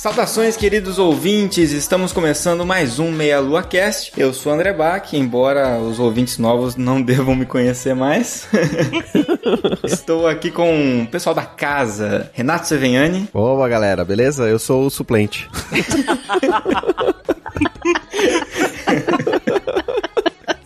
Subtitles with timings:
[0.00, 1.72] Saudações, queridos ouvintes!
[1.72, 4.10] Estamos começando mais um Meia Lua Cast.
[4.16, 8.48] Eu sou André Bach, embora os ouvintes novos não devam me conhecer mais.
[9.84, 13.28] Estou aqui com o pessoal da casa, Renato Seveniani.
[13.30, 14.48] Boa, galera, beleza?
[14.48, 15.50] Eu sou o suplente.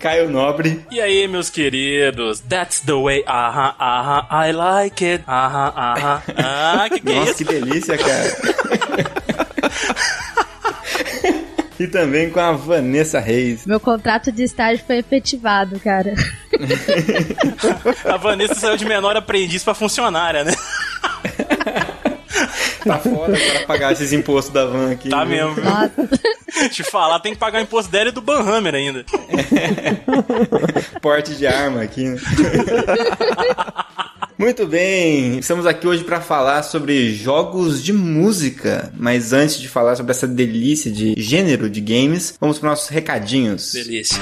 [0.04, 0.84] Caio Nobre.
[0.90, 2.38] E aí, meus queridos?
[2.40, 6.22] That's the way, aham, aham, I like it, aham, aham.
[6.36, 7.38] Ah, que que é Nossa, isso?
[7.38, 8.36] que delícia, cara.
[11.80, 13.64] e também com a Vanessa Reis.
[13.64, 16.12] Meu contrato de estágio foi efetivado, cara.
[18.04, 20.52] A Vanessa saiu de menor aprendiz pra funcionária, né?
[22.85, 25.09] Tá foda agora pagar esses impostos da van aqui.
[25.09, 25.54] Tá viu?
[25.54, 25.54] mesmo.
[25.54, 26.68] viu?
[26.71, 29.04] Te falar, tem que pagar o imposto dela e do Banhammer ainda.
[31.01, 32.04] Porte de arma aqui.
[32.04, 32.18] né?
[34.37, 38.93] Muito bem, estamos aqui hoje para falar sobre jogos de música.
[38.96, 43.73] Mas antes de falar sobre essa delícia de gênero de games, vamos para nossos recadinhos.
[43.73, 44.19] Delícia.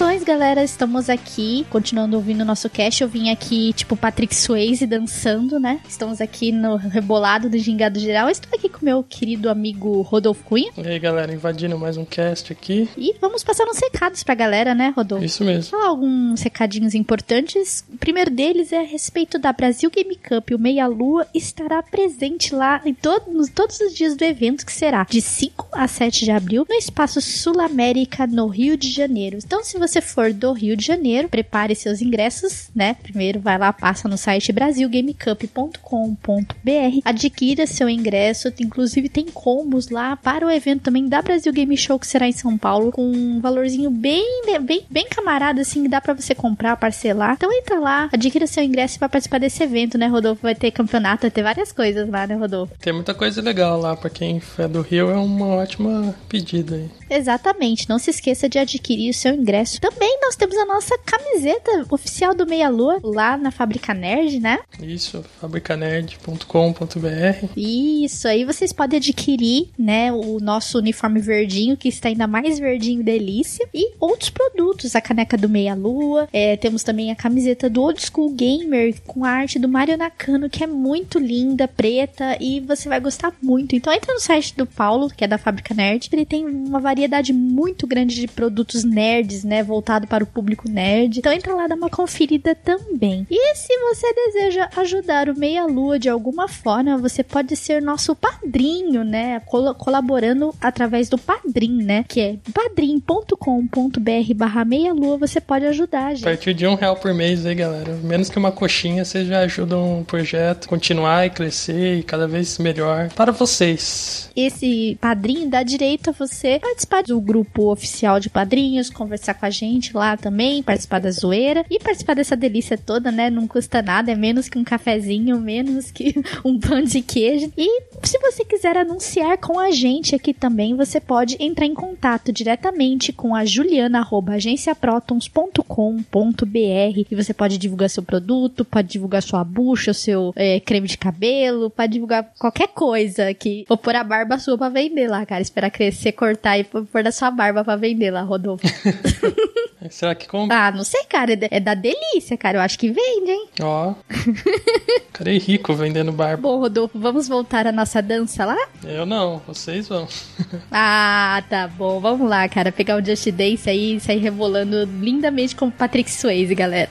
[0.00, 0.62] Saudações, galera.
[0.62, 3.02] Estamos aqui, continuando ouvindo o nosso cast.
[3.02, 5.80] Eu vim aqui, tipo, Patrick Swayze dançando, né?
[5.88, 8.26] Estamos aqui no rebolado do Gingado Geral.
[8.28, 10.70] Eu Estou aqui com meu querido amigo Rodolfo Cunha.
[10.76, 12.88] E aí, galera, invadindo mais um cast aqui.
[12.96, 15.24] E vamos passar uns recados pra galera, né, Rodolfo?
[15.24, 15.70] Isso mesmo.
[15.72, 17.84] falar alguns recadinhos importantes.
[17.92, 20.50] O primeiro deles é a respeito da Brasil Game Cup.
[20.52, 24.72] O Meia Lua estará presente lá em todo- nos- todos os dias do evento, que
[24.72, 29.36] será de 5 a 7 de abril, no Espaço Sul América, no Rio de Janeiro.
[29.44, 32.94] Então, se você for do Rio de Janeiro, prepare seus ingressos, né?
[33.02, 38.52] Primeiro vai lá, passa no site brasilgamecup.com.br, adquira seu ingresso.
[38.60, 42.32] Inclusive, tem combos lá para o evento também da Brasil Game Show, que será em
[42.32, 46.76] São Paulo, com um valorzinho bem, bem, bem camarada, assim, que dá pra você comprar,
[46.76, 47.34] parcelar.
[47.34, 50.42] Então entra lá, adquira seu ingresso vai participar desse evento, né, Rodolfo?
[50.42, 52.74] Vai ter campeonato, vai ter várias coisas lá, né, Rodolfo?
[52.80, 56.99] Tem muita coisa legal lá, pra quem é do Rio, é uma ótima pedida aí.
[57.10, 59.80] Exatamente, não se esqueça de adquirir o seu ingresso.
[59.80, 64.60] Também nós temos a nossa camiseta oficial do Meia Lua lá na Fábrica Nerd, né?
[64.80, 67.48] Isso, fabricanerd.com.br.
[67.56, 73.02] Isso, aí vocês podem adquirir, né, o nosso uniforme verdinho, que está ainda mais verdinho
[73.02, 77.82] delícia, e outros produtos, a caneca do Meia Lua, é, temos também a camiseta do
[77.82, 82.60] Old School Gamer, com a arte do Mario Nakano, que é muito linda, preta, e
[82.60, 83.74] você vai gostar muito.
[83.74, 86.99] Então entra no site do Paulo, que é da Fábrica Nerd, ele tem uma variedade
[87.32, 91.18] muito grande de produtos nerds, né, voltado para o público nerd.
[91.18, 93.26] Então entra lá, dá uma conferida também.
[93.30, 98.14] E se você deseja ajudar o Meia Lua de alguma forma, você pode ser nosso
[98.14, 99.40] padrinho, né?
[99.40, 102.04] Col- colaborando através do Padrim, né?
[102.08, 106.24] Que é padrim.com.br barra meia lua, você pode ajudar, A gente.
[106.24, 107.94] partir de um real por mês aí, galera.
[108.02, 112.26] Menos que uma coxinha, vocês já ajudam o projeto a continuar e crescer e cada
[112.26, 114.30] vez melhor para vocês.
[114.34, 119.50] Esse padrinho dá direito a você participar do grupo oficial de padrinhos, conversar com a
[119.50, 123.30] gente lá também, participar da zoeira e participar dessa delícia toda, né?
[123.30, 126.14] Não custa nada, é menos que um cafezinho, menos que
[126.44, 127.52] um pão de queijo.
[127.56, 132.32] E se você quiser anunciar com a gente aqui também, você pode entrar em contato
[132.32, 139.44] diretamente com a Juliana arroba agenciaprotons.com.br e você pode divulgar seu produto, pode divulgar sua
[139.44, 144.38] bucha, seu é, creme de cabelo, pode divulgar qualquer coisa que vou pôr a barba
[144.38, 145.42] sua pra vender lá, cara.
[145.42, 148.66] Esperar crescer, cortar e pôr pôr da sua barba pra vender lá, Rodolfo.
[149.88, 150.54] Será que compra?
[150.56, 151.32] ah, não sei, cara.
[151.32, 152.58] é da- É delícia, cara.
[152.58, 153.48] Eu acho que vende, hein?
[153.62, 153.94] Ó.
[155.10, 156.42] Ficarei rico vendendo barba.
[156.42, 158.56] Bom, Rodolfo, vamos voltar à nossa dança lá?
[158.84, 160.06] Eu não, vocês vão.
[160.70, 161.98] Ah, tá bom.
[162.00, 162.70] Vamos lá, cara.
[162.70, 166.90] Pegar o Just Dance aí e sair rebolando lindamente como Patrick Swayze, galera.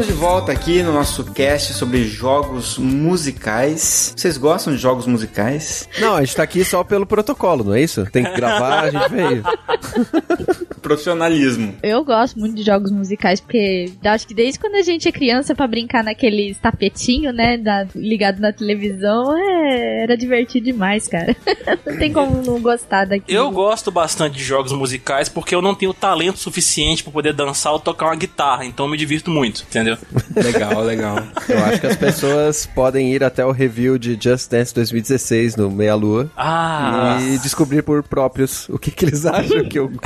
[0.00, 4.12] Estamos de volta aqui no nosso cast sobre jogos musicais.
[4.16, 5.88] Vocês gostam de jogos musicais?
[6.00, 8.04] Não, a gente tá aqui só pelo protocolo, não é isso?
[8.10, 9.42] Tem que gravar, a gente veio.
[10.82, 11.74] Profissionalismo.
[11.82, 15.54] Eu gosto muito de jogos musicais, porque acho que desde quando a gente é criança
[15.54, 21.36] pra brincar naqueles tapetinho, né, da- ligado na televisão, é- era divertido demais, cara.
[21.86, 23.38] não tem como não gostar daquilo.
[23.38, 27.72] Eu gosto bastante de jogos musicais porque eu não tenho talento suficiente pra poder dançar
[27.72, 29.96] ou tocar uma guitarra, então eu me divirto muito, entendeu?
[30.34, 31.16] Legal, legal.
[31.48, 35.70] Eu acho que as pessoas podem ir até o review de Just Dance 2016 no
[35.70, 39.90] Meia Lua Ah, e descobrir por próprios o que, que eles acham que eu.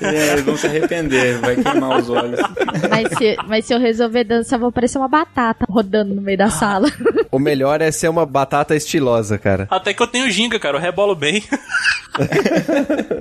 [0.00, 2.38] É, eles vão se arrepender, vai queimar os olhos.
[2.88, 6.50] Mas se, mas se eu resolver dançar, vou parecer uma batata rodando no meio da
[6.50, 6.90] sala.
[7.30, 9.66] O melhor é ser uma batata estilosa, cara.
[9.70, 11.42] até que eu tenho ginga, cara, eu rebolo bem.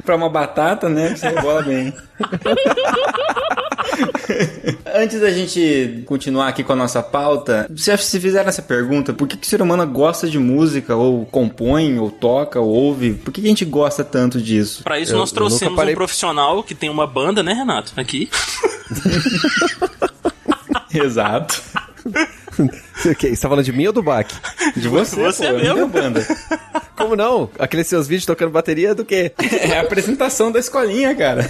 [0.05, 1.15] Pra uma batata, né?
[1.15, 1.93] Você rebola bem.
[4.95, 9.27] Antes da gente continuar aqui com a nossa pauta, se se fizeram essa pergunta, por
[9.27, 13.13] que, que o ser humano gosta de música, ou compõe, ou toca, ou ouve?
[13.13, 14.83] Por que, que a gente gosta tanto disso?
[14.83, 17.93] Pra isso Eu- nós trouxemos parei- um profissional que tem uma banda, né, Renato?
[17.97, 18.29] Aqui.
[20.93, 21.61] Exato.
[22.95, 24.27] Você tá falando de mim ou do Bach?
[24.75, 25.73] De você, Você pô, mesmo.
[25.73, 26.23] minha banda.
[26.95, 27.49] Como não?
[27.57, 29.31] Aqueles seus vídeos tocando bateria do quê?
[29.39, 31.49] É a apresentação da escolinha, cara.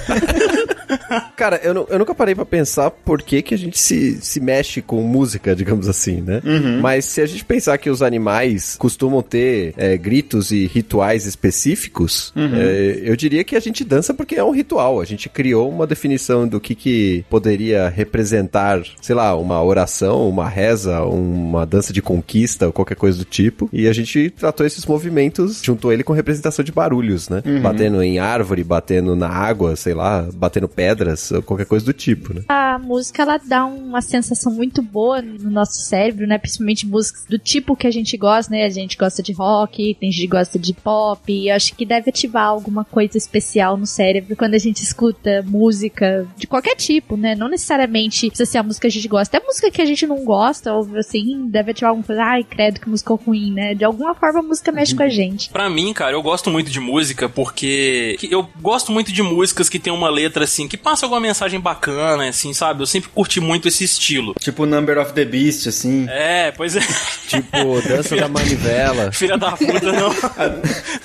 [1.35, 4.81] Cara, eu, eu nunca parei pra pensar por que, que a gente se, se mexe
[4.81, 6.41] com música, digamos assim, né?
[6.81, 12.33] Mas se a gente pensar que os animais costumam ter é, gritos e rituais específicos,
[12.35, 15.01] é, eu diria que a gente dança porque é um ritual.
[15.01, 20.47] A gente criou uma definição do que, que poderia representar, sei lá, uma oração, uma
[20.47, 23.69] reza, uma dança de conquista ou qualquer coisa do tipo.
[23.71, 27.41] E a gente tratou esses movimentos, juntou ele com representação de barulhos, né?
[27.61, 32.33] Batendo em árvore, batendo na água, sei lá, batendo pedras, ou qualquer coisa do tipo,
[32.33, 32.41] né?
[32.49, 36.37] A música, ela dá uma sensação muito boa no nosso cérebro, né?
[36.37, 38.65] Principalmente músicas do tipo que a gente gosta, né?
[38.65, 41.85] A gente gosta de rock, tem gente que gosta de pop, e eu acho que
[41.85, 47.15] deve ativar alguma coisa especial no cérebro quando a gente escuta música de qualquer tipo,
[47.15, 47.35] né?
[47.35, 49.37] Não necessariamente precisa ser a música que a gente gosta.
[49.37, 52.79] É música que a gente não gosta, ou assim, deve ativar alguma coisa, ai, credo,
[52.79, 53.73] que música ruim, né?
[53.73, 55.49] De alguma forma a música mexe com a gente.
[55.49, 59.69] Pra mim, cara, eu gosto muito de música porque que- eu gosto muito de músicas
[59.69, 62.81] que tem uma letra assim, que passa alguma mensagem bacana, assim, sabe?
[62.81, 64.33] Eu sempre curti muito esse estilo.
[64.39, 66.07] Tipo Number of the Beast, assim.
[66.09, 66.81] É, pois é.
[67.27, 69.11] Tipo, dança da manivela.
[69.11, 70.13] Filha da puta, não.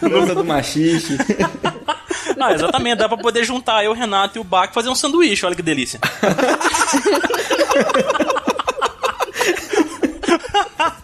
[0.08, 1.18] Dança do machixe.
[2.36, 4.94] Não, exatamente, dá pra poder juntar eu, o Renato e o Bach e fazer um
[4.94, 5.98] sanduíche, olha que delícia.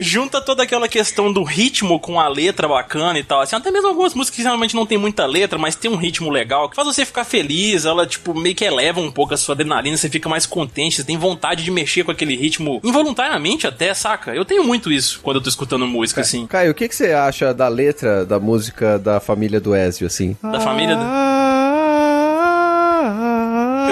[0.04, 3.40] Junta toda aquela questão do ritmo com a letra bacana e tal.
[3.40, 6.28] Assim, até mesmo algumas músicas que realmente não tem muita letra, mas tem um ritmo
[6.30, 7.84] legal que faz você ficar feliz.
[7.86, 11.04] Ela, tipo, meio que eleva um pouco a sua adrenalina, você fica mais contente, você
[11.04, 14.34] tem vontade de mexer com aquele ritmo involuntariamente até, saca?
[14.34, 16.46] Eu tenho muito isso quando eu tô escutando música, assim.
[16.46, 20.36] Caio, o que, que você acha da letra da música da família do Ezio, assim?
[20.42, 20.96] Da família.
[20.96, 21.63] do-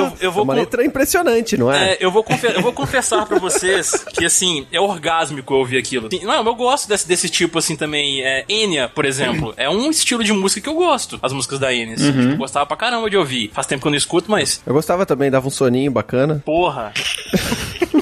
[0.05, 1.93] Eu, eu É vou uma com- letra impressionante, não é?
[1.93, 6.09] É, eu vou, eu vou confessar pra vocês que, assim, é orgásmico eu ouvir aquilo.
[6.13, 8.23] Sim, Não, eu gosto desse, desse tipo, assim, também.
[8.23, 11.19] É, Enya, por exemplo, é um estilo de música que eu gosto.
[11.23, 11.95] As músicas da Enya.
[11.95, 13.51] assim, tipo, eu gostava pra caramba de ouvir.
[13.53, 16.43] Faz tempo que eu não escuto, mas, Eu gostava também, dava um soninho bacana.
[16.45, 16.93] porra.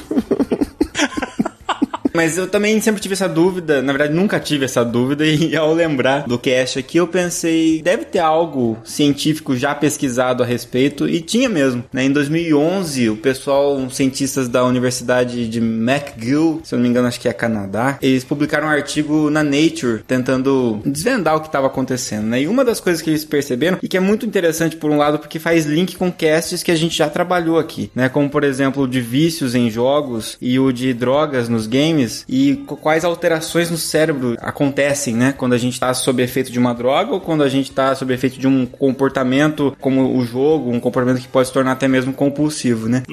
[2.13, 5.73] Mas eu também sempre tive essa dúvida, na verdade nunca tive essa dúvida, e ao
[5.73, 11.21] lembrar do cast aqui eu pensei, deve ter algo científico já pesquisado a respeito, e
[11.21, 11.83] tinha mesmo.
[11.91, 12.05] Né?
[12.05, 17.07] Em 2011, o pessoal, uns cientistas da Universidade de McGill, se eu não me engano
[17.07, 21.67] acho que é Canadá, eles publicaram um artigo na Nature tentando desvendar o que estava
[21.67, 22.25] acontecendo.
[22.27, 22.41] Né?
[22.41, 25.19] E uma das coisas que eles perceberam, e que é muito interessante por um lado,
[25.19, 28.09] porque faz link com casts que a gente já trabalhou aqui, né?
[28.09, 32.55] como por exemplo o de vícios em jogos e o de drogas nos games, e
[32.67, 35.33] qu- quais alterações no cérebro acontecem, né?
[35.37, 38.13] Quando a gente tá sob efeito de uma droga ou quando a gente tá sob
[38.13, 42.13] efeito de um comportamento como o jogo, um comportamento que pode se tornar até mesmo
[42.13, 43.03] compulsivo, né?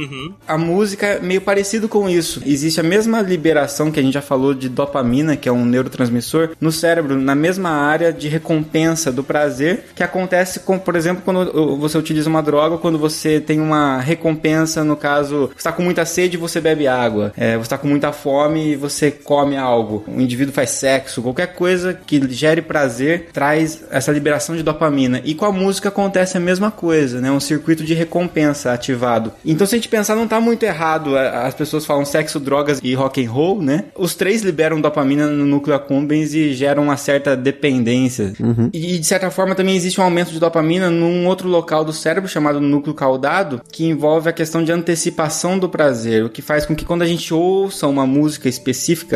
[0.47, 2.43] A música é meio parecido com isso.
[2.45, 6.51] Existe a mesma liberação que a gente já falou de dopamina, que é um neurotransmissor,
[6.61, 11.77] no cérebro, na mesma área de recompensa do prazer, que acontece com, por exemplo, quando
[11.79, 15.83] você utiliza uma droga, ou quando você tem uma recompensa, no caso, você está com
[15.83, 17.33] muita sede e você bebe água.
[17.37, 21.55] É, você está com muita fome e você come algo, um indivíduo faz sexo, qualquer
[21.55, 25.21] coisa que gere prazer traz essa liberação de dopamina.
[25.25, 27.31] E com a música acontece a mesma coisa, né?
[27.31, 29.33] Um circuito de recompensa ativado.
[29.45, 31.17] Então, se a gente pensar, não tá muito errado.
[31.17, 33.85] As pessoas falam sexo, drogas e rock and roll, né?
[33.97, 38.33] Os três liberam dopamina no núcleo accumbens e geram uma certa dependência.
[38.41, 38.71] Uhum.
[38.73, 42.29] E de certa forma também existe um aumento de dopamina num outro local do cérebro
[42.29, 46.75] chamado núcleo caudado, que envolve a questão de antecipação do prazer, o que faz com
[46.75, 48.68] que quando a gente ouça uma música específica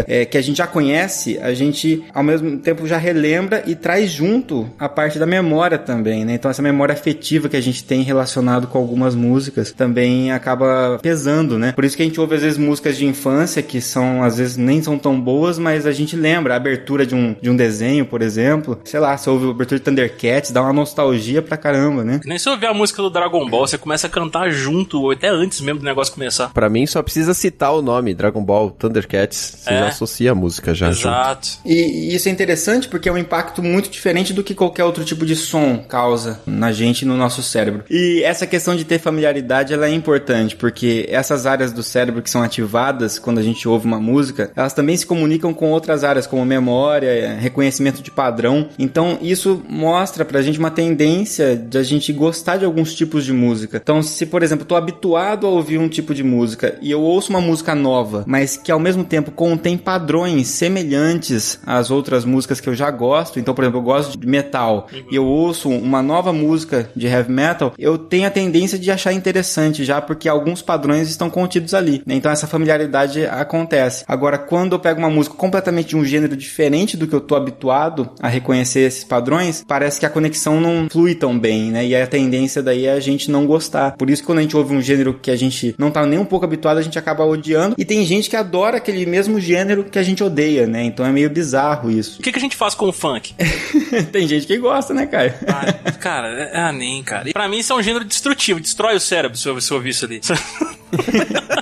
[0.06, 4.11] é, que a gente já conhece, a gente ao mesmo tempo já relembra e traz
[4.11, 6.35] junto a parte da memória também, né?
[6.35, 11.59] Então essa memória afetiva que a gente tem relacionado com algumas músicas também acaba pesando,
[11.59, 11.73] né?
[11.73, 14.56] Por isso que a gente ouve às vezes músicas de infância que são às vezes
[14.56, 18.06] nem são tão boas, mas a gente lembra a abertura de um, de um desenho,
[18.06, 18.78] por exemplo.
[18.85, 22.21] Sei lá, você ouve a abertura de Thundercats, dá uma nostalgia pra caramba, né?
[22.25, 25.28] Nem se ouvir a música do Dragon Ball, você começa a cantar junto, ou até
[25.28, 26.52] antes mesmo do negócio começar.
[26.52, 29.78] Para mim só precisa citar o nome Dragon Ball Thundercats, você é.
[29.78, 30.90] já associa a música já.
[30.90, 31.49] Exato.
[31.64, 35.04] E, e, isso é interessante porque é um impacto muito diferente do que qualquer outro
[35.04, 37.84] tipo de som causa na gente e no nosso cérebro.
[37.90, 42.30] E essa questão de ter familiaridade ela é importante porque essas áreas do cérebro que
[42.30, 46.26] são ativadas quando a gente ouve uma música, elas também se comunicam com outras áreas
[46.26, 48.68] como memória, reconhecimento de padrão.
[48.78, 53.32] Então isso mostra pra gente uma tendência de a gente gostar de alguns tipos de
[53.32, 53.80] música.
[53.82, 57.00] Então se por exemplo, eu tô habituado a ouvir um tipo de música e eu
[57.00, 62.60] ouço uma música nova, mas que ao mesmo tempo contém padrões semelhantes às outras músicas
[62.60, 63.38] que eu já gosto.
[63.38, 67.30] Então, por exemplo, eu gosto de metal e eu ouço uma nova música de heavy
[67.30, 72.02] metal, eu tenho a tendência de achar interessante já porque alguns padrões estão contidos ali.
[72.06, 72.14] Né?
[72.14, 74.04] Então essa familiaridade acontece.
[74.06, 77.34] Agora, quando eu pego uma música completamente de um gênero diferente do que eu tô
[77.34, 81.86] habituado a reconhecer esses padrões, parece que a conexão não flui tão bem, né?
[81.86, 83.92] E a tendência daí é a gente não gostar.
[83.96, 86.24] Por isso quando a gente ouve um gênero que a gente não tá nem um
[86.24, 87.74] pouco habituado, a gente acaba odiando.
[87.78, 90.84] E tem gente que adora aquele mesmo gênero que a gente odeia, né?
[90.84, 92.20] Então é meio bizarro isso.
[92.20, 93.34] O que, que a gente faz com o funk?
[94.12, 95.34] tem gente que gosta, né, Caio?
[95.46, 97.28] Ah, cara, é, ah, nem, cara.
[97.28, 99.76] E pra mim isso é um gênero destrutivo, destrói o cérebro se eu, se eu
[99.76, 100.20] ouvir isso ali.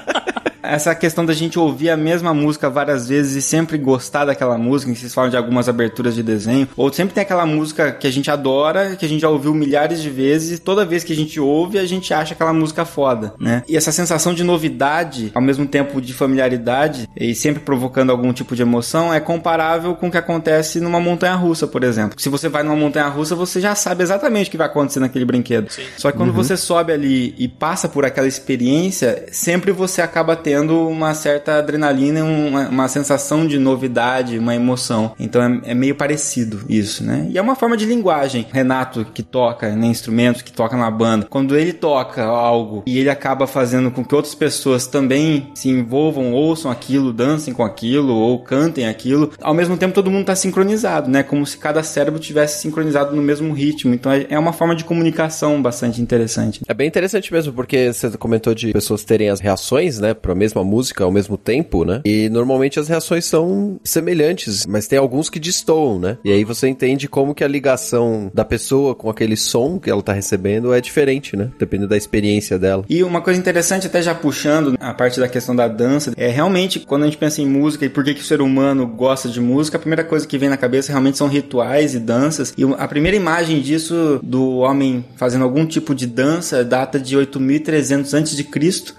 [0.70, 4.94] essa questão da gente ouvir a mesma música várias vezes e sempre gostar daquela música,
[4.94, 8.30] vocês falam de algumas aberturas de desenho, ou sempre tem aquela música que a gente
[8.30, 11.40] adora, que a gente já ouviu milhares de vezes, e toda vez que a gente
[11.40, 13.62] ouve, a gente acha aquela música foda, né?
[13.68, 18.54] E essa sensação de novidade, ao mesmo tempo de familiaridade, e sempre provocando algum tipo
[18.54, 22.20] de emoção, é comparável com o que acontece numa montanha russa, por exemplo.
[22.20, 25.24] Se você vai numa montanha russa, você já sabe exatamente o que vai acontecer naquele
[25.24, 25.70] brinquedo.
[25.70, 25.82] Sim.
[25.96, 26.36] Só que quando uhum.
[26.36, 32.24] você sobe ali e passa por aquela experiência, sempre você acaba tendo uma certa adrenalina,
[32.24, 35.12] uma, uma sensação de novidade, uma emoção.
[35.18, 37.26] Então é, é, meio parecido isso, né?
[37.30, 38.46] E é uma forma de linguagem.
[38.52, 43.10] Renato, que toca né, instrumentos, que toca na banda, quando ele toca algo e ele
[43.10, 48.38] acaba fazendo com que outras pessoas também se envolvam, ouçam aquilo, dancem com aquilo ou
[48.40, 51.22] cantem aquilo, ao mesmo tempo todo mundo está sincronizado, né?
[51.22, 53.94] Como se cada cérebro tivesse sincronizado no mesmo ritmo.
[53.94, 56.60] Então é, é uma forma de comunicação bastante interessante.
[56.66, 60.64] É bem interessante mesmo, porque você comentou de pessoas terem as reações, né, para mesma
[60.64, 62.00] música ao mesmo tempo, né?
[62.04, 66.19] E normalmente as reações são semelhantes, mas tem alguns que destoam, né?
[66.25, 70.02] E aí você entende como que a ligação da pessoa com aquele som que ela
[70.02, 71.50] tá recebendo é diferente, né?
[71.59, 72.85] Dependendo da experiência dela.
[72.88, 76.80] E uma coisa interessante, até já puxando a parte da questão da dança, é realmente
[76.80, 79.40] quando a gente pensa em música e por que, que o ser humano gosta de
[79.40, 82.52] música, a primeira coisa que vem na cabeça realmente são rituais e danças.
[82.57, 88.14] E a primeira imagem disso do homem fazendo algum tipo de dança data de 8300
[88.14, 88.45] a.C.,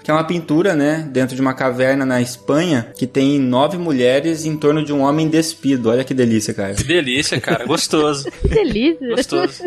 [0.03, 4.45] que é uma pintura, né, dentro de uma caverna na Espanha que tem nove mulheres
[4.45, 5.89] em torno de um homem despido.
[5.89, 6.73] Olha que delícia, cara.
[6.73, 7.65] Que delícia, cara.
[7.65, 8.29] Gostoso.
[8.41, 9.15] que delícia.
[9.15, 9.63] Gostoso.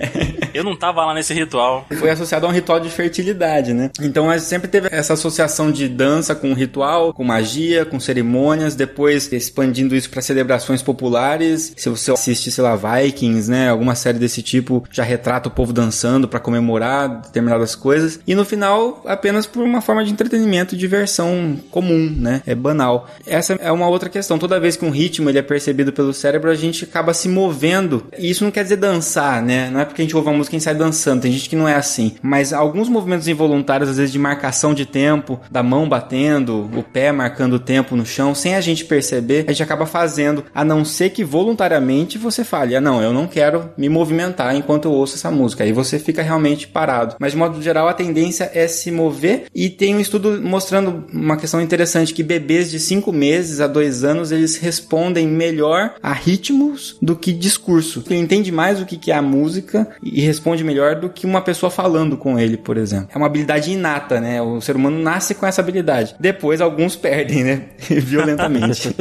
[0.53, 1.87] Eu não tava lá nesse ritual.
[1.99, 3.91] Foi associado a um ritual de fertilidade, né?
[4.01, 8.75] Então a gente sempre teve essa associação de dança com ritual, com magia, com cerimônias,
[8.75, 11.73] depois expandindo isso para celebrações populares.
[11.77, 15.73] Se você assiste, sei lá, Vikings, né, alguma série desse tipo, já retrata o povo
[15.73, 18.21] dançando para comemorar determinadas coisas.
[18.27, 22.43] E no final, apenas por uma forma de entretenimento, diversão comum, né?
[22.47, 23.09] É banal.
[23.27, 24.39] Essa é uma outra questão.
[24.39, 28.05] Toda vez que um ritmo ele é percebido pelo cérebro, a gente acaba se movendo.
[28.19, 29.71] E isso não quer dizer dançar, né?
[29.71, 31.23] Não é porque a gente ouve uma música e sai dançando.
[31.23, 32.15] Tem gente que não é assim.
[32.23, 37.13] Mas alguns movimentos involuntários, às vezes de marcação de tempo, da mão batendo, o pé
[37.13, 40.85] marcando o tempo no chão, sem a gente perceber, a gente acaba fazendo, a não
[40.85, 45.17] ser que voluntariamente você fale, ah, não, eu não quero me movimentar enquanto eu ouço
[45.17, 45.65] essa música.
[45.65, 47.17] Aí você fica realmente parado.
[47.19, 51.37] Mas de modo geral, a tendência é se mover e tem um estudo mostrando uma
[51.45, 56.97] questão interessante que bebês de 5 meses a 2 anos eles respondem melhor a ritmos
[57.03, 58.03] do que discurso.
[58.09, 61.69] Ele entende mais o que é a música e responde melhor do que uma pessoa
[61.69, 63.09] falando com ele, por exemplo.
[63.15, 64.41] É uma habilidade inata, né?
[64.41, 66.17] O ser humano nasce com essa habilidade.
[66.19, 67.63] Depois alguns perdem, né?
[67.91, 68.97] Violentamente.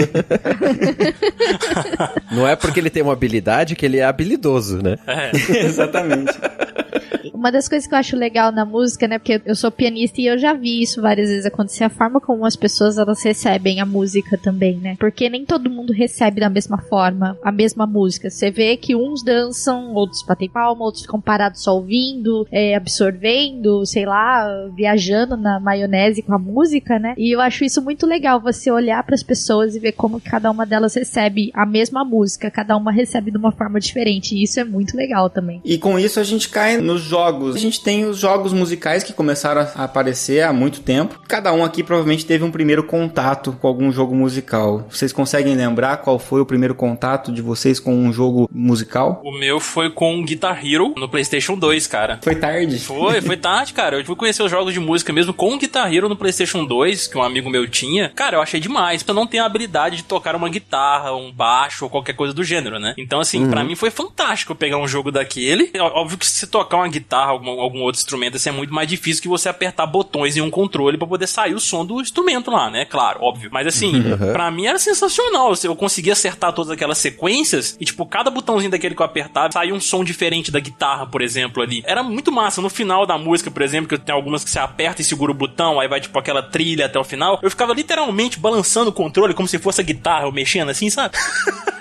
[2.30, 4.98] Não é porque ele tem uma habilidade que ele é habilidoso, né?
[5.48, 6.34] Exatamente.
[7.34, 9.18] Uma das coisas que eu acho legal na música, né?
[9.18, 11.84] Porque eu sou pianista e eu já vi isso várias vezes acontecer.
[11.84, 14.96] A forma como as pessoas elas recebem a música também, né?
[15.00, 18.30] Porque nem todo mundo recebe da mesma forma a mesma música.
[18.30, 23.86] Você vê que uns dançam, outros batem palma, outros ficam parados só ouvindo, é, absorvendo,
[23.86, 27.14] sei lá, viajando na maionese com a música, né?
[27.18, 28.40] E eu acho isso muito legal.
[28.42, 32.50] Você olhar para as pessoas e ver como cada uma delas recebe a mesma música.
[32.50, 34.36] Cada uma recebe de uma forma diferente.
[34.36, 35.62] E isso é muito legal também.
[35.64, 37.56] E com isso a gente cai nos jogos.
[37.56, 41.20] A gente tem os jogos musicais que começaram a aparecer há muito tempo.
[41.28, 44.86] Cada um aqui provavelmente teve um primeiro contato com algum jogo musical.
[44.90, 49.22] Vocês conseguem lembrar qual foi o primeiro contato de vocês com um jogo musical?
[49.24, 52.20] O meu foi com Guitar Hero no PlayStation 2, cara.
[52.22, 52.80] Foi tarde.
[52.80, 54.00] Foi, foi tarde, cara.
[54.00, 57.18] Eu fui conhecer os jogos de música mesmo com Guitar Hero no PlayStation 2, que
[57.18, 58.10] um amigo meu tinha.
[58.10, 59.04] Cara, eu achei demais.
[59.08, 62.44] Eu não tenho a habilidade de tocar uma guitarra, um baixo ou qualquer coisa do
[62.44, 62.94] gênero, né?
[62.98, 63.50] Então, assim, uhum.
[63.50, 65.72] para mim foi fantástico pegar um jogo daquele.
[65.80, 69.22] Óbvio que se tocar uma guitarra, algum, algum outro instrumento, assim, é muito mais difícil
[69.22, 72.70] que você apertar botões em um controle para poder sair o som do instrumento lá,
[72.70, 72.86] né?
[72.86, 73.50] Claro, óbvio.
[73.52, 74.34] Mas assim, uhum.
[74.34, 75.54] para mim era sensacional.
[75.64, 79.74] Eu conseguia acertar todas aquelas sequências e, tipo, cada botãozinho daquele que eu apertava saía
[79.74, 81.84] um som diferente da guitarra, por exemplo, ali.
[81.86, 82.62] Era muito massa.
[82.62, 85.36] No final da música, por exemplo, que tem algumas que você aperta e segura o
[85.36, 87.40] botão, aí vai, tipo, aquela trilha até o final.
[87.42, 91.16] Eu ficava literalmente balançando o controle como se fosse a guitarra, eu mexendo assim, sabe?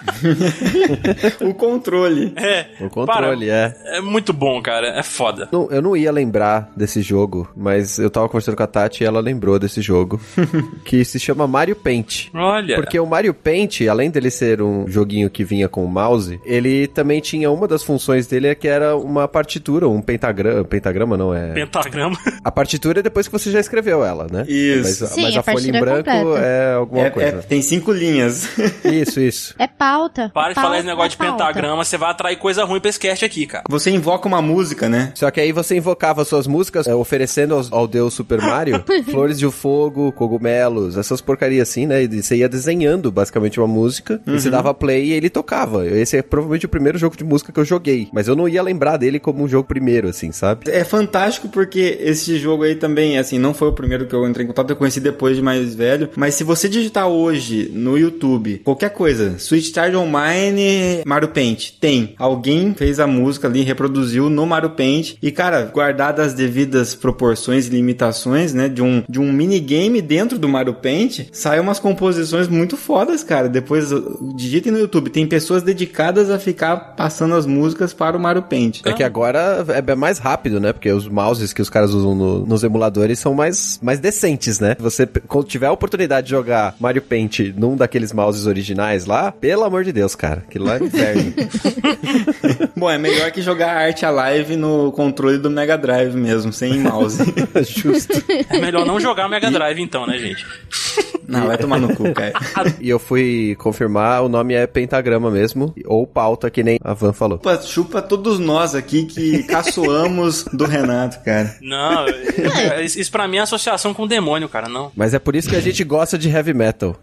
[1.40, 2.32] o controle.
[2.36, 2.66] É.
[2.80, 3.98] O controle, para, é.
[3.98, 4.88] É muito bom, cara.
[4.98, 5.48] É foda.
[5.52, 9.06] Não, eu não ia lembrar desse jogo, mas eu tava conversando com a Tati e
[9.06, 10.20] ela lembrou desse jogo.
[10.84, 12.28] que se chama Mario Paint.
[12.34, 12.76] Olha.
[12.76, 16.86] Porque o Mario Paint, além dele ser um joguinho que vinha com o mouse, ele
[16.86, 20.64] também tinha uma das funções dele que era uma partitura, um pentagrama.
[20.64, 21.52] Pentagrama não é.
[21.52, 22.16] Pentagrama.
[22.44, 24.44] A partitura é depois que você já escreveu ela, né?
[24.48, 25.02] Isso.
[25.04, 26.46] Mas, Sim, mas a, a folha em é branco completa.
[26.46, 27.28] é alguma É, coisa.
[27.28, 28.48] é, tem cinco linhas.
[28.84, 29.54] Isso, isso.
[29.58, 30.30] É pauta.
[30.34, 31.32] Para de falar Pauta, esse negócio de pauta.
[31.32, 33.64] pentagrama, você vai atrair coisa ruim pra esse cast aqui, cara.
[33.68, 35.12] Você invoca uma música, né?
[35.14, 39.38] Só que aí você invocava suas músicas, é, oferecendo aos- ao, deus Super Mario flores
[39.38, 42.02] de fogo, cogumelos, essas porcarias assim, né?
[42.04, 45.86] E você ia desenhando basicamente uma música, e você dava play e ele tocava.
[45.86, 48.62] Esse é provavelmente o primeiro jogo de música que eu joguei, mas eu não ia
[48.62, 50.70] lembrar dele como um jogo primeiro, assim, sabe?
[50.70, 54.44] É fantástico porque esse jogo aí também, assim, não foi o primeiro que eu entrei
[54.44, 56.08] em contato, eu conheci depois de mais velho.
[56.16, 62.14] Mas se você digitar hoje no YouTube, qualquer coisa, Switch Start Online Mario Paint, tem.
[62.18, 65.14] Alguém fez a música ali, reproduziu no Mario Paint.
[65.22, 70.38] E, cara, guardadas as devidas proporções e limitações, né, de um, de um minigame dentro
[70.38, 73.48] do Mario Paint, saem umas composições muito fodas, cara.
[73.48, 78.20] Depois, uh, digitem no YouTube, tem pessoas dedicadas a ficar passando as músicas para o
[78.20, 78.80] Mario Paint.
[78.84, 80.72] É que agora é mais rápido, né?
[80.72, 84.76] Porque os mouses que os caras usam no- nos emuladores são mais, mais decentes, né?
[84.78, 89.64] Você, quando tiver a oportunidade de jogar Mario Paint num daqueles mouses originais lá, pelo
[89.64, 90.44] amor de Deus, cara.
[90.48, 91.32] Aquilo lá é inferno.
[92.76, 97.18] Bom, é melhor que jogar Art Alive no controle do Mega Drive mesmo, sem mouse.
[97.66, 98.12] Justo.
[98.48, 100.46] É melhor não jogar Mega Drive então, né, gente?
[101.32, 102.32] Não, vai tomar no cu, cara.
[102.80, 107.12] E eu fui confirmar, o nome é pentagrama mesmo, ou pauta, que nem a Van
[107.12, 107.38] falou.
[107.38, 111.56] Chupa, chupa todos nós aqui que caçoamos do Renato, cara.
[111.60, 114.92] Não, é, isso pra mim é associação com o demônio, cara, não.
[114.94, 116.96] Mas é por isso que a gente gosta de heavy metal.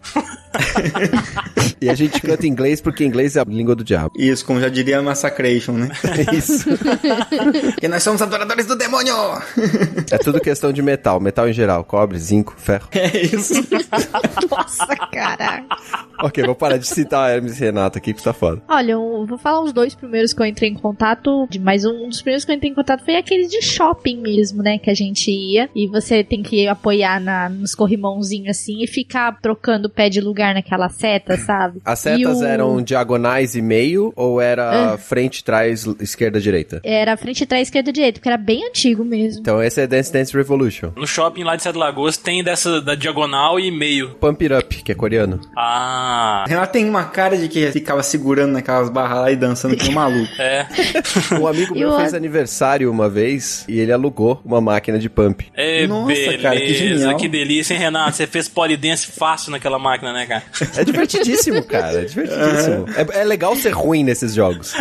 [1.80, 4.12] e a gente canta em inglês porque inglês é a língua do diabo.
[4.16, 5.88] Isso, como já diria a Massacration, né?
[6.04, 6.64] É isso.
[7.72, 9.14] Porque nós somos adoradores do demônio!
[10.10, 12.88] É tudo questão de metal, metal em geral, cobre, zinco, ferro.
[12.92, 13.54] É isso.
[14.50, 15.76] Nossa, caraca.
[16.22, 18.62] ok, vou parar de citar Hermes e Renato aqui que tá foda.
[18.68, 22.08] Olha, eu vou falar os dois primeiros que eu entrei em contato, de- mas um
[22.08, 24.78] dos primeiros que eu entrei em contato foi aqueles de shopping mesmo, né?
[24.78, 29.38] Que a gente ia e você tem que apoiar na, nos corrimãozinhos assim e ficar
[29.40, 31.80] trocando pé de lugar naquela seta, sabe?
[31.84, 36.80] As setas o- eram diagonais e meio ou era frente, trás, esquerda, direita?
[36.84, 39.40] Era frente, trás, esquerda, direita, porque era bem antigo mesmo.
[39.40, 40.90] Então esse é Dance Dance Revolution.
[40.96, 43.99] No shopping lá de Sete Lagoas tem dessa da diagonal e meio.
[44.08, 45.40] Pump It Up, que é coreano.
[45.56, 49.88] Ah, Renato tem uma cara de que ficava segurando naquelas barras lá e dançando que
[49.88, 50.30] um maluco.
[50.38, 50.66] é.
[51.40, 55.46] Um amigo meu Eu fez aniversário uma vez e ele alugou uma máquina de pump.
[55.54, 57.16] É, Nossa, beleza, cara, que genial.
[57.16, 58.16] que delícia, hein, Renato?
[58.16, 60.42] Você fez polidense fácil naquela máquina, né, cara?
[60.76, 62.02] É divertidíssimo, cara.
[62.02, 62.86] É divertidíssimo.
[62.96, 64.74] É, é legal ser ruim nesses jogos.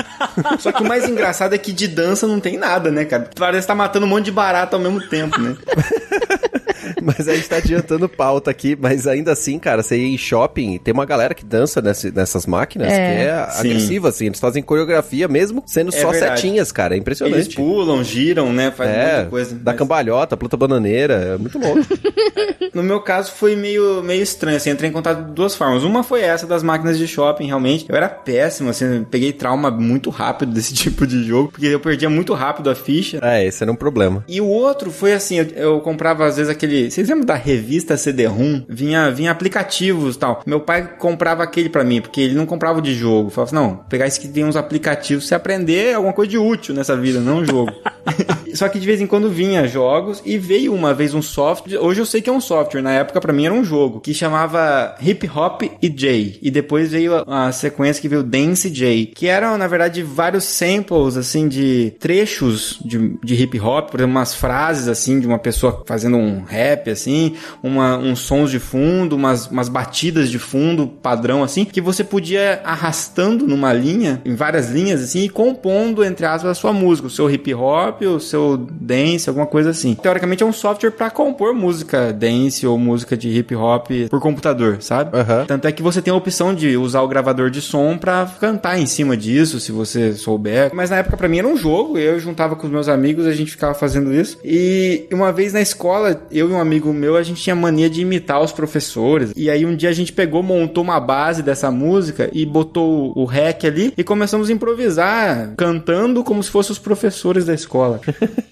[0.60, 3.30] Só que o mais engraçado é que de dança não tem nada, né, cara?
[3.36, 5.56] Parece que tá matando um monte de barata ao mesmo tempo, né?
[7.04, 10.78] Mas a gente tá adiantando pauta aqui, mas ainda assim, cara, você ir em shopping,
[10.78, 12.96] tem uma galera que dança nesse- nessas máquinas É.
[12.96, 13.60] que é Sim.
[13.70, 14.26] agressiva, assim.
[14.28, 16.42] Eles fazem coreografia mesmo sendo É só verdade.
[16.42, 16.94] setinhas, cara.
[16.94, 17.56] É Eles impressionante.
[17.56, 18.72] pulam, giram, né?
[18.72, 19.56] Faz É, muita coisa.
[19.56, 21.80] da mas- cambalhota, planta bananeira, é muito louco.
[22.74, 25.84] No meu caso foi meio, meio estranho, assim, entrei em contato de duas formas.
[25.84, 27.86] Uma foi essa das máquinas de shopping, realmente.
[27.90, 32.10] Eu era péssimo, assim, peguei trauma muito rápido desse tipo de jogo, porque eu perdia
[32.10, 33.20] muito rápido a ficha.
[33.24, 34.24] é, esse era um problema.
[34.28, 37.98] E o outro foi assim, eu, eu comprava às vezes aquele, vocês lembram da revista
[37.98, 38.64] CD-ROM?
[38.68, 40.42] Vinha, vinha aplicativos e tal.
[40.46, 43.30] Meu pai comprava aquele pra mim, porque ele não comprava de jogo.
[43.30, 46.74] Falava assim, não, pegar esse que tem uns aplicativos, você aprender alguma coisa de útil
[46.74, 47.72] nessa vida, não jogo.
[48.54, 52.02] Só que de vez em quando vinha jogos e veio uma vez um software, hoje
[52.02, 54.96] eu sei que é um software, na época pra mim era um jogo, que chamava
[55.02, 56.40] Hip Hop e J.
[56.42, 60.44] E depois veio a, a sequência que veio Dance J, que eram na verdade vários
[60.44, 65.40] samples assim de trechos de, de hip hop, por exemplo, umas frases assim de uma
[65.40, 70.88] pessoa fazendo um rap assim, uma, uns sons de fundo, umas, umas batidas de fundo
[70.88, 76.26] padrão assim, que você podia arrastando numa linha, em várias linhas assim, e compondo entre
[76.26, 79.96] aspas a sua música, o seu hip hop, o seu dance, alguma coisa assim.
[79.96, 84.78] Teoricamente é um software pra compor música dance ou música de hip hop por computador,
[84.82, 85.18] sabe?
[85.18, 85.46] Aham.
[85.46, 88.80] Tanto é que você tem a opção de usar o gravador de som pra cantar
[88.80, 90.72] em cima disso, se você souber.
[90.74, 93.34] Mas na época pra mim era um jogo, eu juntava com os meus amigos, a
[93.34, 94.38] gente ficava fazendo isso.
[94.44, 98.02] E uma vez na escola, eu e um amigo meu, a gente tinha mania de
[98.02, 99.32] imitar os professores.
[99.36, 103.26] E aí um dia a gente pegou, montou uma base dessa música e botou o
[103.26, 108.02] rec ali e começamos a improvisar, cantando como se fossem os professores da escola.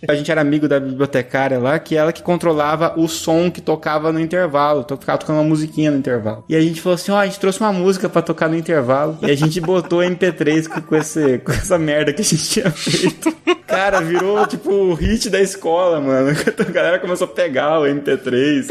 [0.08, 4.12] a gente era amigo da bibliotecária lá, que ela que controlava o som que tocava
[4.12, 4.82] no intervalo.
[4.82, 6.44] Então ficava tocando uma musiquinha no intervalo.
[6.48, 9.18] E a gente falou assim: ó, a gente trouxe uma música pra tocar no intervalo.
[9.22, 12.72] E a gente botou MP3 com, com esse, com essa merda que a gente tinha
[12.72, 13.36] feito.
[13.68, 16.30] Cara, virou tipo o hit da escola, mano.
[16.58, 18.68] A galera começou a pegar o MP3.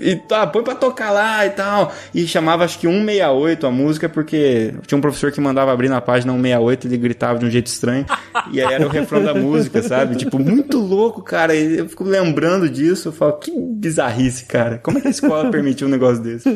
[0.00, 1.92] E tá, põe pra tocar lá e tal.
[2.14, 6.00] E chamava acho que 168 a música, porque tinha um professor que mandava abrir na
[6.00, 8.06] página 168 ele gritava de um jeito estranho.
[8.52, 10.16] e aí era o refrão da música, sabe?
[10.16, 11.54] Tipo, muito louco, cara.
[11.54, 14.78] E eu fico lembrando disso, eu falo, que bizarrice, cara.
[14.78, 16.48] Como é que a escola permitiu um negócio desse?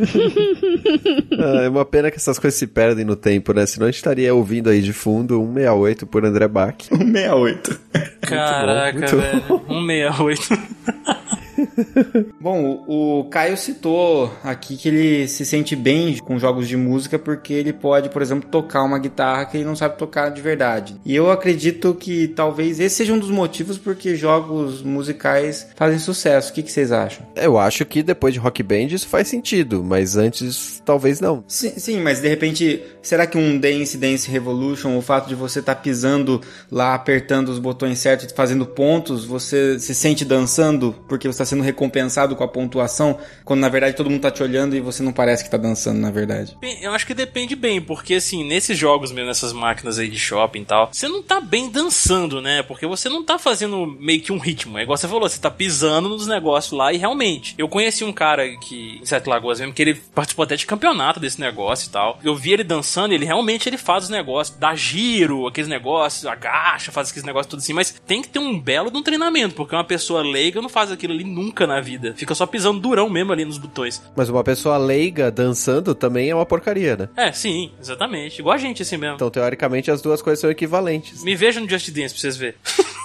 [1.39, 3.67] Ah, é uma pena que essas coisas se perdem no tempo, né?
[3.67, 6.75] Senão a gente estaria ouvindo aí de fundo 168 por André Bach.
[6.89, 7.81] 168.
[8.21, 9.43] Caraca, muito velho.
[9.69, 11.34] 168.
[12.41, 17.53] Bom, o, Caio citou aqui que ele se sente bem com jogos de música porque
[17.53, 20.97] ele pode, por exemplo, tocar uma guitarra que ele não sabe tocar de verdade.
[21.05, 26.51] E eu acredito que talvez esse seja um dos motivos porque jogos musicais fazem sucesso.
[26.51, 27.27] O que, que vocês acham?
[27.37, 31.45] Eu acho que depois de Rock Band isso faz sentido, mas antes talvez não.
[31.47, 35.61] Sim, sim, mas de repente, será que um Dance Dance Revolution, o fato de você
[35.61, 36.41] estar pisando
[36.71, 41.51] lá, apertando os botões certos e fazendo pontos, você se sente dançando porque você está
[41.51, 45.03] sendo recompensado com a pontuação, quando na verdade todo mundo tá te olhando e você
[45.03, 46.57] não parece que tá dançando, na verdade.
[46.81, 50.63] Eu acho que depende bem, porque assim, nesses jogos mesmo, nessas máquinas aí de shopping
[50.63, 52.63] e tal, você não tá bem dançando, né?
[52.63, 54.79] Porque você não tá fazendo meio que um ritmo.
[54.79, 57.55] É igual você falou, você tá pisando nos negócios lá e realmente.
[57.59, 61.21] Eu conheci um cara que, em Sete Lagoas mesmo, que ele participou até de campeonato
[61.21, 62.19] desse negócio e tal.
[62.25, 66.27] Eu vi ele dançando e ele realmente ele faz os negócios, dá giro, aqueles negócios,
[66.27, 69.55] agacha, faz aqueles negócios tudo assim, mas tem que ter um belo de um treinamento,
[69.55, 72.15] porque uma pessoa leiga não faz aquilo ali nunca na vida.
[72.17, 74.01] Fica só pisando durão mesmo ali nos botões.
[74.15, 77.09] Mas uma pessoa leiga dançando também é uma porcaria, né?
[77.17, 78.41] É, sim, exatamente.
[78.41, 79.17] Igual a gente assim mesmo.
[79.17, 81.25] Então, teoricamente, as duas coisas são equivalentes.
[81.25, 82.55] Me veja no Just Dance pra vocês verem.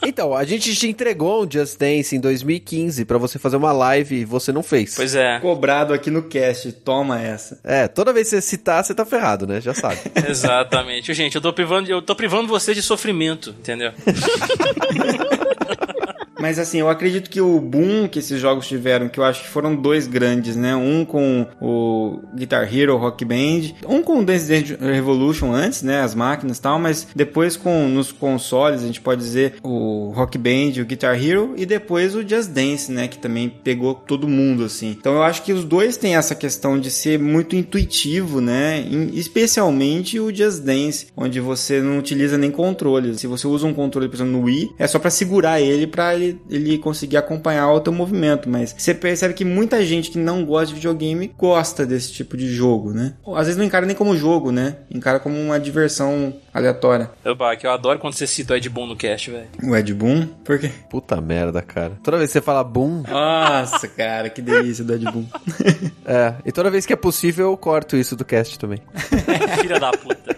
[0.00, 4.20] Então, a gente te entregou um Just Dance em 2015 pra você fazer uma live
[4.20, 4.94] e você não fez.
[4.94, 7.58] Pois é, Cobrado aqui no cast, toma essa.
[7.64, 9.60] É, toda vez que você citar, você tá ferrado, né?
[9.60, 9.98] Já sabe.
[10.28, 11.12] exatamente.
[11.12, 13.92] Gente, eu tô privando, eu tô privando você de sofrimento, entendeu?
[16.38, 19.48] Mas assim, eu acredito que o boom que esses jogos tiveram, que eu acho que
[19.48, 20.74] foram dois grandes, né?
[20.76, 26.00] Um com o Guitar Hero Rock Band, um com o Dance Dance Revolution antes, né?
[26.00, 30.38] As máquinas e tal, mas depois com nos consoles, a gente pode dizer o Rock
[30.38, 33.08] Band, o Guitar Hero e depois o Just Dance, né?
[33.08, 34.96] Que também pegou todo mundo, assim.
[34.98, 38.84] Então eu acho que os dois têm essa questão de ser muito intuitivo, né?
[39.12, 43.18] Especialmente o Just Dance, onde você não utiliza nem controle.
[43.18, 46.14] Se você usa um controle, por exemplo, no Wii, é só pra segurar ele pra
[46.14, 48.48] ele, ele conseguir acompanhar o teu movimento.
[48.48, 52.48] Mas você percebe que muita gente que não gosta de videogame gosta desse tipo de
[52.48, 53.14] jogo, né?
[53.34, 54.76] Às vezes não encara nem como jogo, né?
[54.90, 57.10] Encara como uma diversão aleatória.
[57.24, 59.48] Eu, Bach, eu adoro quando você cita o Ed Boon no cast, velho.
[59.62, 60.26] O Ed Boon?
[60.44, 60.70] Por quê?
[60.90, 61.92] Puta merda, cara.
[62.02, 65.24] Toda vez que você fala boom, Nossa, cara, que delícia do Ed Boon.
[66.04, 66.34] é.
[66.44, 68.80] E toda vez que é possível, eu corto isso do cast também.
[69.60, 70.37] Filha da puta.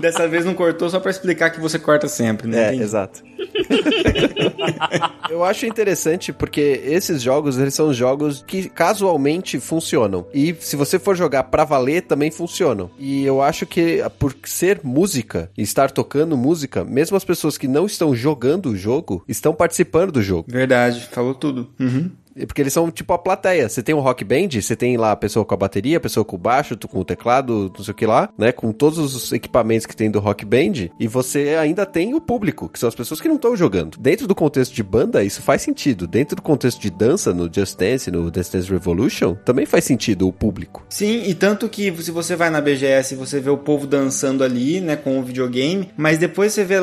[0.00, 2.64] Dessa vez não cortou só pra explicar que você corta sempre, né?
[2.64, 2.82] É, Entendi.
[2.82, 3.22] exato.
[5.30, 10.26] eu acho interessante porque esses jogos, eles são jogos que casualmente funcionam.
[10.32, 12.90] E se você for jogar pra valer, também funcionam.
[12.98, 17.68] E eu acho que por ser música e estar tocando música, mesmo as pessoas que
[17.68, 20.46] não estão jogando o jogo, estão participando do jogo.
[20.48, 21.70] Verdade, falou tudo.
[21.78, 22.10] Uhum.
[22.46, 23.68] Porque eles são tipo a plateia.
[23.68, 26.24] Você tem um rock band, você tem lá a pessoa com a bateria, a pessoa
[26.24, 28.52] com o baixo, com o teclado, não sei o que lá, né?
[28.52, 30.90] Com todos os equipamentos que tem do rock band.
[30.98, 33.98] E você ainda tem o público, que são as pessoas que não estão jogando.
[33.98, 36.06] Dentro do contexto de banda, isso faz sentido.
[36.06, 40.32] Dentro do contexto de dança, no Just Dance, no Dance Revolution, também faz sentido o
[40.32, 40.84] público.
[40.88, 44.80] Sim, e tanto que se você vai na BGS, você vê o povo dançando ali,
[44.80, 46.76] né, com o videogame, mas depois você vê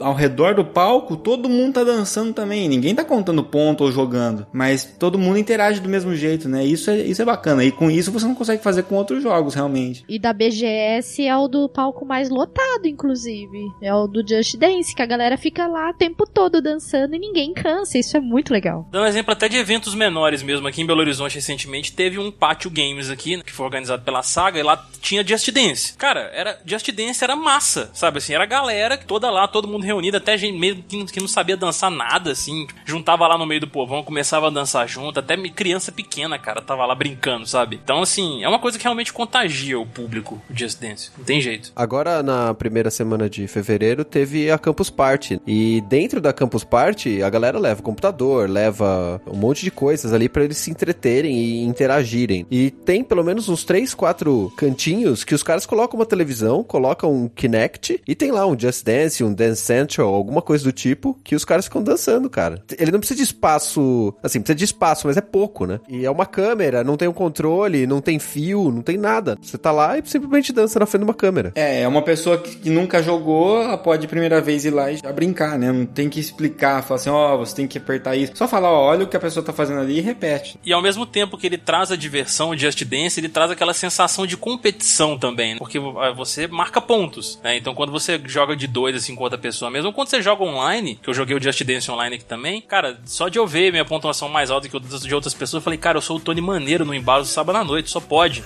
[0.00, 2.68] ao redor do palco, todo mundo tá dançando também.
[2.68, 6.64] Ninguém tá contando ponto ou jogando, mas todo mundo interage do mesmo jeito, né?
[6.64, 7.64] Isso é, isso é bacana.
[7.64, 10.04] E com isso você não consegue fazer com outros jogos, realmente.
[10.08, 13.58] E da BGS é o do palco mais lotado, inclusive.
[13.82, 17.18] É o do Just Dance, que a galera fica lá o tempo todo dançando e
[17.18, 17.98] ninguém cansa.
[17.98, 18.86] Isso é muito legal.
[18.90, 22.30] Dando um exemplo até de eventos menores mesmo, aqui em Belo Horizonte recentemente teve um
[22.30, 25.94] Pátio Games aqui, que foi organizado pela Saga, e lá tinha Just Dance.
[25.96, 28.34] Cara, era Just Dance era massa, sabe assim?
[28.34, 31.90] Era a galera toda lá, todo mundo reunido, até gente mesmo que não sabia dançar
[31.90, 32.66] nada, assim.
[32.84, 36.84] Juntava lá no meio do povão, começava a dançar junto, até criança pequena, cara, tava
[36.84, 37.80] lá brincando, sabe?
[37.82, 41.10] Então, assim, é uma coisa que realmente contagia o público, o Just Dance.
[41.16, 41.72] Não tem jeito.
[41.74, 45.40] Agora, na primeira semana de fevereiro, teve a Campus Party.
[45.46, 50.28] E dentro da Campus Party, a galera leva computador, leva um monte de coisas ali
[50.28, 52.46] para eles se entreterem e interagirem.
[52.50, 57.12] E tem pelo menos uns 3, 4 cantinhos que os caras colocam uma televisão, colocam
[57.12, 61.18] um Kinect e tem lá um Just Dance, um Dance Central, alguma coisa do tipo,
[61.24, 62.62] que os caras ficam dançando, cara.
[62.78, 64.75] Ele não precisa de espaço, assim, precisa de espaço,
[65.06, 65.80] mas é pouco, né?
[65.88, 69.36] E é uma câmera, não tem um controle, não tem fio, não tem nada.
[69.40, 71.52] Você tá lá e simplesmente dança na frente de uma câmera.
[71.54, 75.12] É, é uma pessoa que nunca jogou, ela pode primeira vez ir lá e já
[75.12, 75.72] brincar, né?
[75.72, 78.32] Não tem que explicar, falar assim, ó, oh, você tem que apertar isso.
[78.34, 80.58] Só falar, ó, olha o que a pessoa tá fazendo ali e repete.
[80.64, 83.74] E ao mesmo tempo que ele traz a diversão, o Just Dance, ele traz aquela
[83.74, 85.58] sensação de competição também, né?
[85.58, 87.56] Porque ah, você marca pontos, né?
[87.56, 90.98] Então quando você joga de dois, assim, com outra pessoa, mesmo quando você joga online,
[91.02, 93.84] que eu joguei o Just Dance online aqui também, cara, só de eu ver minha
[93.84, 96.84] pontuação mais alta que de outras pessoas, eu falei, cara, eu sou o Tony Maneiro
[96.84, 98.44] no embalo do sábado à noite, só pode.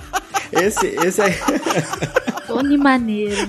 [0.52, 1.34] esse, esse aí.
[2.46, 3.48] Tony Maneiro.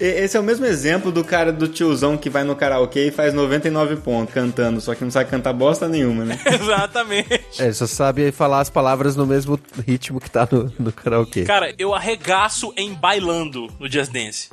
[0.00, 3.34] Esse é o mesmo exemplo do cara do tiozão que vai no karaokê e faz
[3.34, 6.38] 99 pontos cantando, só que não sabe cantar bosta nenhuma, né?
[6.46, 7.40] Exatamente.
[7.58, 11.44] É, ele só sabe falar as palavras no mesmo ritmo que tá no, no karaokê.
[11.44, 14.50] Cara, eu arregaço em bailando no Just Dance.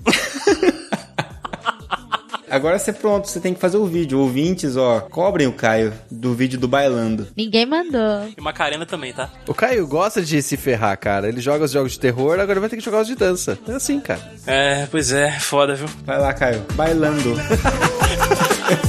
[2.49, 4.19] Agora você pronto, você tem que fazer o vídeo.
[4.19, 7.27] Ouvintes, ó, cobrem o Caio do vídeo do bailando.
[7.35, 8.29] Ninguém mandou.
[8.37, 9.29] E Macarena também, tá?
[9.47, 11.27] O Caio gosta de se ferrar, cara.
[11.27, 13.57] Ele joga os jogos de terror, agora vai ter que jogar os de dança.
[13.67, 14.21] É assim, cara.
[14.45, 15.87] É, pois é, foda, viu?
[16.05, 16.63] Vai lá, Caio.
[16.73, 17.35] Bailando.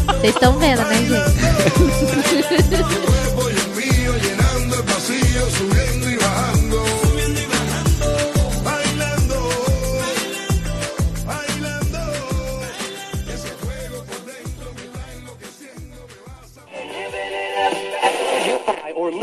[0.07, 1.27] Vocês estão vendo, né, gente?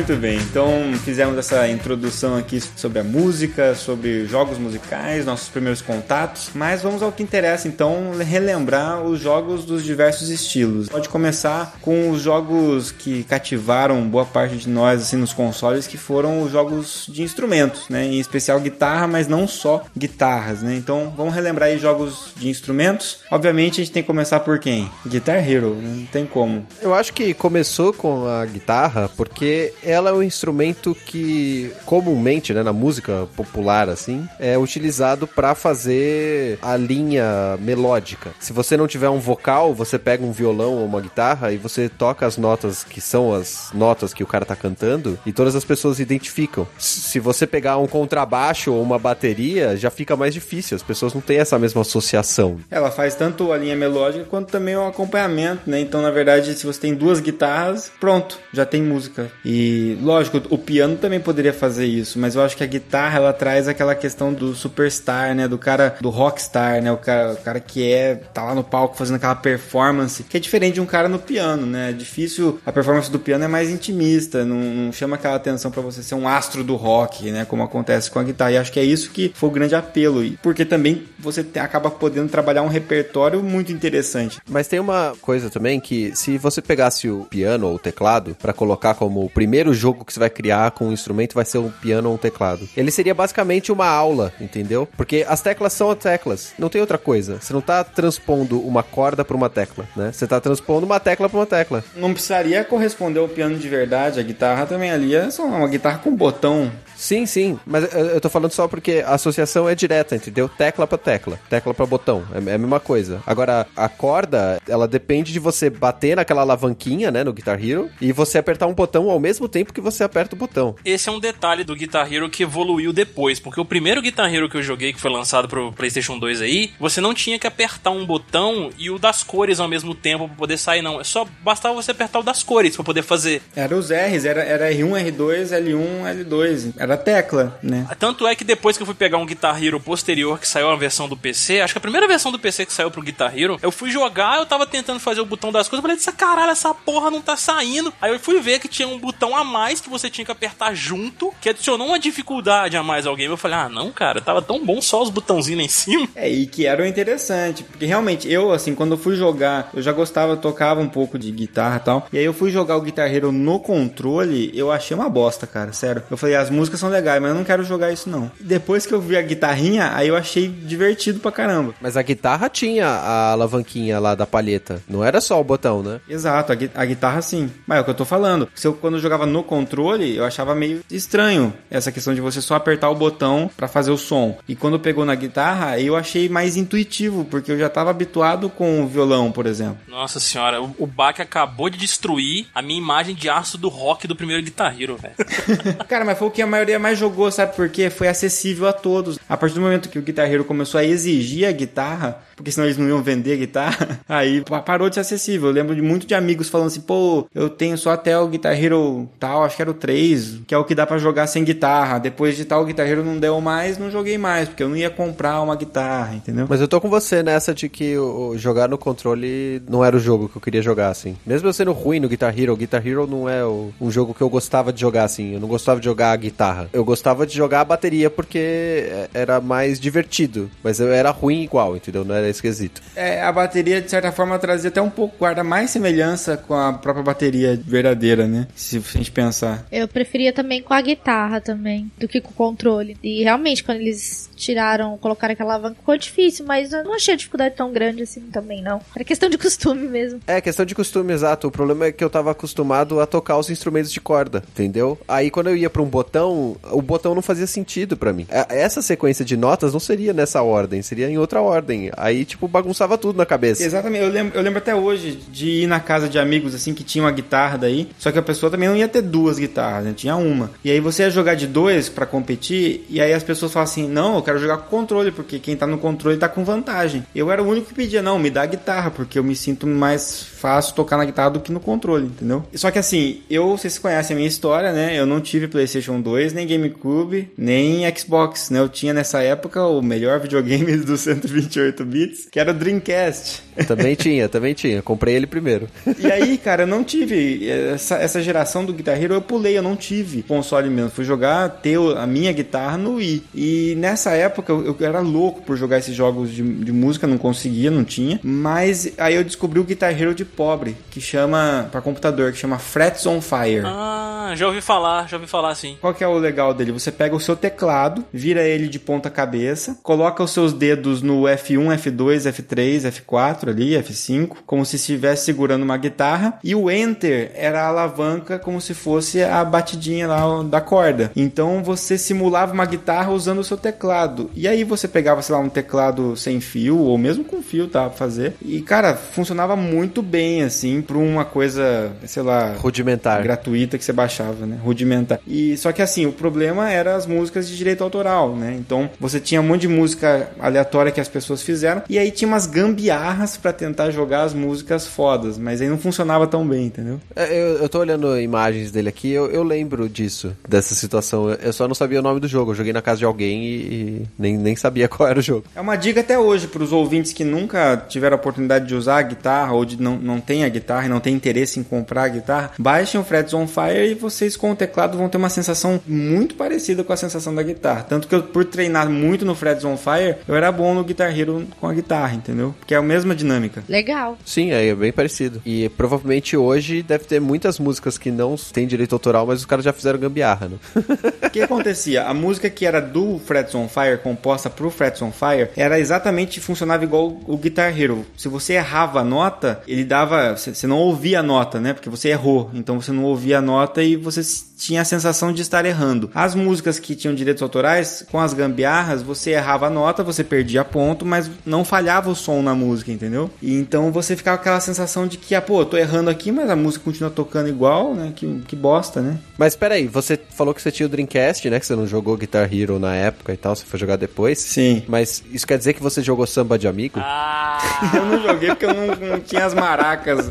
[0.00, 5.82] Muito bem, então fizemos essa introdução aqui sobre a música, sobre jogos musicais, nossos primeiros
[5.82, 10.88] contatos, mas vamos ao que interessa então, relembrar os jogos dos diversos estilos.
[10.88, 15.98] Pode começar com os jogos que cativaram boa parte de nós assim nos consoles, que
[15.98, 18.06] foram os jogos de instrumentos, né?
[18.06, 20.76] Em especial guitarra, mas não só guitarras, né?
[20.76, 23.18] Então vamos relembrar aí jogos de instrumentos.
[23.30, 24.90] Obviamente a gente tem que começar por quem?
[25.06, 25.94] Guitar Hero, né?
[25.98, 26.66] não tem como.
[26.80, 32.62] Eu acho que começou com a guitarra porque ela é um instrumento que comumente, né,
[32.62, 38.30] na música popular assim, é utilizado para fazer a linha melódica.
[38.38, 41.88] Se você não tiver um vocal, você pega um violão ou uma guitarra e você
[41.88, 45.64] toca as notas que são as notas que o cara tá cantando e todas as
[45.64, 46.66] pessoas identificam.
[46.78, 50.76] Se você pegar um contrabaixo ou uma bateria, já fica mais difícil.
[50.76, 52.58] As pessoas não têm essa mesma associação.
[52.70, 55.80] Ela faz tanto a linha melódica quanto também o acompanhamento, né?
[55.80, 59.30] Então, na verdade, se você tem duas guitarras, pronto, já tem música.
[59.44, 63.32] E, lógico, o piano também poderia fazer isso, mas eu acho que a guitarra, ela
[63.32, 65.46] traz aquela questão do superstar, né?
[65.46, 66.92] Do cara, do rockstar, né?
[66.92, 70.40] O cara, o cara que é, tá lá no palco fazendo aquela performance, que é
[70.40, 71.90] diferente de um cara no piano, né?
[71.90, 75.82] É difícil, a performance do piano é mais intimista, não, não chama aquela atenção para
[75.82, 77.44] você ser um astro do rock, né?
[77.44, 78.52] Como acontece com a guitarra.
[78.52, 80.20] E acho que é isso que foi o grande apelo.
[80.42, 84.38] Porque também você acaba podendo trabalhar um repertório muito interessante.
[84.48, 88.52] Mas tem uma coisa também que se você pegasse o piano ou o teclado para
[88.52, 91.70] colocar como o primeiro jogo que você vai criar com um instrumento vai ser um
[91.70, 92.68] piano ou um teclado.
[92.76, 94.88] Ele seria basicamente uma aula, entendeu?
[94.96, 97.38] Porque as teclas são as teclas, não tem outra coisa.
[97.40, 100.12] Você não tá transpondo uma corda para uma tecla, né?
[100.12, 101.84] Você tá transpondo uma tecla para uma tecla.
[101.96, 105.98] Não precisaria corresponder ao piano de verdade, a guitarra também ali é só uma guitarra
[105.98, 110.50] com botão Sim, sim, mas eu tô falando só porque a associação é direta, entendeu?
[110.50, 113.22] Tecla pra tecla, tecla pra botão, é, é a mesma coisa.
[113.26, 118.12] Agora, a corda, ela depende de você bater naquela alavanquinha, né, no Guitar Hero, e
[118.12, 120.74] você apertar um botão ao mesmo tempo que você aperta o botão.
[120.84, 124.48] Esse é um detalhe do Guitar Hero que evoluiu depois, porque o primeiro Guitar Hero
[124.48, 127.90] que eu joguei, que foi lançado pro PlayStation 2 aí, você não tinha que apertar
[127.90, 131.00] um botão e o das cores ao mesmo tempo pra poder sair, não.
[131.00, 133.42] É só bastava você apertar o das cores pra poder fazer.
[133.54, 136.74] Era os R's, era, era R1, R2, L1, L2.
[136.76, 137.86] Era tecla, né?
[137.98, 140.76] Tanto é que depois que eu fui pegar um Guitar Hero posterior que saiu a
[140.76, 143.58] versão do PC, acho que a primeira versão do PC que saiu pro Guitar Hero,
[143.62, 146.50] eu fui jogar, eu tava tentando fazer o botão das coisas, eu falei, essa caralho,
[146.50, 147.92] essa porra não tá saindo.
[148.00, 150.74] Aí eu fui ver que tinha um botão a mais que você tinha que apertar
[150.74, 153.32] junto, que adicionou uma dificuldade a mais ao game.
[153.32, 156.08] Eu falei, ah, não, cara, tava tão bom só os botãozinhos lá em cima.
[156.14, 159.82] É, e que era o interessante, porque realmente eu, assim, quando eu fui jogar, eu
[159.82, 162.80] já gostava, tocava um pouco de guitarra e tal, e aí eu fui jogar o
[162.80, 166.02] Guitar Hero no controle, eu achei uma bosta, cara, sério.
[166.10, 168.30] Eu falei, as músicas são legais, mas eu não quero jogar isso não.
[168.40, 171.74] Depois que eu vi a guitarrinha, aí eu achei divertido pra caramba.
[171.80, 176.00] Mas a guitarra tinha a alavanquinha lá da palheta, não era só o botão, né?
[176.08, 177.50] Exato, a, gui a guitarra sim.
[177.66, 178.48] Mas é o que eu tô falando.
[178.54, 182.40] Se eu, quando eu jogava no controle, eu achava meio estranho essa questão de você
[182.40, 184.38] só apertar o botão para fazer o som.
[184.48, 188.82] E quando pegou na guitarra, eu achei mais intuitivo, porque eu já tava habituado com
[188.82, 189.78] o violão, por exemplo.
[189.88, 194.06] Nossa senhora, o, o Bach acabou de destruir a minha imagem de aço do rock
[194.06, 195.14] do primeiro Guitar Hero, velho.
[195.88, 197.90] Cara, mas foi o que a maioria mais jogou, sabe por quê?
[197.90, 199.18] Foi acessível a todos.
[199.28, 202.66] A partir do momento que o Guitar Hero começou a exigir a guitarra, porque senão
[202.66, 205.48] eles não iam vender a guitarra, aí parou de ser acessível.
[205.48, 208.52] Eu lembro de muito de amigos falando assim, pô, eu tenho só até o Guitar
[208.52, 211.44] Hero tal, acho que era o 3, que é o que dá para jogar sem
[211.44, 211.98] guitarra.
[211.98, 214.90] Depois de tal Guitar Hero não deu mais, não joguei mais, porque eu não ia
[214.90, 216.46] comprar uma guitarra, entendeu?
[216.48, 220.00] Mas eu tô com você nessa de que o, jogar no controle não era o
[220.00, 221.16] jogo que eu queria jogar, assim.
[221.24, 224.20] Mesmo eu sendo ruim no Guitar Hero, Guitar Hero não é o, um jogo que
[224.20, 225.34] eu gostava de jogar, assim.
[225.34, 226.68] Eu não gostava de jogar a guitarra.
[226.72, 230.50] Eu gostava de jogar a bateria porque era mais divertido.
[230.62, 232.04] Mas eu era ruim igual, entendeu?
[232.04, 232.82] Não era esquisito.
[232.94, 236.72] É, a bateria, de certa forma, trazia até um pouco, guarda mais semelhança com a
[236.72, 238.46] própria bateria verdadeira, né?
[238.54, 239.66] Se a gente pensar.
[239.70, 242.96] Eu preferia também com a guitarra também, do que com o controle.
[243.02, 247.16] E realmente, quando eles tiraram, colocaram aquela alavanca, ficou difícil, mas eu não achei a
[247.16, 248.80] dificuldade tão grande assim também, não.
[248.94, 250.20] Era questão de costume mesmo.
[250.26, 251.48] É, questão de costume, exato.
[251.48, 254.98] O problema é que eu tava acostumado a tocar os instrumentos de corda, entendeu?
[255.06, 258.26] Aí quando eu ia pra um botão, o botão não fazia sentido para mim.
[258.48, 261.90] Essa sequência de notas não seria nessa ordem, seria em outra ordem.
[261.96, 263.62] Aí, tipo, bagunçava tudo na cabeça.
[263.62, 264.04] Exatamente.
[264.04, 267.04] Eu lembro, eu lembro até hoje de ir na casa de amigos, assim, que tinha
[267.04, 269.92] uma guitarra daí, só que a pessoa também não ia ter duas guitarras, né?
[269.94, 270.50] Tinha uma.
[270.64, 273.88] E aí você ia jogar de dois para competir, e aí as pessoas falam assim,
[273.88, 277.04] não, eu quero jogar com controle, porque quem tá no controle tá com vantagem.
[277.14, 279.66] Eu era o único que pedia, não, me dá a guitarra, porque eu me sinto
[279.66, 282.44] mais fácil tocar na guitarra do que no controle, entendeu?
[282.54, 284.98] Só que assim, eu, vocês conhecem a minha história, né?
[284.98, 288.60] Eu não tive PlayStation 2, nem GameCube, nem Xbox, né?
[288.60, 293.42] Eu tinha nessa época o melhor videogame dos 128 bits, que era o Dreamcast.
[293.66, 294.80] Também tinha, também tinha.
[294.82, 295.68] Comprei ele primeiro.
[295.98, 299.62] E aí, cara, eu não tive essa, essa geração do Guitar Hero, eu pulei, eu
[299.62, 300.90] não tive console mesmo.
[300.90, 303.22] Fui jogar, ter a minha guitarra no Wii.
[303.34, 307.18] E nessa época eu, eu era louco por jogar esses jogos de, de música, não
[307.18, 308.18] conseguia, não tinha.
[308.22, 312.58] Mas aí eu descobri o Guitar Hero de pobre, que chama, para computador, que chama
[312.58, 313.62] Frets on Fire.
[313.64, 315.76] Ah, Ah, já ouvi falar, já ouvi falar sim.
[315.80, 316.70] Qual que é o legal dele?
[316.72, 321.22] Você pega o seu teclado, vira ele de ponta cabeça, coloca os seus dedos no
[321.22, 327.32] F1, F2, F3, F4 ali, F5, como se estivesse segurando uma guitarra, e o Enter
[327.34, 331.10] era a alavanca como se fosse a batidinha lá da corda.
[331.14, 334.30] Então você simulava uma guitarra usando o seu teclado.
[334.34, 337.82] E aí você pegava, sei lá, um teclado sem fio, ou mesmo com fio, tá?
[337.88, 338.34] Pra fazer.
[338.42, 343.22] E, cara, funcionava muito bem, assim, pra uma coisa, sei lá, Rudimentar.
[343.22, 344.58] gratuita que você baixava, né?
[344.62, 345.20] Rudimentar.
[345.26, 348.56] E só que assim, o problema era as músicas de direito autoral, né?
[348.58, 352.28] Então, você tinha um monte de música aleatória que as pessoas fizeram e aí tinha
[352.28, 357.00] umas gambiarras pra tentar jogar as músicas fodas, mas aí não funcionava tão bem, entendeu?
[357.14, 361.30] É, Eu, eu tô olhando imagens dele aqui, eu, eu lembro disso, dessa situação.
[361.30, 362.52] Eu só não sabia o nome do jogo.
[362.52, 365.44] Eu joguei na casa de alguém e, e nem, nem sabia qual era o jogo.
[365.54, 369.02] É uma dica até hoje pros ouvintes que nunca tiveram a oportunidade de usar a
[369.02, 372.08] guitarra ou de não, não tem a guitarra e não tem interesse em comprar a
[372.08, 375.80] guitarra, baixem o Frets on Fire e vocês com o teclado vão ter uma sensação
[375.86, 377.82] muito parecida com a sensação da guitarra.
[377.82, 381.16] Tanto que eu, por treinar muito no Frets on Fire, eu era bom no Guitar
[381.18, 382.54] Hero com a guitarra, entendeu?
[382.58, 383.62] Porque é a mesma dinâmica.
[383.68, 384.18] Legal.
[384.24, 385.40] Sim, é, é bem parecido.
[385.44, 389.64] E provavelmente hoje deve ter muitas músicas que não têm direito autoral, mas os caras
[389.64, 390.56] já fizeram gambiarra, né?
[391.26, 392.04] O que acontecia?
[392.04, 396.40] A música que era do Frets on Fire, composta pro Frets on Fire, era exatamente,
[396.40, 398.04] funcionava igual o Guitar Hero.
[398.16, 400.36] Se você errava a nota, ele dava.
[400.36, 401.72] Você não ouvia a nota, né?
[401.72, 402.50] Porque você errou.
[402.52, 404.22] Então você não ouvia a nota e você
[404.60, 406.10] tinha a sensação de estar errando.
[406.14, 410.62] As músicas que tinham direitos autorais, com as gambiarras, você errava a nota, você perdia
[410.62, 413.30] ponto, mas não falhava o som na música, entendeu?
[413.40, 416.30] E então você ficava com aquela sensação de que, ah, pô, eu tô errando aqui,
[416.30, 418.12] mas a música continua tocando igual, né?
[418.14, 419.18] Que, que bosta, né?
[419.38, 421.58] Mas peraí, você falou que você tinha o Dreamcast, né?
[421.58, 424.38] Que você não jogou Guitar Hero na época e tal, você foi jogar depois.
[424.38, 424.82] Sim.
[424.86, 427.00] Mas isso quer dizer que você jogou samba de amigo?
[427.02, 427.58] Ah,
[427.94, 430.30] Eu não joguei porque eu não, não tinha as maracas.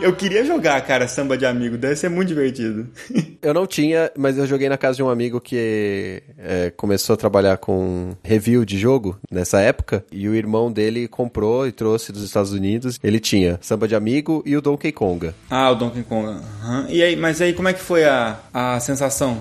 [0.00, 1.76] Eu queria jogar, cara, samba de amigo.
[1.76, 2.86] Deve ser muito divertido.
[3.40, 7.16] Eu não tinha, mas eu joguei na casa de um amigo que é, começou a
[7.16, 10.04] trabalhar com review de jogo nessa época.
[10.10, 12.98] E o irmão dele comprou e trouxe dos Estados Unidos.
[13.02, 15.34] Ele tinha samba de amigo e o Donkey Konga.
[15.48, 16.26] Ah, o Donkey Kong.
[16.26, 16.86] aham.
[16.88, 19.40] E aí, mas aí como é que foi a, a sensação?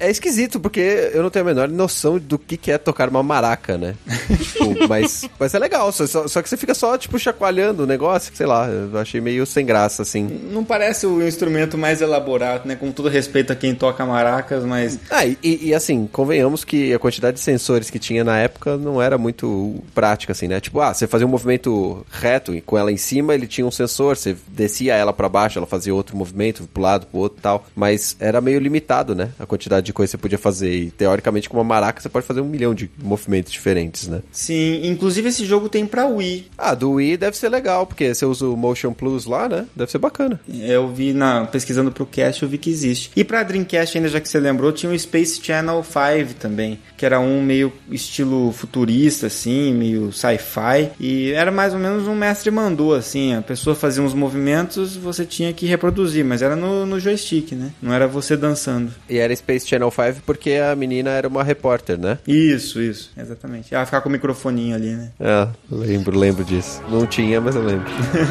[0.00, 3.22] É esquisito, porque eu não tenho a menor noção do que, que é tocar uma
[3.22, 3.94] maraca, né?
[4.40, 8.32] tipo, mas, mas é legal, só, só, que você fica só, tipo, chacoalhando o negócio,
[8.34, 10.24] sei lá, eu achei meio sem graça, assim.
[10.50, 12.76] Não parece o instrumento mais elaborado, né?
[12.76, 16.98] Com todo respeito a quem toca maracas, mas Ah, e, e, assim, convenhamos que a
[16.98, 20.60] quantidade de sensores que tinha na época não era muito prática, assim, né?
[20.60, 23.70] Tipo, ah, você fazia um movimento reto e com ela em cima ele tinha um
[23.70, 27.42] sensor, você descia ela pra baixo, ela fazia outro movimento, pro lado, pro outro e
[27.42, 27.66] tal.
[27.76, 29.30] Mas era meio limitado, né?
[29.38, 30.72] A quantidade de coisa que você podia fazer.
[30.72, 34.20] E teoricamente, com uma maraca, você pode fazer um milhão de movimentos diferentes, né?
[34.32, 34.80] sim.
[34.84, 36.50] Inclusive esse jogo tem pra Wii.
[36.56, 39.66] Ah, do Wii deve ser legal, porque você usa o Motion Plus lá, né?
[39.74, 40.40] Deve ser bacana.
[40.48, 43.10] Eu vi na pesquisando pro cast, eu vi que existe.
[43.14, 47.04] E pra Dreamcast, ainda já que você lembrou, tinha o Space Channel 5 também, que
[47.04, 52.50] era um meio estilo futurista assim, meio sci-fi, e era mais ou menos um mestre
[52.50, 57.00] mandou assim, a pessoa fazia uns movimentos, você tinha que reproduzir, mas era no, no
[57.00, 57.72] joystick, né?
[57.80, 58.92] Não era você dançando.
[59.08, 62.17] E era Space Channel 5 porque a menina era uma repórter, né?
[62.27, 63.73] Isso, isso, exatamente.
[63.73, 65.11] Ela ficava com o microfoninho ali, né?
[65.19, 66.81] Ah, lembro, lembro disso.
[66.89, 67.85] Não tinha, mas eu lembro.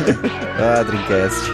[0.59, 1.51] ah, Dreamcast.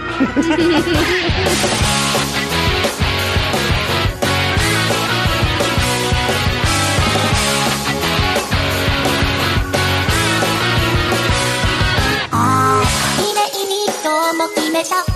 [13.18, 15.13] きれいに今日も決めた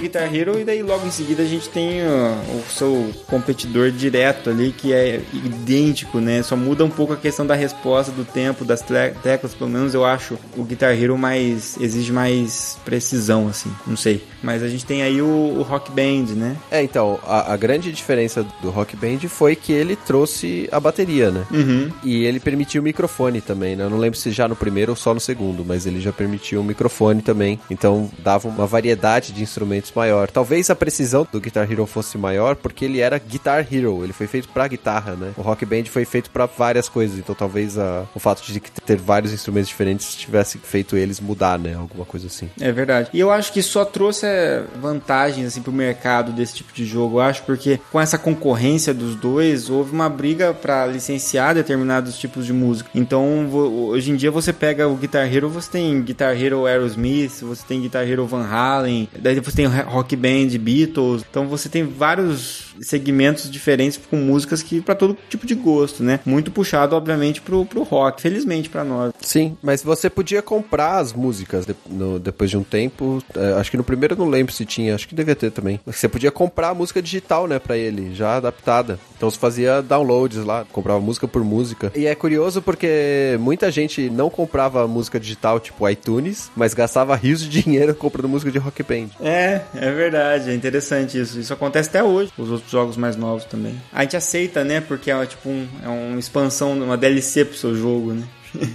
[0.00, 4.72] Guitar Hero e daí logo em seguida a gente tem o seu competidor direto ali
[4.72, 6.42] que é idêntico, né?
[6.42, 10.04] Só muda um pouco a questão da resposta, do tempo, das teclas, pelo menos eu
[10.04, 14.24] acho o Guitar Hero mais exige mais precisão, assim, não sei.
[14.42, 16.56] Mas a gente tem aí o, o Rock Band, né?
[16.70, 21.30] É, então, a, a grande diferença do Rock Band foi que ele trouxe a bateria,
[21.30, 21.46] né?
[21.50, 21.90] Uhum.
[22.02, 23.84] E ele permitiu o microfone também, né?
[23.84, 26.60] Eu não lembro se já no primeiro ou só no segundo, mas ele já permitiu
[26.60, 27.60] o microfone também.
[27.70, 30.30] Então dava uma variedade de instrumentos maior.
[30.30, 34.26] Talvez a precisão do Guitar Hero fosse maior porque ele era Guitar Hero, ele foi
[34.26, 35.32] feito pra guitarra, né?
[35.36, 38.96] O Rock Band foi feito pra várias coisas, então talvez a- o fato de ter
[38.96, 41.74] vários instrumentos diferentes tivesse feito eles mudar, né?
[41.74, 42.48] Alguma coisa assim.
[42.60, 43.10] É verdade.
[43.12, 47.16] E eu acho que só trouxe é, vantagens assim pro mercado desse tipo de jogo,
[47.16, 52.46] eu acho, porque com essa concorrência dos dois, houve uma briga para licenciar determinados tipos
[52.46, 52.90] de música.
[52.94, 57.62] Então, hoje em dia você pega o Guitar Hero, você tem Guitar Hero Aerosmith, você
[57.66, 61.24] tem Guitar Hero Van Halen, daí você tem rock band, Beatles.
[61.30, 66.20] Então você tem vários segmentos diferentes com músicas que para todo tipo de gosto, né?
[66.24, 68.20] Muito puxado, obviamente, pro, pro rock.
[68.22, 69.12] Felizmente para nós.
[69.20, 73.22] Sim, mas você podia comprar as músicas de- no- depois de um tempo.
[73.36, 75.78] É, acho que no primeiro eu não lembro se tinha, acho que devia ter também.
[75.86, 78.98] Você podia comprar a música digital, né, pra ele, já adaptada.
[79.16, 81.92] Então você fazia downloads lá, comprava música por música.
[81.94, 87.40] E é curioso porque muita gente não comprava música digital, tipo iTunes, mas gastava rios
[87.42, 89.08] de dinheiro comprando música de rock band.
[89.20, 91.38] É, é verdade, é interessante isso.
[91.38, 93.80] Isso acontece até hoje, os outros jogos mais novos também.
[93.92, 94.80] A gente aceita, né?
[94.80, 98.24] Porque é tipo um, é uma expansão, uma DLC pro seu jogo, né?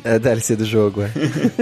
[0.04, 1.12] É DLC do jogo, é.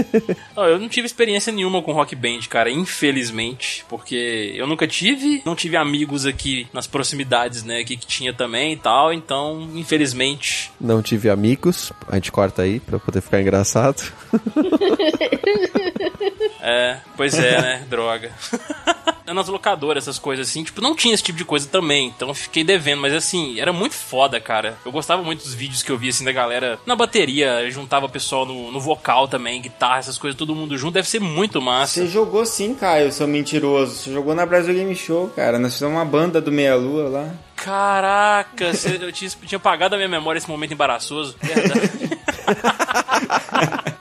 [0.56, 5.42] Não, eu não tive experiência nenhuma com Rock Band, cara, infelizmente, porque eu nunca tive,
[5.46, 10.72] não tive amigos aqui nas proximidades, né, aqui que tinha também e tal, então, infelizmente,
[10.80, 14.04] Não tive amigos, a gente corta aí pra poder ficar engraçado.
[16.62, 18.32] é, pois é, né, droga.
[19.26, 22.63] Nas locadoras, essas coisas assim, tipo, não tinha esse tipo de coisa também, então fiquei
[22.63, 24.78] devendo, mas assim, era muito foda, cara.
[24.86, 28.09] Eu gostava muito dos vídeos que eu via, assim, da galera na bateria, juntava o
[28.09, 32.01] pessoal no, no vocal também, guitarra, essas coisas, todo mundo junto, deve ser muito massa.
[32.01, 33.95] Você jogou sim, Caio, seu mentiroso.
[33.95, 35.57] Você jogou na Brasil Game Show, cara.
[35.57, 37.34] Nós fizemos uma banda do Meia Lua lá.
[37.55, 38.71] Caraca,
[39.01, 41.36] eu tinha, tinha apagado a minha memória esse momento embaraçoso.
[41.41, 41.91] Verdade.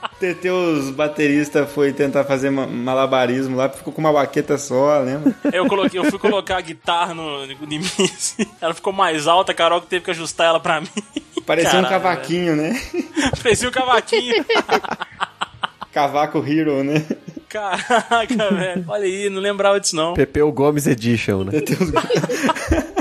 [0.23, 5.35] TT, os bateristas foi tentar fazer ma- malabarismo lá, ficou com uma baqueta só, lembra?
[5.51, 9.27] eu, coloquei, eu fui colocar a guitarra no, no, em mim, assim, ela ficou mais
[9.27, 10.87] alta, a Carol que teve que ajustar ela pra mim.
[11.45, 12.79] Parecia um Caralho, cavaquinho, né?
[12.93, 13.31] velho.
[13.43, 14.45] Parecia um cavaquinho.
[15.91, 17.05] Cavaco Hero, né?
[17.47, 18.83] Caraca, velho.
[18.87, 20.15] Olha aí, não lembrava disso não.
[20.15, 21.51] Pepeu Gomes Edition, né?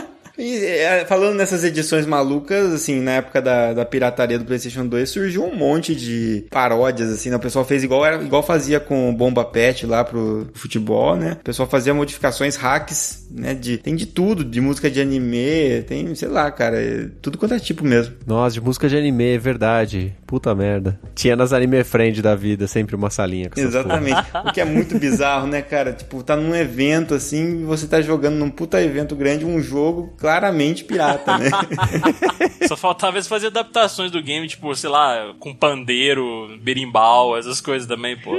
[0.43, 5.09] E é, falando nessas edições malucas, assim, na época da, da pirataria do PlayStation 2,
[5.09, 7.37] surgiu um monte de paródias, assim, né?
[7.37, 11.37] O pessoal fez igual, era, igual fazia com o Bomba Pet lá pro futebol, né?
[11.41, 13.55] O pessoal fazia modificações, hacks, né?
[13.55, 17.55] De, tem de tudo, de música de anime, tem, sei lá, cara, é tudo quanto
[17.55, 18.17] é tipo mesmo.
[18.27, 20.13] Nossa, de música de anime, é verdade.
[20.27, 20.99] Puta merda.
[21.15, 24.23] Tinha nas anime friend da vida sempre uma salinha com essas Exatamente.
[24.49, 25.93] o que é muito bizarro, né, cara?
[25.93, 30.85] Tipo, tá num evento assim você tá jogando num puta evento grande um jogo claramente
[30.85, 31.51] pirata, né?
[32.67, 37.87] Só faltava eles fazer adaptações do game, tipo, sei lá, com pandeiro, berimbau, essas coisas
[37.87, 38.33] também, pô.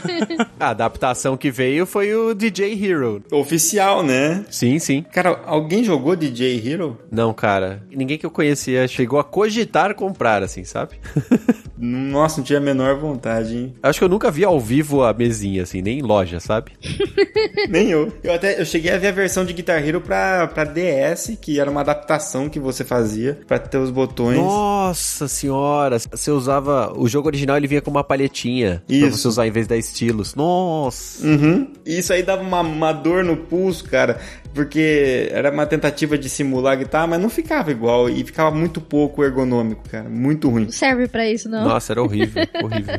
[0.58, 3.22] A adaptação que veio foi o DJ Hero.
[3.30, 4.44] Oficial, né?
[4.50, 5.04] Sim, sim.
[5.12, 6.98] Cara, alguém jogou DJ Hero?
[7.10, 7.82] Não, cara.
[7.90, 10.98] Ninguém que eu conhecia chegou a cogitar comprar, assim, sabe?
[11.76, 13.74] Nossa, não tinha a menor vontade, hein?
[13.82, 16.72] Acho que eu nunca vi ao vivo a mesinha, assim, nem em loja, sabe?
[17.68, 18.10] Nem eu.
[18.24, 21.58] Eu até eu cheguei a ver a versão de Guitar Hero pra, pra DS, que
[21.58, 24.38] era uma adaptação que você fazia pra ter os botões.
[24.38, 25.98] Nossa senhora!
[25.98, 26.92] Você usava.
[26.96, 28.82] O jogo original ele vinha com uma palhetinha.
[28.86, 29.18] Pra Isso.
[29.18, 30.34] você usar em vez da estilos.
[30.34, 31.26] Nossa!
[31.26, 31.68] Uhum.
[31.84, 34.20] Isso aí dava uma, uma dor no pulso, cara,
[34.56, 38.80] porque era uma tentativa de simular a guitarra, mas não ficava igual e ficava muito
[38.80, 40.64] pouco ergonômico, cara, muito ruim.
[40.64, 41.64] Não serve pra isso, não.
[41.64, 42.94] Nossa, era horrível, horrível.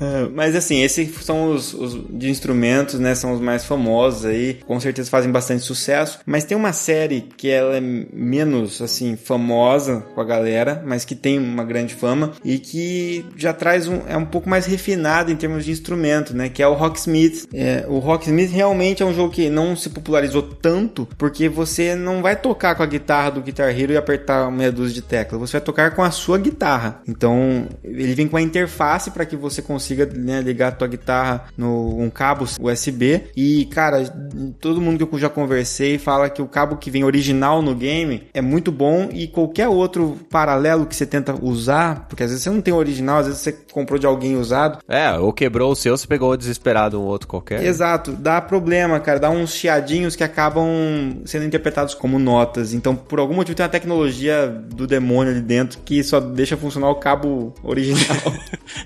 [0.00, 3.14] Ah, Mas assim, esses são os, os de instrumentos, né?
[3.14, 4.58] São os mais famosos aí.
[4.66, 6.18] Com certeza fazem bastante sucesso.
[6.26, 11.14] Mas tem uma série que ela é menos, assim, famosa com a galera, mas que
[11.14, 14.00] tem uma grande fama e que já traz um...
[14.08, 16.48] é um pouco mais refinado em termos de instrumento, né?
[16.48, 17.48] Que é o Rocksmith.
[17.54, 22.22] É, o Rocksmith realmente é um jogo que não se popularizou tanto porque você não
[22.22, 25.40] vai tocar com a guitarra do Guitar Hero e apertar meia dúzia de teclas.
[25.40, 27.00] Você vai tocar com a sua guitarra.
[27.06, 31.44] Então, ele vem com a interface para que você consiga né, ligar a tua guitarra
[31.56, 33.22] no um cabo USB.
[33.36, 34.04] E, cara,
[34.60, 38.28] todo mundo que eu já conversei fala que o cabo que vem original no game
[38.32, 42.50] é muito bom e qualquer outro paralelo que você tenta usar, porque às vezes você
[42.50, 45.76] não tem o original, às vezes você comprou de alguém usado, É, ou quebrou o
[45.76, 47.64] seu, você pegou desesperado um outro qualquer.
[47.64, 49.54] Exato, dá problema, cara, dá uns
[50.16, 50.66] que acabam
[51.24, 52.72] sendo interpretados como notas.
[52.72, 56.90] Então, por algum motivo, tem uma tecnologia do demônio ali dentro que só deixa funcionar
[56.90, 58.02] o cabo original.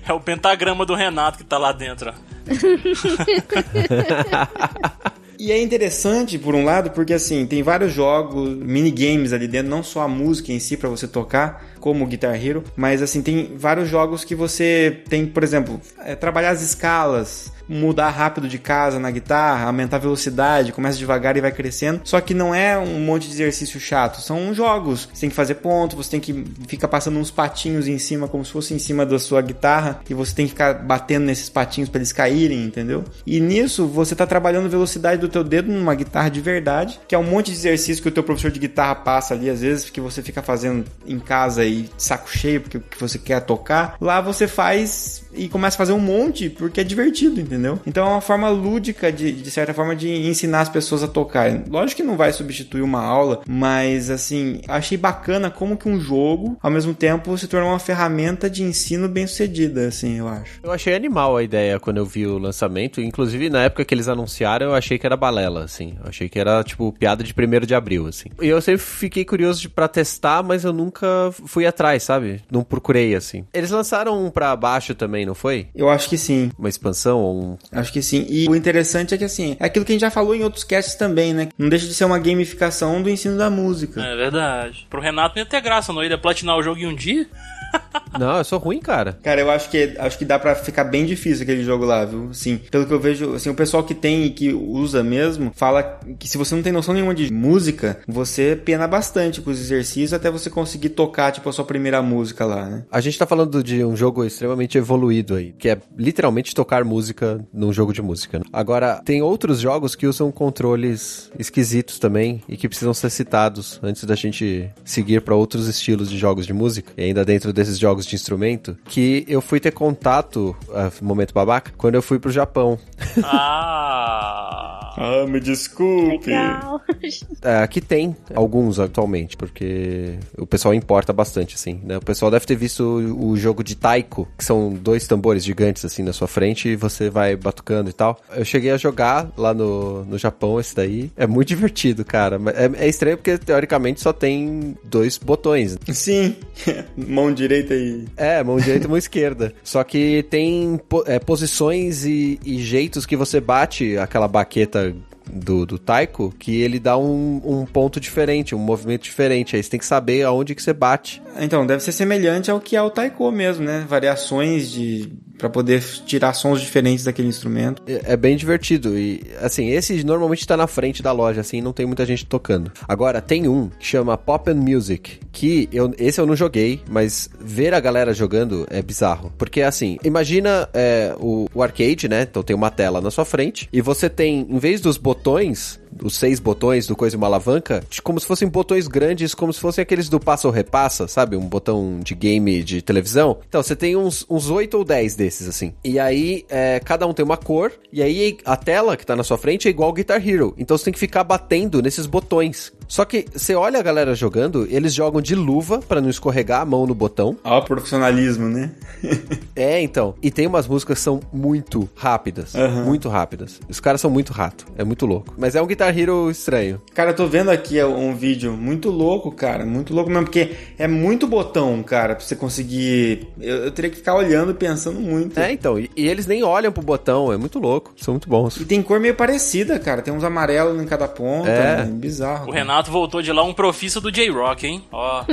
[0.07, 2.13] É o pentagrama do Renato que tá lá dentro.
[5.39, 9.83] E é interessante, por um lado, porque assim, tem vários jogos, minigames ali dentro, não
[9.83, 13.55] só a música em si para você tocar, como o Guitar Hero, mas assim, tem
[13.55, 18.99] vários jogos que você tem, por exemplo, é, trabalhar as escalas, mudar rápido de casa
[18.99, 22.01] na guitarra, aumentar a velocidade, começa devagar e vai crescendo.
[22.03, 25.09] Só que não é um monte de exercício chato, são jogos.
[25.13, 28.43] Você tem que fazer ponto, você tem que ficar passando uns patinhos em cima, como
[28.43, 31.89] se fosse em cima da sua guitarra, e você tem que ficar batendo nesses patinhos
[31.89, 33.03] para eles caírem, entendeu?
[33.25, 37.17] E nisso você tá trabalhando velocidade do teu dedo numa guitarra de verdade, que é
[37.17, 40.01] um monte de exercício que o teu professor de guitarra passa ali às vezes, que
[40.01, 44.47] você fica fazendo em casa e saco cheio porque que você quer tocar, lá você
[44.47, 47.79] faz e começa a fazer um monte porque é divertido, entendeu?
[47.85, 51.63] Então é uma forma lúdica, de, de certa forma, de ensinar as pessoas a tocar.
[51.69, 56.57] Lógico que não vai substituir uma aula, mas assim, achei bacana como que um jogo,
[56.61, 60.59] ao mesmo tempo, se tornou uma ferramenta de ensino bem sucedida, assim, eu acho.
[60.63, 62.99] Eu achei animal a ideia quando eu vi o lançamento.
[63.01, 65.95] Inclusive, na época que eles anunciaram, eu achei que era balela, assim.
[66.01, 68.29] Eu achei que era, tipo, piada de primeiro de abril, assim.
[68.41, 71.07] E eu sempre fiquei curioso de, pra testar, mas eu nunca
[71.45, 72.41] fui atrás, sabe?
[72.51, 73.45] Não procurei, assim.
[73.53, 75.67] Eles lançaram um pra baixo também, não foi?
[75.75, 76.51] Eu acho que sim.
[76.57, 77.57] Uma expansão ou um...
[77.71, 78.25] Acho que sim.
[78.29, 80.63] E o interessante é que, assim, é aquilo que a gente já falou em outros
[80.63, 81.49] casts também, né?
[81.57, 84.01] Não deixa de ser uma gamificação do ensino da música.
[84.01, 84.87] É verdade.
[84.89, 87.27] Pro Renato não ia ter graça, não ia platinar o jogo em um dia.
[88.19, 89.17] Não, eu sou ruim, cara.
[89.23, 92.33] Cara, eu acho que acho que dá pra ficar bem difícil aquele jogo lá, viu?
[92.33, 95.99] Sim, pelo que eu vejo, assim, o pessoal que tem e que usa mesmo, fala
[96.17, 100.13] que se você não tem noção nenhuma de música, você pena bastante com os exercícios
[100.13, 102.85] até você conseguir tocar, tipo, a sua primeira música lá, né?
[102.91, 107.43] A gente tá falando de um jogo extremamente evoluído aí, que é literalmente tocar música
[107.53, 108.39] num jogo de música.
[108.39, 108.45] né?
[108.51, 114.03] Agora, tem outros jogos que usam controles esquisitos também e que precisam ser citados antes
[114.03, 117.86] da gente seguir pra outros estilos de jogos de música, e ainda dentro desses jogos
[117.95, 122.77] de instrumento, que eu fui ter contato, ah, momento babaca, quando eu fui pro Japão.
[123.23, 124.77] Ah.
[124.97, 126.31] Ah, me desculpe.
[126.31, 126.81] Legal.
[127.63, 131.97] Aqui tem alguns atualmente, porque o pessoal importa bastante, assim, né?
[131.97, 135.85] O pessoal deve ter visto o, o jogo de taiko, que são dois tambores gigantes,
[135.85, 138.19] assim, na sua frente, e você vai batucando e tal.
[138.35, 141.11] Eu cheguei a jogar lá no, no Japão esse daí.
[141.15, 142.41] É muito divertido, cara.
[142.55, 145.77] É, é estranho porque, teoricamente, só tem dois botões.
[145.93, 146.35] Sim.
[146.97, 148.05] Mão direita e.
[148.15, 149.53] É, mão direita e mão esquerda.
[149.63, 154.95] Só que tem é, posições e, e jeitos que você bate aquela baqueta
[155.31, 159.55] do, do taiko que ele dá um, um ponto diferente, um movimento diferente.
[159.55, 161.21] Aí você tem que saber aonde que você bate.
[161.39, 163.85] Então, deve ser semelhante ao que é o taiko mesmo, né?
[163.87, 165.11] Variações de.
[165.37, 167.81] pra poder tirar sons diferentes daquele instrumento.
[167.87, 168.97] É, é bem divertido.
[168.97, 172.71] E, assim, esse normalmente tá na frente da loja, assim, não tem muita gente tocando.
[172.87, 177.29] Agora, tem um que chama Pop and Music, que eu, esse eu não joguei, mas
[177.39, 179.31] ver a galera jogando é bizarro.
[179.37, 182.23] Porque, assim, imagina é, o, o arcade, né?
[182.29, 185.79] Então tem uma tela na sua frente, e você tem, em vez dos botões, botões
[186.01, 189.59] os seis botões do coisa e uma alavanca, como se fossem botões grandes, como se
[189.59, 191.35] fossem aqueles do passa ou repassa, sabe?
[191.35, 193.37] Um botão de game de televisão.
[193.47, 195.73] Então, você tem uns, uns 8 ou 10 desses, assim.
[195.83, 199.23] E aí, é, cada um tem uma cor, e aí a tela que tá na
[199.23, 200.53] sua frente é igual ao Guitar Hero.
[200.57, 202.71] Então, você tem que ficar batendo nesses botões.
[202.87, 206.65] Só que você olha a galera jogando, eles jogam de luva pra não escorregar a
[206.65, 207.37] mão no botão.
[207.43, 208.71] Ó, o profissionalismo, né?
[209.55, 210.13] É, então.
[210.21, 212.53] E tem umas músicas que são muito rápidas.
[212.85, 213.59] Muito rápidas.
[213.67, 214.67] Os caras são muito rato.
[214.77, 215.33] É muito louco.
[215.35, 216.81] Mas é um Guitar Hero estranho.
[216.91, 219.63] Cara, eu tô vendo aqui um vídeo muito louco, cara.
[219.63, 223.27] Muito louco mesmo, porque é muito botão, cara, pra você conseguir.
[223.39, 225.39] Eu, eu teria que ficar olhando e pensando muito.
[225.39, 225.77] É, então.
[225.77, 227.31] E, e eles nem olham pro botão.
[227.31, 227.93] É muito louco.
[227.95, 228.57] São muito bons.
[228.57, 230.01] E tem cor meio parecida, cara.
[230.01, 231.49] Tem uns amarelos em cada ponta.
[231.49, 231.77] É.
[231.77, 231.91] né?
[231.91, 232.45] Bizarro.
[232.45, 232.57] O cara.
[232.57, 234.83] Renato voltou de lá um profissa do J-Rock, hein?
[234.91, 235.23] Ó.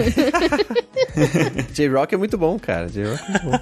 [1.72, 2.86] J-Rock é muito bom, cara.
[2.88, 3.58] J-Rock é muito bom.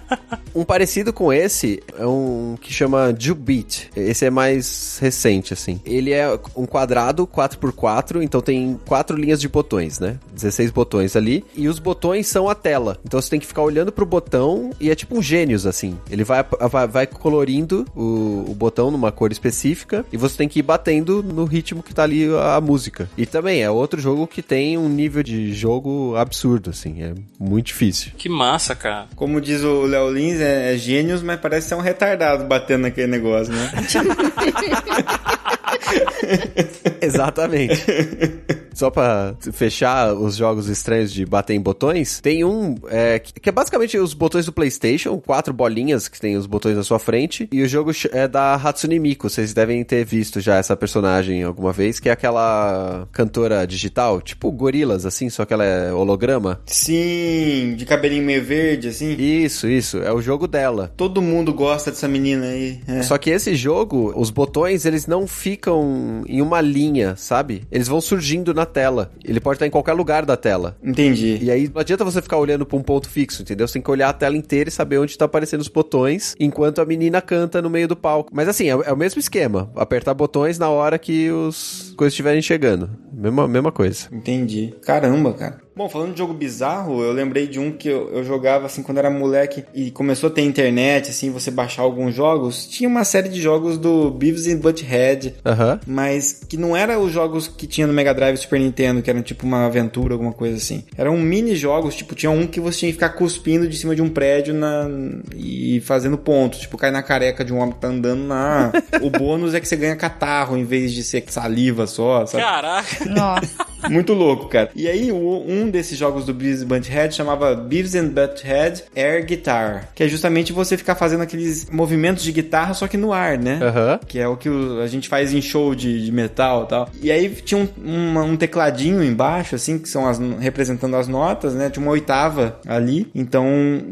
[0.53, 3.89] um parecido com esse é um que chama Jubeat.
[3.95, 5.81] Esse é mais recente, assim.
[5.85, 6.27] Ele é
[6.57, 10.19] um quadrado 4x4, então tem quatro linhas de botões, né?
[10.33, 11.45] 16 botões ali.
[11.55, 12.99] E os botões são a tela.
[13.05, 15.99] Então você tem que ficar olhando pro botão e é tipo um gênios, assim.
[16.11, 20.61] Ele vai, vai, vai colorindo o, o botão numa cor específica e você tem que
[20.61, 23.07] ir batendo no ritmo que tá ali a, a música.
[23.19, 27.03] E também é outro jogo que tem um nível de jogo absurdo, assim.
[27.03, 28.13] É muito difícil.
[28.17, 29.09] Que massa, cara.
[29.15, 33.09] Como diz o Léo Lins, é, é gênios, mas parece ser um retardado batendo naquele
[33.09, 33.71] negócio, né?
[37.01, 38.42] Exatamente.
[38.75, 43.53] Só pra fechar os jogos estranhos de bater em botões, tem um é, que é
[43.53, 47.63] basicamente os botões do PlayStation, quatro bolinhas que tem os botões na sua frente, e
[47.63, 49.29] o jogo é da Hatsune Miku.
[49.29, 54.51] Vocês devem ter visto já essa personagem alguma vez, que é aquela cantora digital, tipo
[54.51, 56.61] gorilas, assim, só que ela é holograma.
[56.67, 59.13] Sim, de cabelinho meio verde, assim.
[59.19, 60.93] Isso, isso, é o jogo dela.
[60.97, 62.81] Todo mundo gosta dessa menina aí.
[62.87, 63.03] é.
[63.03, 67.67] Só que esse jogo, os botões, eles não ficam em uma linha, sabe?
[67.71, 69.11] Eles vão surgindo na tela.
[69.25, 70.77] Ele pode estar em qualquer lugar da tela.
[70.83, 71.39] Entendi.
[71.41, 73.67] E aí não adianta você ficar olhando pra um ponto fixo, entendeu?
[73.67, 76.81] Você tem que olhar a tela inteira e saber onde tá aparecendo os botões, enquanto
[76.81, 78.31] a menina canta no meio do palco.
[78.33, 79.71] Mas assim, é, é o mesmo esquema.
[79.77, 82.91] Apertar botões na hora que os coisas estiverem chegando.
[83.13, 84.09] Mesma, mesma coisa.
[84.13, 84.75] Entendi.
[84.83, 85.63] Caramba, cara.
[85.75, 88.99] Bom, falando de jogo bizarro, eu lembrei de um que eu, eu jogava assim quando
[88.99, 92.67] era moleque e começou a ter internet, assim, você baixar alguns jogos.
[92.67, 95.81] Tinha uma série de jogos do Beavis and Butthead, Aham.
[95.87, 99.09] mas que não era os jogos que tinha no Mega Drive e Super Nintendo, que
[99.09, 100.85] eram tipo uma aventura, alguma coisa assim.
[100.97, 104.03] Eram mini jogos, tipo, tinha um que você tinha que ficar cuspindo de cima de
[104.03, 104.87] um prédio na...
[105.35, 108.73] e fazendo pontos, tipo, cair na careca de um homem que tá andando na.
[109.01, 112.43] o bônus é que você ganha catarro em vez de ser saliva só, sabe?
[112.45, 113.05] Caraca.
[113.07, 113.73] Nossa.
[113.91, 114.71] Muito louco, cara.
[114.77, 119.89] E aí, um desses jogos do Beavis and Butthead chamava Beavis and Butthead Air Guitar,
[119.93, 123.59] que é justamente você ficar fazendo aqueles movimentos de guitarra, só que no ar, né?
[123.61, 123.99] Aham.
[124.07, 124.49] Que é o que
[124.83, 126.89] a gente faz em show de, de metal e tal.
[127.03, 131.53] E aí tinha um, uma- um tecladinho embaixo, assim, que são as, representando as notas,
[131.53, 131.69] né?
[131.69, 133.11] Tinha uma oitava ali.
[133.13, 133.45] Então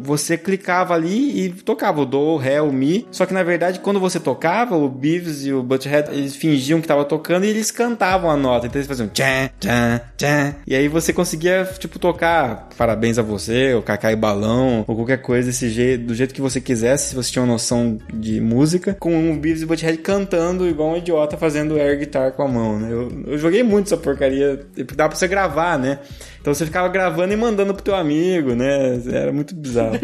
[0.03, 3.09] você clicava ali e tocava o do, o ré, o mi.
[3.11, 6.87] Só que na verdade, quando você tocava, o Beavis e o Butthead, eles fingiam que
[6.87, 8.67] tava tocando e eles cantavam a nota.
[8.67, 10.55] Então eles faziam tchan, tchan, tchan.
[10.67, 15.23] E aí você conseguia, tipo, tocar parabéns a você, ou cacá e balão, ou qualquer
[15.23, 18.95] coisa desse jeito, do jeito que você quisesse, se você tinha uma noção de música,
[19.01, 22.79] com o Beavis e Butthead cantando igual um idiota fazendo air guitar com a mão,
[22.79, 22.93] né?
[22.93, 24.61] Eu, eu joguei muito essa porcaria,
[24.95, 26.01] dava pra você gravar, né?
[26.41, 29.01] Então você ficava gravando e mandando pro teu amigo, né?
[29.13, 29.99] Era muito bizarro.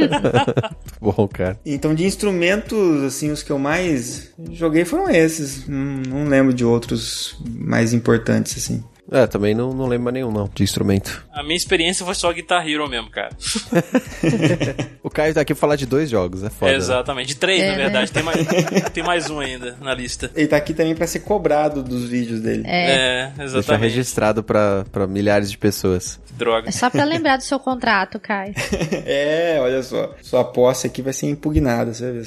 [1.01, 1.59] Bom, cara.
[1.64, 5.66] Então, de instrumentos, assim, os que eu mais joguei foram esses.
[5.66, 8.84] Não, não lembro de outros mais importantes, assim.
[9.11, 11.25] É, também não, não lembro nenhum, não, de instrumento.
[11.33, 13.31] A minha experiência foi só Guitar Hero mesmo, cara.
[15.03, 16.73] O Caio tá aqui pra falar de dois jogos, é foda.
[16.73, 16.77] né?
[16.79, 17.29] Exatamente.
[17.29, 17.83] De três, É, na né?
[17.85, 18.11] verdade.
[18.11, 18.37] Tem, mais,
[18.93, 20.31] tem mais um ainda na lista.
[20.35, 22.65] Ele tá aqui também pra ser cobrado dos vídeos dele.
[22.67, 22.91] É.
[22.91, 23.83] É, Deixar exatamente.
[23.83, 26.19] registrado pra, pra milhares de pessoas.
[26.33, 26.69] Droga.
[26.69, 28.53] É só pra lembrar do seu contrato, Caio.
[29.07, 30.13] É, olha só.
[30.21, 32.27] Sua posse aqui vai ser impugnada, você vai ver.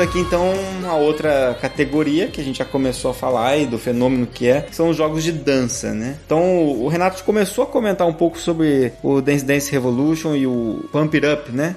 [0.00, 0.52] aqui então
[0.86, 4.62] uma outra categoria que a gente já começou a falar aí do fenômeno que é,
[4.62, 6.16] que são os jogos de dança, né?
[6.24, 10.84] Então o Renato começou a comentar um pouco sobre o Dance Dance Revolution e o
[10.92, 11.76] Pump It Up, né?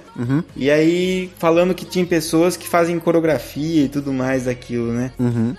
[0.55, 5.12] E aí falando que tinha pessoas que fazem coreografia e tudo mais daquilo, né?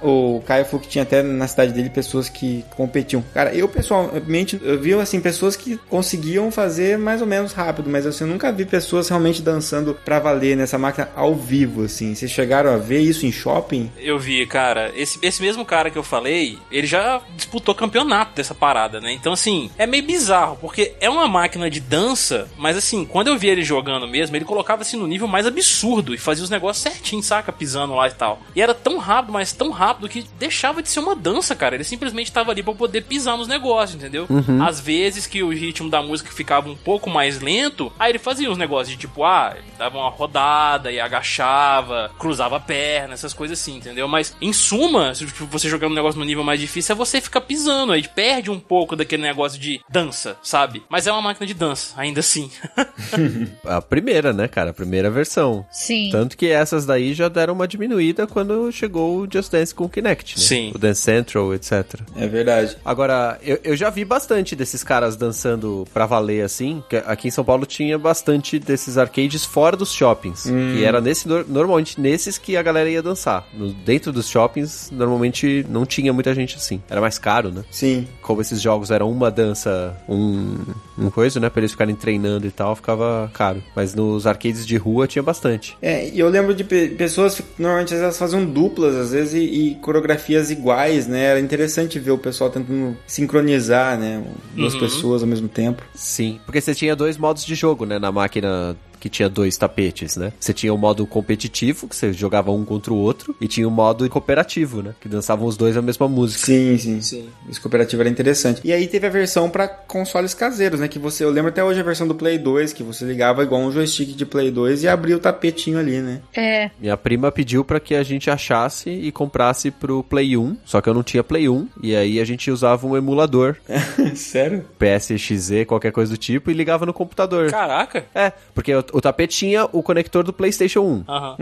[0.02, 3.22] O Caio falou que tinha até na cidade dele pessoas que competiam.
[3.34, 8.06] Cara, eu pessoalmente eu vi assim pessoas que conseguiam fazer mais ou menos rápido, mas
[8.06, 12.14] assim, eu nunca vi pessoas realmente dançando pra valer nessa máquina ao vivo, assim.
[12.14, 13.90] Vocês chegaram a ver isso em shopping?
[13.98, 14.92] Eu vi, cara.
[14.94, 19.12] Esse, esse mesmo cara que eu falei, ele já disputou campeonato dessa parada, né?
[19.12, 23.38] Então, assim, é meio bizarro, porque é uma máquina de dança, mas assim, quando eu
[23.38, 26.82] vi ele jogando mesmo, ele colocava assim no nível mais absurdo e fazia os negócios
[26.82, 27.52] certinho, saca?
[27.52, 28.40] Pisando lá e tal.
[28.54, 31.74] E era tão rápido, mas tão rápido que deixava de ser uma dança, cara.
[31.74, 34.26] Ele simplesmente tava ali pra poder pisar nos negócios, entendeu?
[34.66, 38.50] Às vezes que o ritmo da música ficava um pouco mais lento, aí ele fazia
[38.50, 43.58] uns negócios de tipo, ah, dava uma rodada e agachava, cruzava a perna, essas coisas
[43.60, 44.06] assim, entendeu?
[44.08, 47.20] Mas em suma, se tipo, você jogando um negócio no nível mais difícil, é você
[47.20, 50.82] ficar pisando, aí perde um pouco daquele negócio de dança, sabe?
[50.88, 52.50] Mas é uma máquina de dança, ainda assim.
[53.64, 54.70] A primeira, né, cara?
[54.70, 55.64] A primeira versão.
[55.70, 56.08] Sim.
[56.12, 59.88] Tanto que essas daí já deram uma diminuída quando chegou o Just Dance com o
[59.88, 60.44] Kinect, né?
[60.44, 60.72] Sim.
[60.74, 62.00] O Dance Central, etc.
[62.16, 62.76] É verdade.
[62.84, 66.82] Agora, eu, eu já vi bastante desses caras dançando pra valer assim.
[66.88, 70.46] que aqui em São Paulo tinha bastante desses arcades fora dos shoppings.
[70.46, 73.19] E era nesse, nor- normalmente nesses que a galera ia dançar.
[73.52, 76.80] No- dentro dos shoppings, normalmente não tinha muita gente assim.
[76.88, 77.64] Era mais caro, né?
[77.70, 78.06] Sim.
[78.22, 80.56] Como esses jogos eram uma dança, um,
[80.98, 81.50] um coisa, né?
[81.50, 83.62] Pra eles ficarem treinando e tal, ficava caro.
[83.74, 85.76] Mas nos arcades de rua tinha bastante.
[85.82, 89.38] É, e eu lembro de pe- pessoas que normalmente elas faziam duplas às vezes e,
[89.70, 91.24] e coreografias iguais, né?
[91.24, 94.22] Era interessante ver o pessoal tentando sincronizar, né?
[94.54, 95.82] Duas pessoas ao mesmo tempo.
[95.94, 100.16] Sim, porque você tinha dois modos de jogo, né, na máquina que tinha dois tapetes,
[100.16, 100.32] né?
[100.38, 103.70] Você tinha o modo competitivo, que você jogava um contra o outro, e tinha o
[103.70, 104.94] modo cooperativo, né?
[105.00, 106.44] Que dançavam os dois a mesma música.
[106.44, 107.00] Sim, sim.
[107.00, 107.28] Sim.
[107.48, 108.60] Esse cooperativo era interessante.
[108.62, 110.88] E aí teve a versão pra consoles caseiros, né?
[110.88, 113.60] Que você, eu lembro até hoje a versão do Play 2, que você ligava igual
[113.62, 116.20] um joystick de Play 2 e abria o tapetinho ali, né?
[116.34, 116.70] É.
[116.78, 120.88] Minha prima pediu pra que a gente achasse e comprasse pro Play 1, só que
[120.88, 123.56] eu não tinha Play 1, e aí a gente usava um emulador,
[124.14, 124.64] Sério?
[124.78, 127.50] PSXZ, qualquer coisa do tipo, e ligava no computador.
[127.50, 128.04] Caraca!
[128.14, 131.04] É, porque eu, o tapete tinha o conector do PlayStation 1.
[131.08, 131.36] Aham.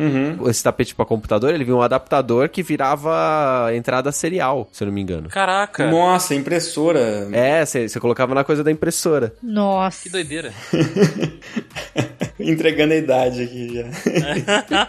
[0.48, 4.92] Esse tapete pra computador, ele vinha um adaptador que virava entrada serial, se eu não
[4.92, 5.28] me engano.
[5.28, 7.28] Caraca, Nossa, impressora.
[7.32, 9.32] É, você colocava na coisa da impressora.
[9.42, 10.02] Nossa.
[10.02, 10.52] que doideira.
[12.38, 14.86] Entregando a idade aqui já.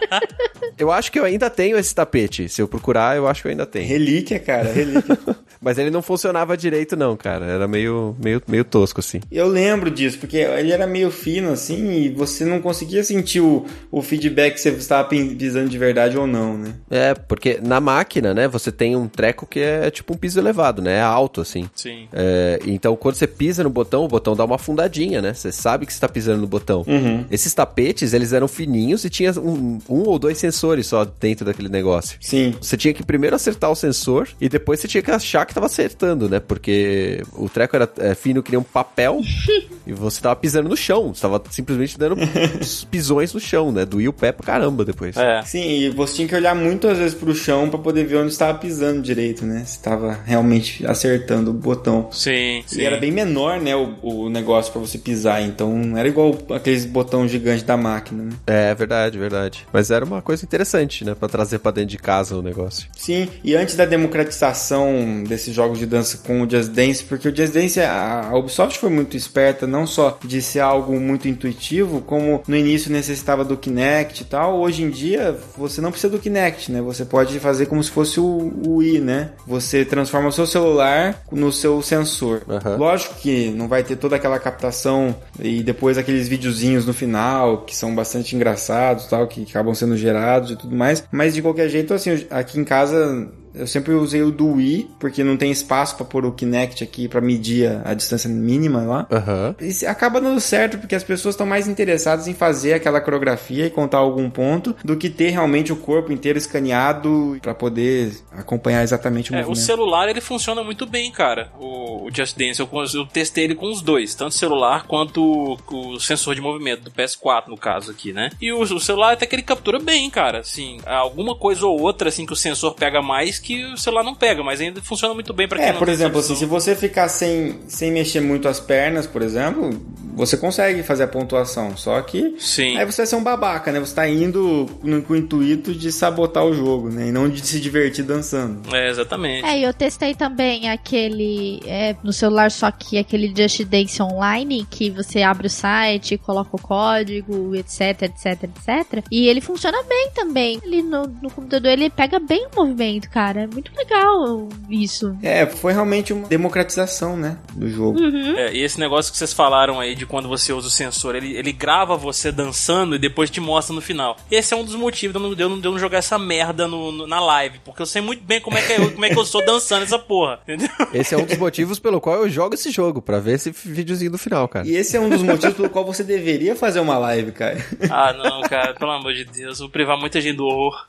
[0.78, 2.48] Eu acho que eu ainda tenho esse tapete.
[2.48, 3.86] Se eu procurar, eu acho que eu ainda tenho.
[3.86, 5.18] relíquia, cara, relíquia.
[5.60, 7.44] Mas ele não funcionava direito, não, cara.
[7.44, 9.20] Era meio, meio, meio tosco, assim.
[9.30, 13.66] Eu lembro disso, porque ele era meio fino assim e você não conseguia sentir o,
[13.90, 16.74] o feedback se você estava pisando de verdade ou não, né?
[16.90, 20.80] É, porque na máquina, né, você tem um treco que é tipo um piso elevado,
[20.80, 20.96] né?
[20.96, 21.68] É alto, assim.
[21.74, 22.08] Sim.
[22.12, 25.34] É, então, quando você pisa no botão, o botão dá uma afundadinha, né?
[25.34, 26.84] Você sabe que você tá pisando no botão.
[27.30, 31.68] Esses tapetes, eles eram fininhos e tinha um, um ou dois sensores só dentro daquele
[31.68, 32.16] negócio.
[32.20, 32.54] Sim.
[32.60, 35.66] Você tinha que primeiro acertar o sensor e depois você tinha que achar que tava
[35.66, 36.38] acertando, né?
[36.38, 39.20] Porque o treco era é, fino que nem um papel
[39.86, 41.12] e você tava pisando no chão.
[41.12, 42.16] Você tava simplesmente dando
[42.90, 43.84] pisões no chão, né?
[43.84, 45.16] Doía o pé pra caramba depois.
[45.16, 45.42] É.
[45.42, 48.56] Sim, e você tinha que olhar muitas vezes pro chão pra poder ver onde estava
[48.58, 49.64] pisando direito, né?
[49.64, 52.08] Se estava realmente acertando o botão.
[52.12, 52.80] Sim, sim.
[52.80, 56.38] E era bem menor, né, o, o negócio pra você pisar, então não era igual
[56.50, 58.32] aqueles botão gigante da máquina, né?
[58.46, 59.66] É, verdade, verdade.
[59.72, 61.14] Mas era uma coisa interessante, né?
[61.14, 62.88] Pra trazer pra dentro de casa o negócio.
[62.96, 67.34] Sim, e antes da democratização desses jogos de dança com o Just Dance, porque o
[67.34, 72.42] Just Dance, a Ubisoft foi muito esperta, não só de ser algo muito intuitivo, como
[72.46, 76.70] no início necessitava do Kinect e tal, hoje em dia você não precisa do Kinect,
[76.70, 76.82] né?
[76.82, 79.30] Você pode fazer como se fosse o, o Wii, né?
[79.46, 82.42] Você transforma o seu celular no seu sensor.
[82.48, 82.76] Aham.
[82.76, 87.74] Lógico que não vai ter toda aquela captação e depois aqueles videozinhos no final que
[87.74, 91.94] são bastante engraçados, tal, que acabam sendo gerados e tudo mais, mas de qualquer jeito
[91.94, 96.04] assim, aqui em casa eu sempre usei o do Wii, porque não tem espaço pra
[96.04, 99.06] pôr o Kinect aqui pra medir a, a distância mínima lá.
[99.10, 99.54] Aham.
[99.60, 103.70] E acaba dando certo porque as pessoas estão mais interessadas em fazer aquela coreografia e
[103.70, 109.32] contar algum ponto do que ter realmente o corpo inteiro escaneado pra poder acompanhar exatamente
[109.32, 109.64] o É, o movimento.
[109.64, 111.50] celular ele funciona muito bem, cara.
[111.58, 115.22] O, o Just Dance, eu, eu testei ele com os dois, tanto o celular quanto
[115.22, 115.58] o,
[115.94, 118.30] o sensor de movimento do PS4, no caso aqui, né?
[118.40, 120.38] E o, o celular até que ele captura bem, cara.
[120.40, 124.14] Assim, alguma coisa ou outra assim que o sensor pega mais que o celular não
[124.14, 126.44] pega, mas ainda funciona muito bem pra quem É, não por tem exemplo, assim, se
[126.44, 129.70] você ficar sem, sem mexer muito as pernas, por exemplo,
[130.14, 131.76] você consegue fazer a pontuação.
[131.76, 132.76] Só que Sim.
[132.76, 133.80] aí você vai ser um babaca, né?
[133.80, 137.08] Você tá indo no- com o intuito de sabotar o jogo, né?
[137.08, 138.74] E não de se divertir dançando.
[138.74, 139.46] É, exatamente.
[139.46, 144.66] É, e eu testei também aquele é, no celular, só que aquele Just Dance Online,
[144.68, 149.04] que você abre o site, coloca o código, etc, etc, etc.
[149.10, 150.60] E ele funciona bem também.
[150.64, 153.29] Ele no, no computador ele pega bem o movimento, cara.
[153.38, 155.16] É muito legal isso.
[155.22, 157.38] É, foi realmente uma democratização, né?
[157.54, 157.98] Do jogo.
[158.36, 161.34] É, e esse negócio que vocês falaram aí de quando você usa o sensor, ele,
[161.36, 164.16] ele grava você dançando e depois te mostra no final.
[164.30, 165.98] Esse é um dos motivos de eu não, de eu não, de eu não jogar
[165.98, 168.90] essa merda no, no- na live, porque eu sei muito bem como é que eu,
[168.92, 170.68] como é que eu sou dançando essa porra, entendeu?
[170.92, 174.10] Esse é um dos motivos pelo qual eu jogo esse jogo, pra ver esse videozinho
[174.12, 174.66] do final, cara.
[174.66, 177.58] E esse é um dos motivos pelo qual você deveria fazer uma live, cara.
[177.90, 180.86] Ah, não, cara, pelo amor de Deus, eu vou privar muita gente do horror.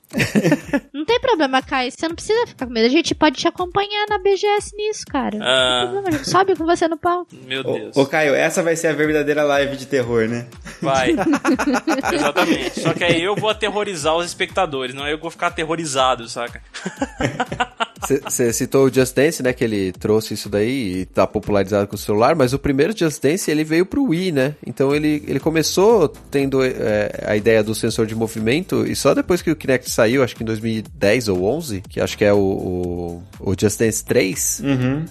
[0.94, 1.92] Não tem problema, Caio.
[1.92, 2.86] Você não precisa ficar com medo.
[2.86, 5.38] A gente pode te acompanhar na BGS nisso, cara.
[5.42, 5.80] Ah.
[5.82, 7.28] tem problema, a gente sobe com você no palco.
[7.46, 7.96] Meu Deus.
[7.96, 10.48] Ô, ô, Caio, essa vai ser a verdadeira live de terror, né?
[10.82, 11.12] Vai.
[12.14, 12.80] Exatamente.
[12.80, 16.28] Só que aí eu vou aterrorizar os espectadores, não é eu que vou ficar aterrorizado,
[16.28, 16.62] saca?
[18.02, 19.54] Você citou o Just Dance, né?
[19.54, 23.22] Que ele trouxe isso daí e tá popularizado com o celular, mas o primeiro Just
[23.22, 24.56] Dance ele veio pro Wii, né?
[24.66, 29.42] Então ele, ele começou tendo é, a ideia do sensor de movimento e só depois
[29.42, 32.38] que o Kinect saiu, acho que em 2010 ou 11, que acho que é o,
[32.38, 34.62] o, o Just Dance 3,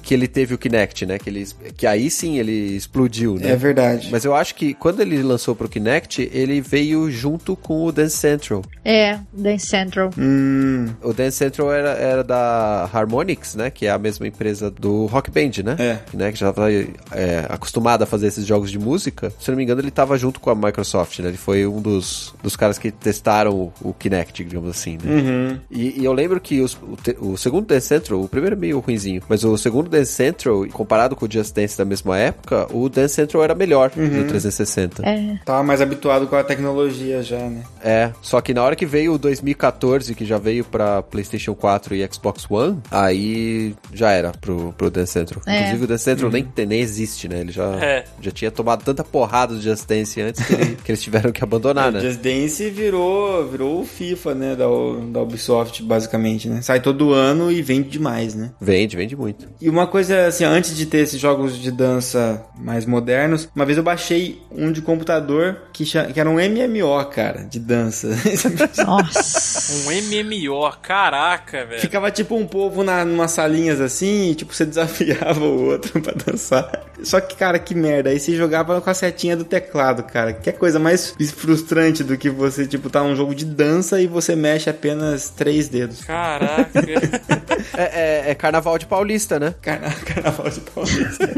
[0.02, 1.18] que ele teve o Kinect, né?
[1.18, 3.50] Que, ele, que aí sim ele explodiu, né?
[3.50, 4.08] É verdade.
[4.10, 8.16] Mas eu acho que quando ele lançou pro Kinect, ele veio junto com o Dance
[8.16, 8.62] Central.
[8.84, 10.10] É, Dance Central.
[10.18, 13.70] Hum, O Dance Central era, era da Harmonix, né?
[13.70, 15.76] Que é a mesma empresa do Rock Band, né?
[15.78, 15.98] É.
[16.16, 19.32] Né, que já estava é, acostumada a fazer esses jogos de música.
[19.40, 21.28] Se eu não me engano, ele estava junto com a Microsoft, né?
[21.28, 25.10] Ele foi um dos, dos caras que testaram o, o Kinect, digamos assim, né?
[25.12, 25.58] uhum.
[25.70, 28.58] E, e eu lembro que os- o, te- o segundo Dance Central, o primeiro é
[28.58, 32.66] meio ruinzinho, mas o segundo Dance Central, comparado com o Just Dance da mesma época,
[32.72, 35.02] o Dance Central era melhor do 360.
[35.06, 35.38] É.
[35.44, 37.62] Tava mais habituado com a tecnologia já, né?
[37.82, 41.94] É, só que na hora que veio o 2014, que já veio pra PlayStation 4
[41.94, 45.42] e Xbox One, aí já era pro, pro Dance Central.
[45.46, 45.58] É.
[45.60, 47.40] Inclusive o Dance Central nem, nem existe, né?
[47.40, 48.04] Ele já, É.
[48.20, 51.42] já tinha tomado tanta porrada do Just Dance antes que, ele- que eles tiveram que
[51.42, 52.00] abandonar, O né?
[52.00, 54.64] Just Dance virou, virou o FIFA, né, da,
[55.12, 56.60] da Ubisoft, basicamente, né?
[56.62, 58.50] Sai todo ano e vende demais, né?
[58.60, 59.48] Vende, vende muito.
[59.60, 63.76] E uma coisa, assim, antes de ter esses jogos de dança mais modernos, uma vez
[63.78, 68.08] eu baixei um de computador que, que era um MMO, cara, de dança.
[68.84, 69.40] Nossa.
[69.70, 71.80] Um MMO, caraca, velho.
[71.80, 76.12] Ficava tipo um povo na, numa salinhas assim, e, tipo, você desafiava o outro pra
[76.12, 76.70] dançar.
[77.02, 78.10] Só que, cara, que merda.
[78.10, 80.34] Aí você jogava com a setinha do teclado, cara.
[80.34, 84.06] Que é coisa mais frustrante do que você, tipo, tá num jogo de dança e
[84.06, 86.04] você mexe apenas três dedos.
[86.04, 86.70] Caraca.
[87.76, 89.54] É, é- é carnaval de paulista, né?
[89.60, 91.28] Carna- Carnaval de Paulista.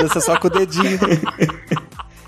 [0.00, 0.98] Dança só com o dedinho.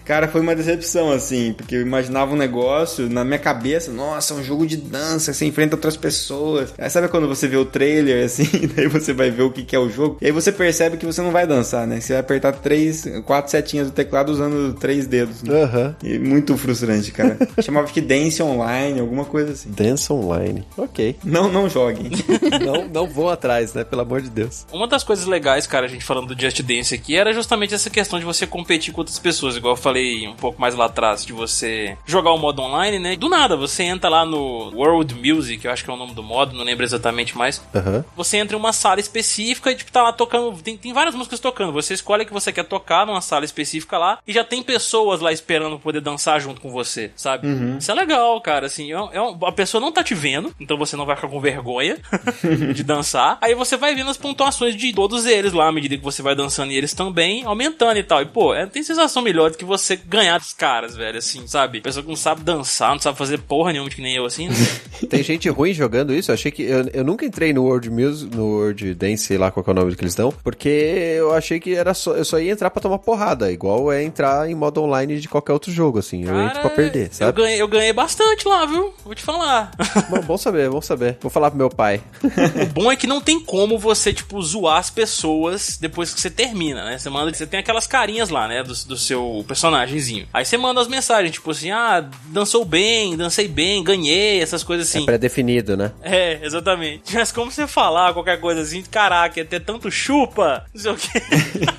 [0.05, 4.37] Cara, foi uma decepção, assim, porque eu imaginava um negócio na minha cabeça, nossa, é
[4.37, 6.75] um jogo de dança, você enfrenta outras pessoas.
[6.79, 8.45] Aí sabe quando você vê o trailer, assim,
[8.75, 11.07] daí você vai ver o que, que é o jogo, e aí você percebe que
[11.07, 12.01] você não vai dançar, né?
[12.01, 15.43] Você vai apertar três, quatro setinhas do teclado usando três dedos.
[15.43, 15.63] Né?
[15.63, 15.97] Aham.
[16.03, 17.39] E muito frustrante, cara.
[17.63, 19.71] Chamava que Dance Online, alguma coisa assim.
[19.71, 20.65] Dance online.
[20.77, 21.17] Ok.
[21.25, 22.11] Não, não joguem.
[22.63, 23.83] Não, não vou atrás, né?
[23.83, 24.67] Pelo amor de Deus.
[24.73, 27.91] Uma das coisas legais, cara, a gente falando do Just Dance aqui, era justamente essa
[27.91, 31.25] questão de você competir com outras pessoas, igual eu falei um pouco mais lá atrás,
[31.25, 33.17] de você jogar o modo online, né?
[33.17, 36.23] Do nada, você entra lá no World Music, eu acho que é o nome do
[36.23, 37.63] modo, não lembro exatamente mais.
[37.75, 38.05] Aham.
[38.17, 40.53] Você entra em uma sala específica e, tipo, tá lá tocando.
[40.63, 41.73] Tem, tem várias músicas tocando.
[41.73, 45.33] Você escolhe que você quer tocar numa sala específica lá e já tem pessoas lá
[45.33, 47.49] esperando poder dançar junto com você, sabe?
[47.79, 48.67] Isso é legal, cara.
[48.67, 51.29] Assim, é, é um- a pessoa não tá te vendo, então você não vai ficar
[51.29, 51.99] com vergonha
[52.75, 53.39] de dançar.
[53.41, 56.35] Aí você vai vendo as pontuações de todos eles lá, à medida que você vai
[56.35, 58.23] dançando e eles também aumentando e tal.
[58.23, 61.81] E, pô, é, tem sensação melhor do que você ganhar dos caras, velho, assim, sabe?
[61.81, 64.55] Pessoa que não sabe dançar, não sabe fazer porra nenhuma, que nem eu, assim, né?
[65.09, 66.31] Tem gente ruim jogando isso?
[66.31, 66.63] Eu achei que.
[66.63, 69.75] Eu, eu nunca entrei no World Music, no World Dance, sei lá qual é o
[69.75, 72.15] nome que eles dão, porque eu achei que era só.
[72.15, 75.53] Eu só ia entrar pra tomar porrada, igual é entrar em modo online de qualquer
[75.53, 76.25] outro jogo, assim.
[76.25, 77.43] eu entro pra perder, Eu sabe?
[77.43, 78.93] ganhei, eu ganhei bastante lá, viu?
[79.05, 79.71] Vou te falar.
[80.09, 81.17] Bom, bom saber, bom saber.
[81.21, 82.03] Vou falar pro meu pai.
[82.23, 86.31] o bom é que não tem como você, tipo, zoar as pessoas depois que você
[86.31, 86.99] termina, né?
[86.99, 88.63] Você manda, você tem aquelas carinhas lá, né?
[88.63, 90.27] Do, do seu personagemzinho.
[90.33, 94.89] Aí você manda as mensagens, tipo assim, ah, dançou bem, dancei bem, ganhei, essas coisas
[94.89, 95.03] assim.
[95.03, 95.93] É pré-definido, né?
[96.03, 97.15] É, exatamente.
[97.15, 100.97] Mas como você falar qualquer coisa assim, caraca, ia ter tanto chupa, não sei o
[100.97, 101.23] quê.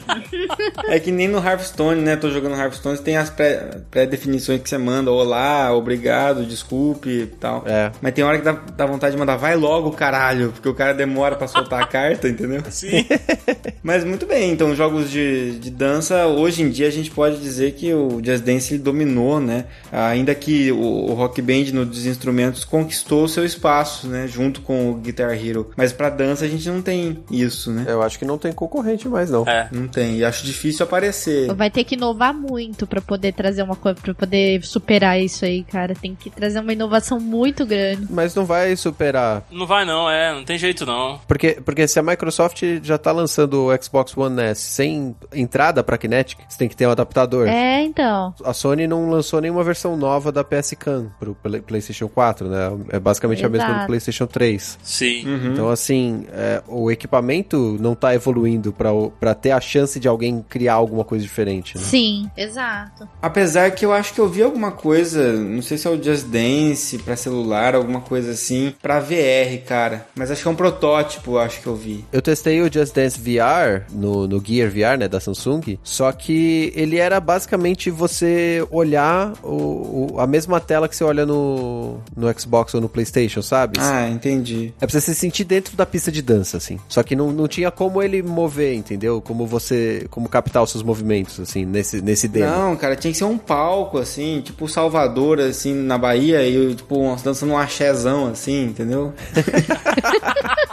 [0.88, 2.16] É que nem no Hearthstone, né?
[2.16, 5.12] Tô jogando Hearthstone, tem as pré- pré-definições que você manda.
[5.12, 7.64] Olá, obrigado, desculpe e tal.
[7.66, 7.92] É.
[8.02, 10.52] Mas tem hora que dá, dá vontade de mandar, vai logo, caralho.
[10.52, 12.62] Porque o cara demora pra soltar a carta, entendeu?
[12.70, 13.06] Sim.
[13.82, 17.74] Mas muito bem, então jogos de, de dança, hoje em dia a gente pode dizer
[17.74, 19.66] que o Just Dance ele dominou, né?
[19.92, 24.28] Ainda que o, o Rock Band no dos instrumentos conquistou o seu espaço, né?
[24.28, 25.72] Junto com o Guitar Hero.
[25.76, 27.86] Mas pra dança a gente não tem isso, né?
[27.88, 29.48] Eu acho que não tem concorrente mais, não.
[29.48, 29.68] É.
[29.72, 30.18] Não tem.
[30.18, 31.54] E acho difícil aparecer.
[31.54, 35.64] Vai ter que inovar muito pra poder trazer uma coisa, pra poder superar isso aí,
[35.64, 35.96] cara.
[35.96, 38.08] Tem que trazer uma inovação muito grande.
[38.10, 39.44] Mas não vai superar.
[39.52, 41.20] Não vai não, é, não tem jeito não.
[41.28, 45.98] Porque, porque se a Microsoft já tá lançando o Xbox One S sem entrada pra
[45.98, 47.48] Kinetic, você tem que ter um adaptador.
[47.48, 48.34] É, então.
[48.44, 52.58] A Sony não lançou nenhuma versão nova da PS Can pro Play- PlayStation 4, né?
[52.90, 53.88] É basicamente a mesma do Exato.
[53.88, 54.78] PlayStation 3.
[54.84, 55.24] Sim.
[55.52, 58.74] Então, assim, é, o equipamento não tá evoluindo
[59.20, 61.84] pra ter a chance de alguém criar alguma coisa diferente, né?
[61.84, 63.08] Sim, exato.
[63.22, 66.26] Apesar que eu acho que eu vi alguma coisa, não sei se é o Just
[66.28, 70.06] Dance pra celular, alguma coisa assim, pra VR, cara.
[70.16, 72.06] Mas acho que é um protótipo, acho que eu vi.
[72.12, 76.72] Eu testei o Just Dance VR no, no Gear VR, né, da Samsung, só que
[76.76, 82.40] ele era basicamente você olhar o, o- a mesma tela que você olha no, no
[82.40, 83.78] Xbox ou no PlayStation, sabe?
[83.80, 84.74] Ah, entendi.
[84.82, 86.80] É pra você se sentir dentro da pista de dança, assim.
[86.88, 89.22] Só que não, não tinha como ele mover, entendeu?
[89.22, 90.06] Como você.
[90.10, 92.46] Como captar os seus movimentos, assim, nesse, nesse demo.
[92.52, 97.16] Não, cara, tinha que ser um palco, assim, tipo Salvador, assim, na Bahia, e tipo,
[97.24, 99.14] dançando um axézão, assim, entendeu?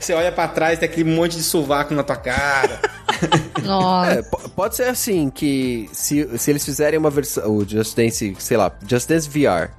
[0.00, 2.80] Você olha pra trás, tem aquele monte de sovaco na tua cara.
[3.62, 4.10] Nossa.
[4.12, 8.34] É, po- pode ser assim, que se, se eles fizerem uma versão, o Just Dance,
[8.38, 9.70] sei lá, Just Dance VR,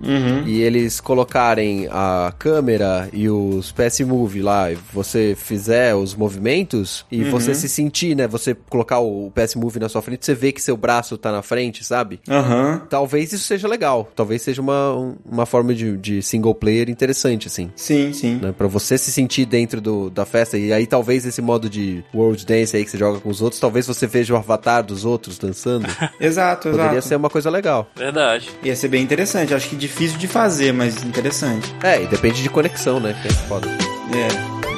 [0.46, 7.04] e eles colocarem a câmera e os PS Move lá, e você fizer os movimentos,
[7.12, 10.52] e você se sentir, né, você colocar o PS Move na sua frente, você vê
[10.52, 12.20] que seu braço tá na frente, sabe?
[12.30, 12.84] Aham.
[12.90, 17.48] Talvez isso seja legal, talvez seja uma, um- uma forma de, de single player interessante,
[17.48, 17.72] assim.
[17.76, 18.36] Sim, sim.
[18.36, 22.04] Né, pra você se sentir dentro do, da festa, e aí talvez esse modo de
[22.14, 25.06] World Dance aí que você joga com os outros, talvez você veja o avatar dos
[25.06, 25.88] outros dançando.
[26.20, 27.08] Exato, Poderia exato.
[27.08, 27.90] ser uma coisa legal.
[27.96, 28.50] Verdade.
[28.64, 29.54] Ia ser bem interessante.
[29.54, 31.74] Acho que difícil de fazer, mas interessante.
[31.84, 33.16] É, e depende de conexão, né?
[33.22, 33.68] Que é foda.
[33.68, 34.71] É.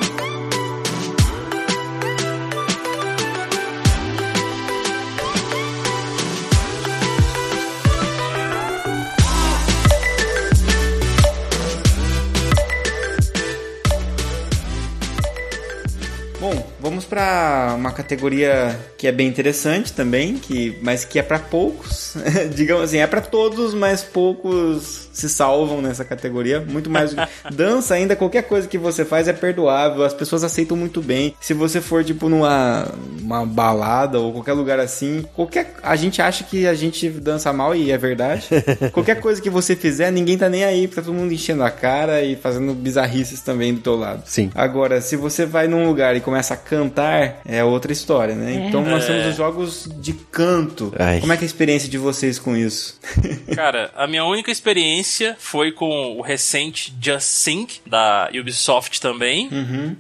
[17.14, 22.16] para uma categoria que é bem interessante também, que mas que é para poucos.
[22.56, 26.60] Digamos assim, é para todos, mas poucos se salvam nessa categoria.
[26.60, 27.14] Muito mais
[27.54, 31.36] dança ainda qualquer coisa que você faz é perdoável, as pessoas aceitam muito bem.
[31.40, 32.88] Se você for tipo numa
[33.22, 37.76] uma balada ou qualquer lugar assim, qualquer a gente acha que a gente dança mal
[37.76, 38.48] e é verdade.
[38.92, 42.24] qualquer coisa que você fizer, ninguém tá nem aí, tá todo mundo enchendo a cara
[42.24, 44.24] e fazendo bizarrices também do teu lado.
[44.26, 44.50] Sim.
[44.56, 47.03] Agora, se você vai num lugar e começa a cantar,
[47.46, 48.56] é outra história, né?
[48.56, 48.68] É.
[48.68, 49.08] Então nós É.
[49.08, 50.94] temos os jogos de canto.
[50.98, 51.20] Ai.
[51.20, 53.00] Como é que é a experiência de vocês com isso?
[53.56, 59.50] Cara, a minha única experiência foi com o recente Just Sing, da Ubisoft também.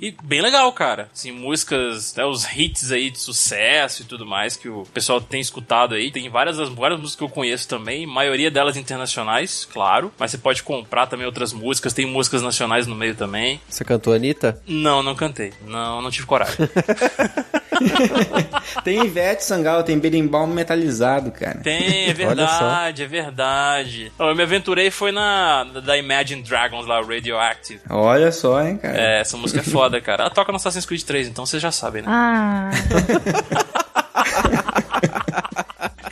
[0.01, 1.10] E bem legal, cara.
[1.14, 5.39] Assim, músicas, né, os hits aí de sucesso e tudo mais que o pessoal tem
[5.41, 6.12] escutado aí.
[6.12, 10.12] Tem várias, das- várias músicas que eu conheço também, maioria delas internacionais, claro.
[10.18, 13.60] Mas você pode comprar também outras músicas, tem músicas nacionais no meio também.
[13.70, 14.62] Você cantou Anitta?
[14.68, 15.54] Não, não cantei.
[15.68, 16.56] Não, não tive coragem.
[18.84, 21.60] tem Ivete Sangalo, tem berimbau metalizado, cara.
[21.60, 24.12] Tem, é verdade, é verdade.
[24.18, 27.82] Eu me aventurei foi na da Imagine Dragons lá, Radioactive.
[27.89, 28.98] Olha só, hein, cara.
[28.98, 30.24] É, essa música é foda, cara.
[30.24, 32.08] Ela toca no Assassin's Creed 3, então vocês já sabem, né?
[32.10, 32.70] Ah,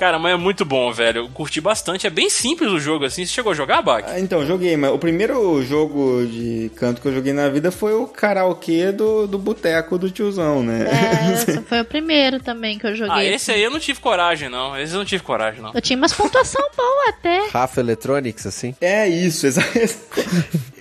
[0.01, 1.19] Cara, mas é muito bom, velho.
[1.19, 2.07] Eu curti bastante.
[2.07, 3.23] É bem simples o jogo, assim.
[3.23, 4.03] Você chegou a jogar, Bach?
[4.07, 7.93] Ah, Então, joguei, mas o primeiro jogo de canto que eu joguei na vida foi
[7.93, 10.87] o karaokê do, do boteco do tiozão, né?
[10.89, 13.13] é, esse foi o primeiro também que eu joguei.
[13.13, 14.75] Ah, esse aí eu não tive coragem, não.
[14.75, 15.71] Esse eu não tive coragem, não.
[15.71, 17.49] Eu tinha umas pontuação boa até.
[17.49, 18.73] Rafa Electronics, assim.
[18.81, 19.69] É isso, exato.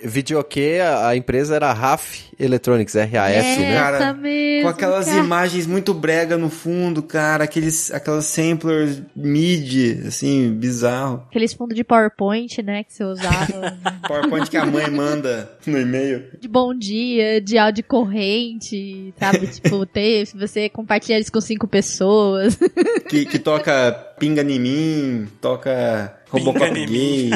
[0.05, 3.57] Videokê, a, a empresa era RAF Electronics, R-A-F, É.
[3.59, 3.75] né?
[3.75, 5.19] Cara, mesmo, com aquelas cara.
[5.19, 11.25] imagens muito brega no fundo, cara, aqueles aquelas samplers MIDI, assim, bizarro.
[11.29, 13.77] Aqueles fundos de PowerPoint, né, que você usava.
[14.09, 16.25] PowerPoint que a mãe manda no e-mail.
[16.41, 19.47] de bom dia, de áudio corrente, sabe?
[19.61, 22.59] Tipo, ter, se você compartilhar isso com cinco pessoas.
[23.09, 27.31] Que, que toca Pinga em mim, toca Robocop gay.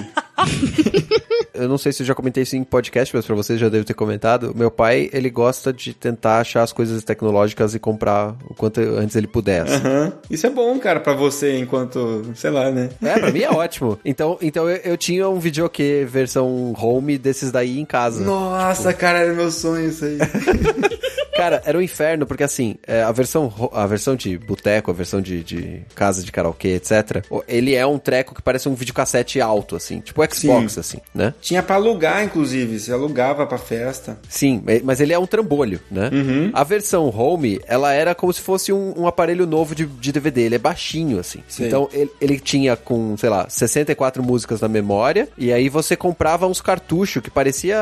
[1.55, 3.85] Eu não sei se eu já comentei isso em podcast, mas pra vocês já devo
[3.85, 4.53] ter comentado.
[4.55, 9.17] Meu pai, ele gosta de tentar achar as coisas tecnológicas e comprar o quanto antes
[9.17, 9.63] ele puder.
[9.63, 9.75] assim.
[9.77, 10.13] Aham.
[10.31, 12.91] Isso é bom, cara, pra você enquanto, sei lá, né?
[13.03, 13.99] É, pra mim é ótimo.
[14.05, 18.25] Então, então eu, eu tinha um videokê versão home desses daí em casa.
[18.25, 20.19] Nossa, cara, era meu sonho isso aí.
[21.37, 25.21] Cara, era um inferno, porque assim, é, a versão a versão de boteco, a versão
[25.21, 29.75] de, de casa de karaokê, etc., ele é um treco que parece um videocassete alto,
[29.75, 30.81] assim, tipo Xbox, Sim.
[30.81, 31.35] assim, né?
[31.45, 34.19] Tinha pra alugar, inclusive, você alugava pra festa.
[34.31, 36.09] Sim, ma- mas ele é um trambolho, né?
[36.55, 40.41] A versão home, ela era como se fosse um, um aparelho novo de, de DVD,
[40.41, 41.41] ele é baixinho, assim.
[41.47, 41.67] Sei.
[41.67, 46.47] Então, ele, ele tinha com, sei lá, 64 músicas na memória, e aí você comprava
[46.47, 47.77] uns cartuchos, que parecia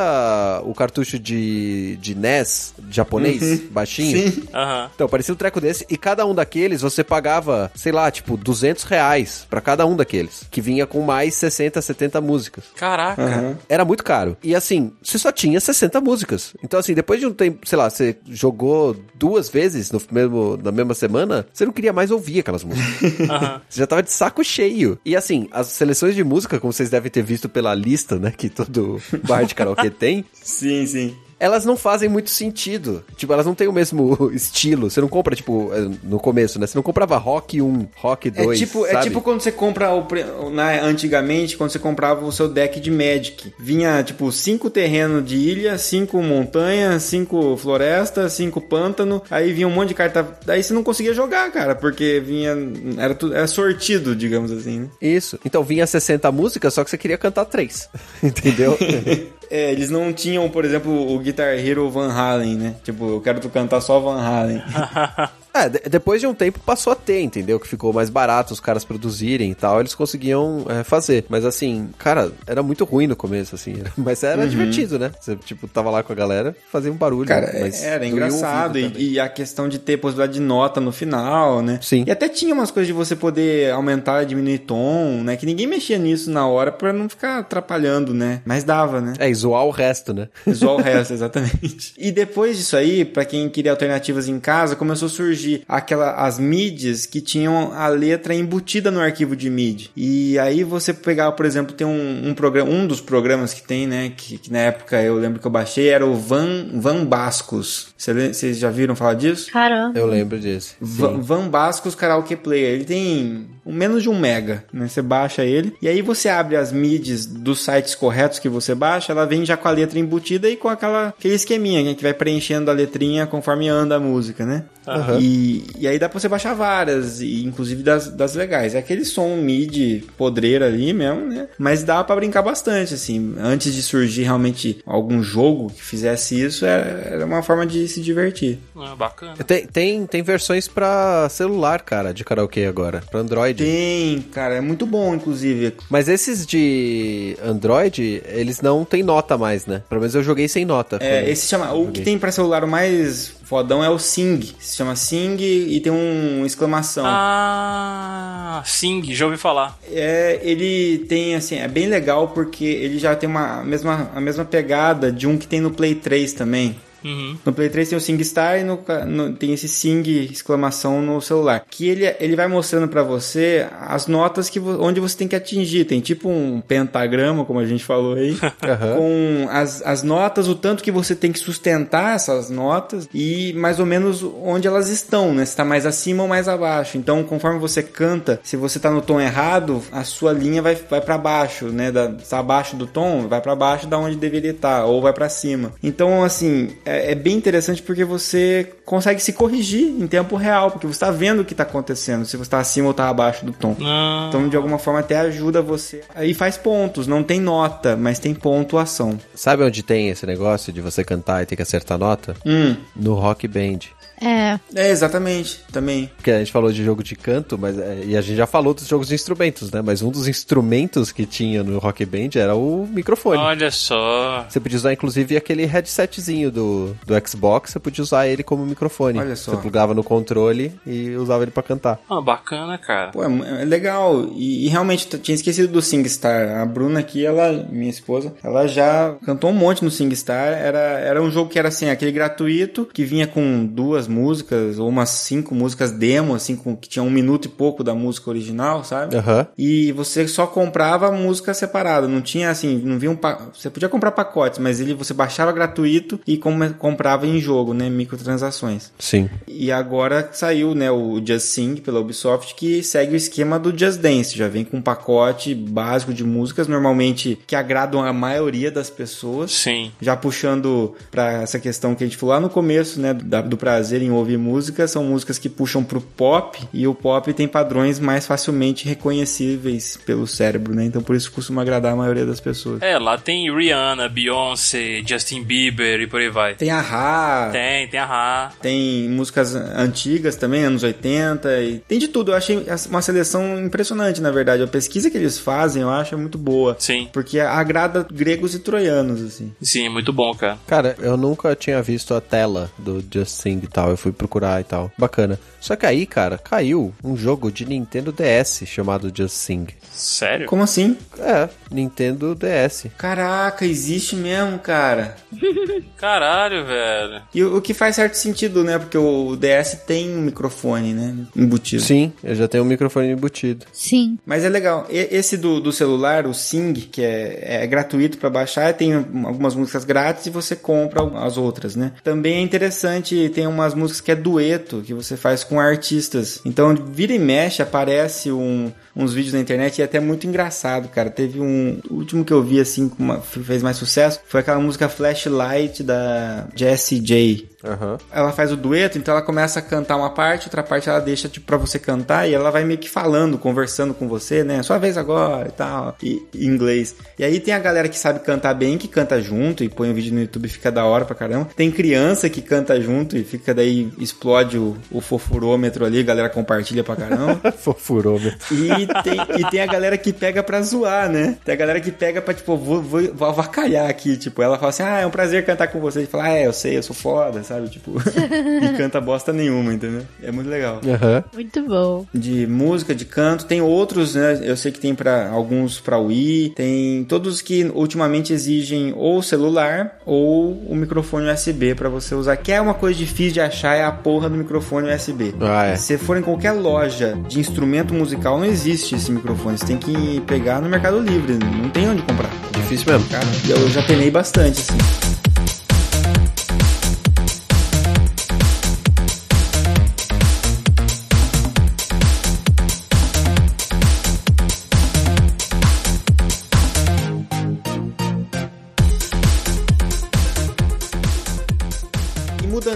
[0.65, 4.43] o cartucho de, de NES japonês, baixinho.
[4.53, 4.91] Aham.
[4.93, 8.83] Então, parecia um treco desse, e cada um daqueles você pagava, sei lá, tipo, 200
[8.85, 12.65] reais pra cada um daqueles, que vinha com mais 60, 70 músicas.
[12.77, 13.51] Caraca.
[13.68, 14.36] Era muito caro.
[14.42, 16.55] E assim, você só tinha 60 músicas.
[16.62, 20.72] Então, assim, depois de um tempo, sei lá, você jogou duas vezes no mesmo, na
[20.72, 22.82] mesma semana, você não queria mais ouvir aquelas músicas.
[23.68, 24.98] Você já tava de saco cheio.
[25.05, 28.48] E assim, as seleções de música, como vocês devem ter visto pela lista, né, que
[28.48, 31.16] todo bar de karaokê tem, Sim, sim.
[31.43, 33.05] Elas não fazem muito sentido.
[33.16, 34.88] Tipo, elas não têm o mesmo estilo.
[34.88, 36.68] Você não compra, tipo, eh, no começo, né?
[36.68, 39.07] Você não comprava Rock 1, Rock 2, É tipo, é sabe?
[39.07, 43.53] tipo quando você compra o na, antigamente, quando você comprava o seu deck de Magic.
[43.59, 49.20] Vinha, tipo, cinco terrenos de ilha, cinco montanhas, cinco florestas, cinco pântano.
[49.28, 50.38] Aí vinha um monte de carta.
[50.47, 52.57] Daí você não conseguia jogar, cara, porque vinha.
[52.97, 53.34] Era tudo.
[53.34, 54.88] Era sortido, digamos assim, né?
[55.01, 55.40] Isso.
[55.45, 57.88] Então vinha 60 músicas, só que você queria cantar três.
[58.22, 58.78] Entendeu?
[59.55, 62.74] É, eles não tinham, por exemplo, o Guitar Hero Van Halen, né?
[62.82, 64.62] Tipo, eu quero cantar só Van Halen.
[65.55, 67.61] É, de- depois de um tempo passou a ter, entendeu?
[67.61, 71.24] Que ficou mais barato os caras produzirem e tal, eles conseguiam é, fazer.
[71.28, 73.76] Mas assim, cara, era muito ruim no começo, assim.
[73.96, 75.11] Mas era divertido, né?
[75.20, 77.28] Você, tipo, tava lá com a galera, fazia um barulho.
[77.28, 78.78] Cara, mas era engraçado.
[78.78, 81.78] E, e a questão de ter possibilidade de nota no final, né?
[81.82, 82.05] Sim.
[82.07, 85.36] E até tinha umas coisas de você poder aumentar e diminuir tom, né?
[85.36, 88.40] Que ninguém mexia nisso na hora pra não ficar atrapalhando, né?
[88.44, 89.14] Mas dava, né?
[89.18, 90.28] É, e zoar o resto, né?
[90.46, 91.92] Visual o resto, exatamente.
[91.98, 96.12] E depois disso aí, pra quem queria alternativas em casa, começou a surgir surgir aquela,
[96.24, 99.90] as MIDIs que tinham a letra embutida no arquivo de MIDI.
[99.97, 103.86] E aí você pegava, por exemplo, tem um, um programa, um dos programas que tem,
[103.86, 107.88] né, que, que na época eu lembro que eu baixei, era o Van, Van Bascos.
[107.97, 109.51] Vocês já viram falar disso?
[109.51, 109.99] Caramba.
[109.99, 110.74] Eu lembro disso.
[110.80, 112.74] Va- Van Bascos Karaoke Player.
[112.74, 114.88] Ele tem menos de um mega, né?
[114.88, 119.12] Você baixa ele e aí você abre as midis dos sites corretos que você baixa,
[119.12, 122.12] ela vem já com a letra embutida e com aquela, aquele esqueminha né, que vai
[122.12, 124.64] preenchendo a letrinha conforme anda a música, né?
[124.86, 125.18] Aham.
[125.20, 125.32] E,
[125.78, 128.74] e aí dá pra você baixar várias, e inclusive das, das legais.
[128.74, 131.49] É aquele som mid podreiro ali mesmo, né?
[131.59, 133.35] Mas dá pra brincar bastante, assim.
[133.39, 138.01] Antes de surgir realmente algum jogo que fizesse isso, era, era uma forma de se
[138.01, 138.59] divertir.
[138.76, 139.37] Ah, bacana.
[139.45, 143.62] Tem, tem, tem versões pra celular, cara, de karaokê agora, pra Android.
[143.62, 145.74] Tem, cara, é muito bom, inclusive.
[145.89, 149.83] Mas esses de Android, eles não tem nota mais, né?
[149.89, 150.99] Pelo menos eu joguei sem nota.
[151.01, 151.72] É, esse chama.
[151.72, 154.40] O que tem pra celular o mais fodão é o Sing.
[154.59, 157.05] Se chama Sing e tem um exclamação.
[157.07, 159.79] Ah, Sing, já ouvi falar.
[159.92, 164.20] É, ele tem assim, é bem legal porque ele já tem uma a mesma, a
[164.22, 166.76] mesma pegada de um que tem no Play 3 também.
[167.04, 167.37] Uhum.
[167.45, 171.64] No Play 3 tem o SingStar e no, no- tem esse Sing exclamação no celular.
[171.68, 175.37] Que ele, ele vai mostrando pra você as notas que vo- onde você tem que
[175.37, 175.84] atingir.
[175.84, 178.96] Tem tipo um pentagrama, como a gente falou aí, Aham.
[178.96, 183.79] com as, as notas, o tanto que você tem que sustentar essas notas e mais
[183.79, 185.45] ou menos onde elas estão, né?
[185.45, 186.99] Se tá mais acima ou mais abaixo.
[186.99, 191.00] Então, conforme você canta, se você tá no tom errado, a sua linha vai, vai
[191.00, 191.91] para baixo, né?
[191.91, 195.12] Da, se tá abaixo do tom, vai para baixo da onde deveria estar, ou vai
[195.12, 195.72] para cima.
[195.83, 200.87] Então, assim, é, é bem interessante porque você consegue se corrigir em tempo real, porque
[200.87, 203.53] você tá vendo o que tá acontecendo, se você tá acima ou tá abaixo do
[203.53, 203.77] tom.
[203.83, 206.03] Ah, Então, de alguma forma, até ajuda você.
[206.14, 209.19] Aí faz pontos, não tem nota, mas tem pontuação.
[209.35, 212.35] Sabe onde tem esse negócio de você cantar e ter que acertar nota?
[212.45, 213.79] Hum, No Rock Band.
[214.22, 216.11] É, é exatamente, também.
[216.16, 218.72] Porque a gente falou de jogo de canto, mas é, e a gente já falou
[218.72, 219.82] dos jogos de instrumentos, né?
[219.82, 223.38] Mas um dos instrumentos que tinha no Rock Band era o microfone.
[223.38, 224.46] olha só.
[224.49, 229.18] Você podia usar, inclusive, aquele headsetzinho do, do Xbox, você podia usar ele como microfone.
[229.18, 229.53] Olha só.
[229.53, 231.99] Você plugava no controle e usava ele pra cantar.
[232.08, 233.11] Ah, bacana, cara.
[233.11, 234.28] Pô, é, é legal.
[234.34, 236.61] E, e realmente, eu tinha esquecido do SingStar.
[236.61, 240.49] A Bruna aqui, ela, minha esposa, ela já cantou um monte no SingStar.
[240.49, 244.89] Era, era um jogo que era assim, aquele gratuito, que vinha com duas músicas, ou
[244.89, 248.84] umas cinco músicas demo, assim, com, que tinha um minuto e pouco da música original,
[248.84, 249.17] sabe?
[249.17, 249.47] Aham.
[249.57, 253.39] E você só comprava música separada, não tinha assim, não vinha um pa...
[253.55, 257.89] você podia comprar pacotes, mas ele você baixava gratuito e come- comprava em jogo, né,
[257.89, 258.93] microtransações.
[258.99, 259.29] Sim.
[259.49, 264.01] E agora saiu, né, o Just Sing pela Ubisoft que segue o esquema do Just
[264.01, 268.91] Dance, já vem com um pacote básico de músicas normalmente que agradam a maioria das
[268.91, 269.53] pessoas.
[269.53, 269.91] Sim.
[270.01, 274.01] Já puxando pra essa questão que a gente falou lá no começo, né, do prazer
[274.03, 278.26] em ouvir música, são músicas que puxam pro pop e o pop tem padrões mais
[278.26, 280.84] facilmente reconhecíveis pelo cérebro, né?
[280.84, 282.83] Então por isso costuma agradar a maioria das pessoas.
[282.83, 286.54] É, lá tem Rihanna, Beyoncé, Justin Bieber e por aí vai.
[286.54, 288.53] Tem a Ra, Tem, tem a Ra.
[288.61, 292.33] tem músicas antigas também, anos 80, e tem de tudo.
[292.33, 294.62] Eu achei uma seleção impressionante, na verdade.
[294.62, 296.76] A pesquisa que eles fazem, eu acho, é muito boa.
[296.79, 297.08] Sim.
[297.12, 299.53] Porque agrada gregos e troianos, assim.
[299.61, 300.58] Sim, muito bom, cara.
[300.66, 303.91] Cara, eu nunca tinha visto a tela do Just Sing tal.
[303.91, 304.91] Eu fui procurar e tal.
[304.96, 305.38] Bacana.
[305.61, 309.67] Só que aí, cara, caiu um jogo de Nintendo DS chamado Just Sing.
[309.92, 310.46] Sério?
[310.46, 310.96] Como assim?
[311.18, 312.87] É, Nintendo DS.
[312.99, 315.17] Caraca, existe mesmo, cara.
[315.96, 317.22] Caralho, velho.
[317.34, 318.79] E o que faz certo sentido, né?
[318.79, 321.14] Porque o DS tem um microfone, né?
[321.37, 321.83] Embutido.
[321.83, 323.67] Sim, eu já tenho um microfone embutido.
[323.72, 324.18] sim.
[324.26, 324.87] Mas é legal.
[324.91, 329.54] E- Esse do, do celular, o Sing, que é, é gratuito pra baixar, tem algumas
[329.54, 331.92] músicas grátis e você compra as outras, né?
[332.03, 336.40] Também é interessante, tem umas músicas que é dueto, que você faz com artistas.
[336.44, 340.88] Então, vira e mexe, aparece um- uns vídeos na internet e é até muito engraçado,
[340.88, 341.11] cara.
[341.11, 341.80] Teve um...
[341.90, 346.49] O último que eu vi, assim, que fez mais sucesso, foi aquela música Flashlight da
[346.54, 347.49] Jessie J.
[347.64, 347.99] Aham.
[348.13, 351.29] Ela faz o dueto, então ela começa a cantar uma parte, outra parte ela deixa
[351.29, 354.63] tipo para você cantar e ela vai meio que falando, conversando com você, né?
[354.63, 356.95] Sua vez agora e tal, e, em inglês.
[357.18, 359.95] E aí tem a galera que sabe cantar bem, que canta junto e põe o
[359.95, 361.49] vídeo no YouTube e fica da hora pra caramba.
[361.57, 366.29] Tem criança que canta junto e fica daí explode o, o fofurômetro ali, a galera
[366.29, 367.53] compartilha pra caramba.
[367.63, 368.39] Fofurômetro.
[368.51, 371.37] E tem, e tem a galera que pega pra zoar, né?
[371.45, 374.17] Tem a galera que pega pra, tipo, vou, vou, vou avacalhar aqui.
[374.17, 376.03] Tipo, ela fala assim: Ah, é um prazer cantar com você.
[376.03, 377.51] E fala, ah, é, eu sei, eu sou foda, sabe?
[377.53, 377.68] Sabe?
[377.68, 380.03] Tipo, e canta bosta nenhuma, entendeu?
[380.22, 380.80] É muito legal.
[380.87, 381.24] Aham.
[381.34, 382.07] Muito bom.
[382.14, 384.41] De música, de canto, tem outros, né?
[384.42, 389.99] Eu sei que tem para alguns pra Wii, tem todos que ultimamente exigem ou celular
[390.07, 393.84] ou o microfone USB pra você usar, que é uma coisa difícil de achar, é
[393.84, 395.34] a porra do microfone USB.
[395.41, 395.76] Ah, é.
[395.76, 399.58] Se você for em qualquer loja de instrumento musical, não existe esse microfone.
[399.58, 402.30] Você tem que pegar no Mercado Livre, não tem onde comprar.
[402.53, 403.08] Difícil mesmo.
[403.08, 405.01] Cara, eu já penei bastante, assim.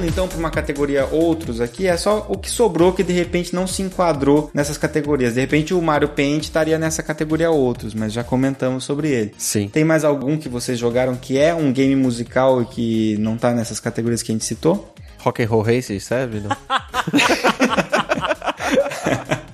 [0.05, 3.67] Então para uma categoria outros aqui, é só o que sobrou que de repente não
[3.67, 5.35] se enquadrou nessas categorias.
[5.35, 9.35] De repente o Mario Paint estaria nessa categoria outros, mas já comentamos sobre ele.
[9.39, 9.69] Sim.
[9.69, 13.53] Tem mais algum que vocês jogaram que é um game musical e que não tá
[13.53, 14.93] nessas categorias que a gente citou?
[15.19, 16.51] Rock and Roll Racing serve, não?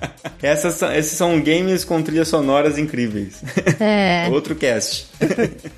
[0.43, 3.41] Essas, são- esses são games com trilhas sonoras incríveis.
[3.79, 4.27] É.
[4.31, 5.07] Outro cast.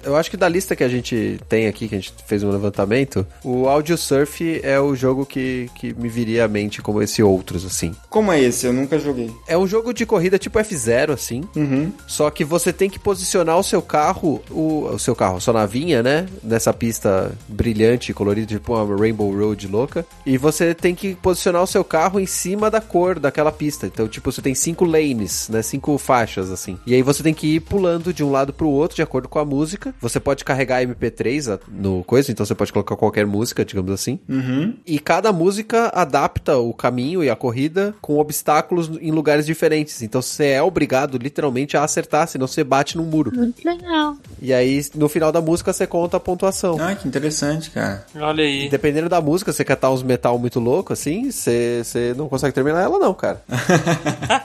[0.03, 2.49] Eu acho que da lista que a gente tem aqui, que a gente fez um
[2.49, 7.21] levantamento, o Audio Surf é o jogo que, que me viria à mente como esse
[7.21, 7.93] outros, assim.
[8.09, 8.65] Como é esse?
[8.65, 9.31] Eu nunca joguei.
[9.47, 11.43] É um jogo de corrida tipo F0, assim.
[11.55, 11.91] Uhum.
[12.07, 15.53] Só que você tem que posicionar o seu carro, o, o seu carro, a sua
[15.53, 16.25] navinha, né?
[16.43, 20.05] Nessa pista brilhante, colorida, tipo uma Rainbow Road louca.
[20.25, 23.85] E você tem que posicionar o seu carro em cima da cor daquela pista.
[23.85, 25.61] Então, tipo, você tem cinco lanes, né?
[25.61, 26.77] Cinco faixas, assim.
[26.85, 29.39] E aí você tem que ir pulando de um lado pro outro, de acordo com
[29.39, 29.93] a música.
[30.01, 34.19] Você pode carregar MP3 a- no coisa, então você pode colocar qualquer música, digamos assim.
[34.29, 34.73] Uhum.
[34.85, 40.01] E cada música adapta o caminho e a corrida com obstáculos em lugares diferentes.
[40.01, 43.31] Então você é obrigado, literalmente, a acertar, senão você bate num muro.
[43.35, 44.15] Muito legal.
[44.41, 46.77] E aí, no final da música, você conta a pontuação.
[46.79, 48.05] Ah, que interessante, cara.
[48.15, 48.69] Olha aí.
[48.69, 52.81] Dependendo da música, você cantar uns metal muito louco, assim, você, você não consegue terminar
[52.81, 53.41] ela, não, cara.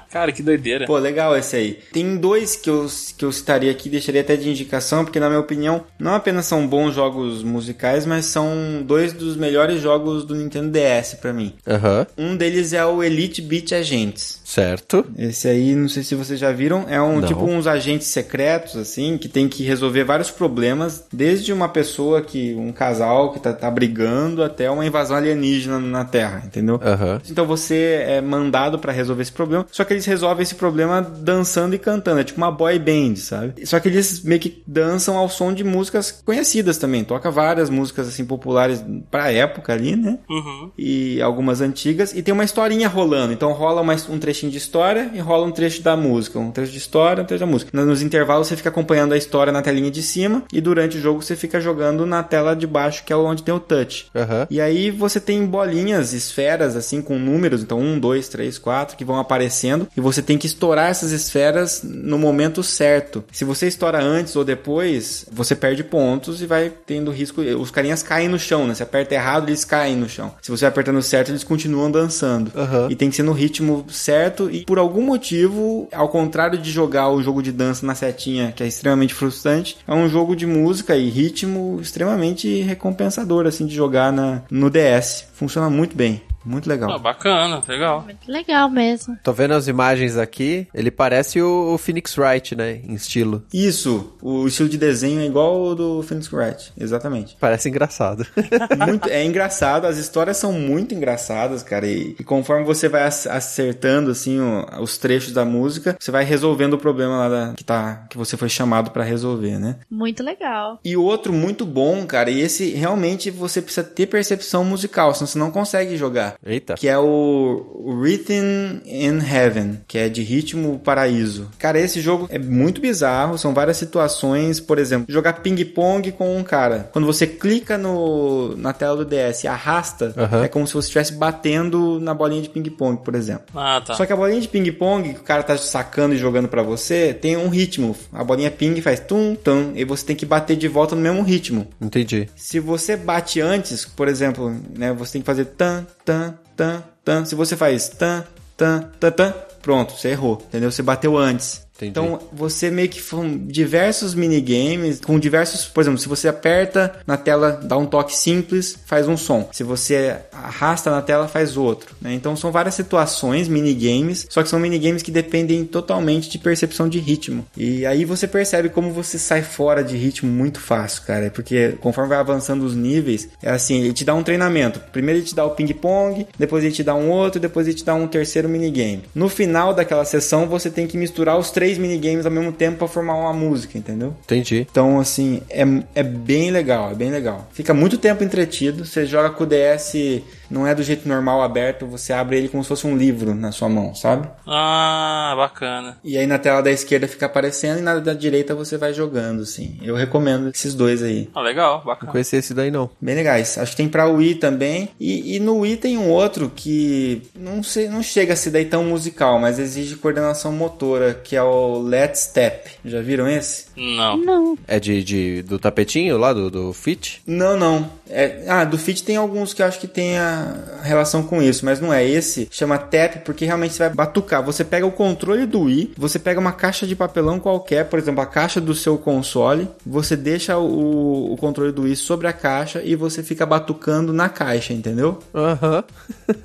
[0.11, 0.85] Cara, que doideira.
[0.85, 1.79] Pô, legal esse aí.
[1.93, 2.85] Tem dois que eu,
[3.17, 6.67] que eu citaria aqui, deixaria até de indicação, porque na minha opinião, não apenas são
[6.67, 11.53] bons jogos musicais, mas são dois dos melhores jogos do Nintendo DS pra mim.
[11.67, 14.41] Aham, Um deles é o Elite Beat Agents.
[14.43, 15.05] certo.
[15.17, 17.27] Esse aí, não sei se vocês já viram, é um Não.
[17.27, 22.53] tipo uns agentes secretos, assim, que tem que resolver vários problemas, desde uma pessoa que,
[22.55, 26.79] um casal que tá, tá brigando, até uma invasão alienígena na Terra, entendeu?
[26.83, 27.21] Aham.
[27.29, 31.75] Então você é mandado pra resolver esse problema, só que eles resolvem esse problema dançando
[31.75, 33.65] e cantando, é tipo uma boy band, sabe?
[33.65, 38.07] Só que eles meio que dançam ao som de músicas conhecidas também, toca várias músicas
[38.07, 40.19] assim populares pra época ali, né?
[40.29, 40.71] Uhum.
[40.77, 43.33] e algumas antigas, e tem uma historinha rolando.
[43.33, 46.39] Então rola mais um trechinho de história e rola um trecho da música.
[46.39, 47.85] Um trecho de história, um trecho da música.
[47.85, 51.21] Nos intervalos você fica acompanhando a história na telinha de cima, e durante o jogo
[51.21, 54.07] você fica jogando na tela de baixo, que é onde tem o touch.
[54.15, 54.47] Aham.
[54.49, 59.05] E aí você tem bolinhas, esferas, assim, com números, então um, dois, três, quatro, que
[59.05, 63.23] vão aparecendo, e você tem que estourar essas esferas no momento certo.
[63.31, 67.41] Se você estoura antes ou depois, você perde pontos e vai tendo risco.
[67.41, 68.73] Os carinhas caem no chão, né?
[68.73, 70.33] Se aperta errado, eles caem no chão.
[70.41, 72.51] Se você vai apertando certo, eles continuam dançando.
[72.55, 72.87] Aham.
[72.89, 77.09] E tem que ser no ritmo certo, e por algum motivo, ao contrário de jogar
[77.09, 80.95] o jogo de dança na setinha, que é extremamente frustrante, é um jogo de música
[80.95, 85.25] e ritmo extremamente recompensador, assim, de jogar na, no DS.
[85.33, 86.21] Funciona muito bem.
[86.43, 86.91] Muito legal.
[86.91, 88.01] Ah, bacana, legal.
[88.03, 89.17] Muito legal mesmo.
[89.23, 93.43] Tô vendo as imagens aqui, ele parece o, o Phoenix Wright, né, em estilo.
[93.53, 97.37] Isso, o estilo de desenho é igual ao do Phoenix Wright, exatamente.
[97.39, 98.25] Parece engraçado.
[98.87, 103.27] Muito, é engraçado, as histórias são muito engraçadas, cara, e, e conforme você vai ac-
[103.29, 107.63] acertando, assim, o- os trechos da música, você vai resolvendo o problema lá da- que,
[107.63, 109.77] tá, que você foi chamado pra resolver, né?
[109.89, 110.79] Muito legal.
[110.83, 115.39] E outro muito bom, cara, e esse realmente você precisa ter percepção musical, senão você
[115.39, 116.30] não consegue jogar.
[116.45, 116.75] Eita.
[116.75, 121.49] Que é o Rhythm in Heaven, que é de ritmo paraíso.
[121.57, 126.43] Cara, esse jogo é muito bizarro, são várias situações, por exemplo, jogar ping-pong com um
[126.43, 126.89] cara.
[126.91, 130.13] Quando você clica no, na tela do DS e arrasta,
[130.43, 133.45] é como se você estivesse batendo na bolinha de ping-pong, por exemplo.
[133.55, 133.93] Ah, tá.
[133.93, 137.13] Só que a bolinha de ping-pong que o cara tá sacando e jogando pra você
[137.13, 137.95] tem um ritmo.
[138.11, 141.21] A bolinha ping faz tum, tum, e você tem que bater de volta no mesmo
[141.21, 141.67] ritmo.
[141.81, 142.29] Entendi.
[142.35, 146.20] Se você bate antes, por exemplo, né, você tem que fazer tan, tan,
[146.61, 147.25] tan, tan.
[147.25, 148.23] Se você faz tan,
[148.55, 149.33] tan, tan, tan,
[149.63, 150.71] pronto, você errou, entendeu?
[150.71, 151.65] Você bateu antes.
[151.85, 151.89] Entendi.
[151.89, 157.17] Então você meio que são diversos minigames com diversos, por exemplo, se você aperta na
[157.17, 159.49] tela, dá um toque simples, faz um som.
[159.51, 161.95] Se você arrasta na tela, faz outro.
[162.01, 162.13] né?
[162.13, 166.99] Então são várias situações, minigames, só que são minigames que dependem totalmente de percepção de
[166.99, 167.45] ritmo.
[167.55, 171.29] E aí você percebe como você sai fora de ritmo muito fácil, cara.
[171.29, 174.79] Porque conforme vai avançando os níveis, é assim, ele te dá um treinamento.
[174.91, 177.85] Primeiro ele te dá o ping-pong, depois ele te dá um outro, depois ele te
[177.85, 179.03] dá um terceiro minigame.
[179.13, 182.87] No final daquela sessão, você tem que misturar os três minigames ao mesmo tempo para
[182.87, 184.15] formar uma música, entendeu?
[184.23, 184.67] Entendi.
[184.69, 185.63] Então, assim, é,
[185.95, 187.47] é bem legal, é bem legal.
[187.51, 188.85] Fica muito tempo entretido.
[188.85, 190.21] Você joga com o DS,
[190.51, 193.51] não é do jeito normal aberto, você abre ele como se fosse um livro na
[193.51, 194.27] sua mão, sabe?
[194.45, 195.97] Ah, bacana.
[196.03, 199.41] E aí na tela da esquerda fica aparecendo e na da direita você vai jogando,
[199.43, 199.77] assim.
[199.81, 201.29] Eu recomendo esses dois aí.
[201.33, 202.11] Ah, legal, Não bacana.
[202.11, 202.89] conhecia esse daí, não.
[202.99, 203.57] Bem legais.
[203.57, 204.89] Acho que tem pra Wii também.
[204.99, 208.65] E, e no Wii tem um outro que não, sei, não chega a ser daí
[208.65, 212.71] tão musical, mas exige coordenação motora, que é o Let's Step.
[212.83, 213.67] Já viram esse?
[213.81, 214.17] Não.
[214.17, 214.57] Não.
[214.67, 217.21] É de, de- do tapetinho lá, do, do Fit?
[217.25, 217.89] Não, não.
[218.09, 221.65] É, ah, do Fit tem alguns que eu acho que tem a relação com isso,
[221.65, 222.47] mas não é esse.
[222.51, 224.43] Chama Tap porque realmente você vai batucar.
[224.43, 228.21] Você pega o controle do Wii, você pega uma caixa de papelão qualquer, por exemplo,
[228.21, 232.81] a caixa do seu console, você deixa o, o controle do Wii sobre a caixa
[232.83, 235.19] e você fica batucando na caixa, entendeu?
[235.33, 235.83] Aham.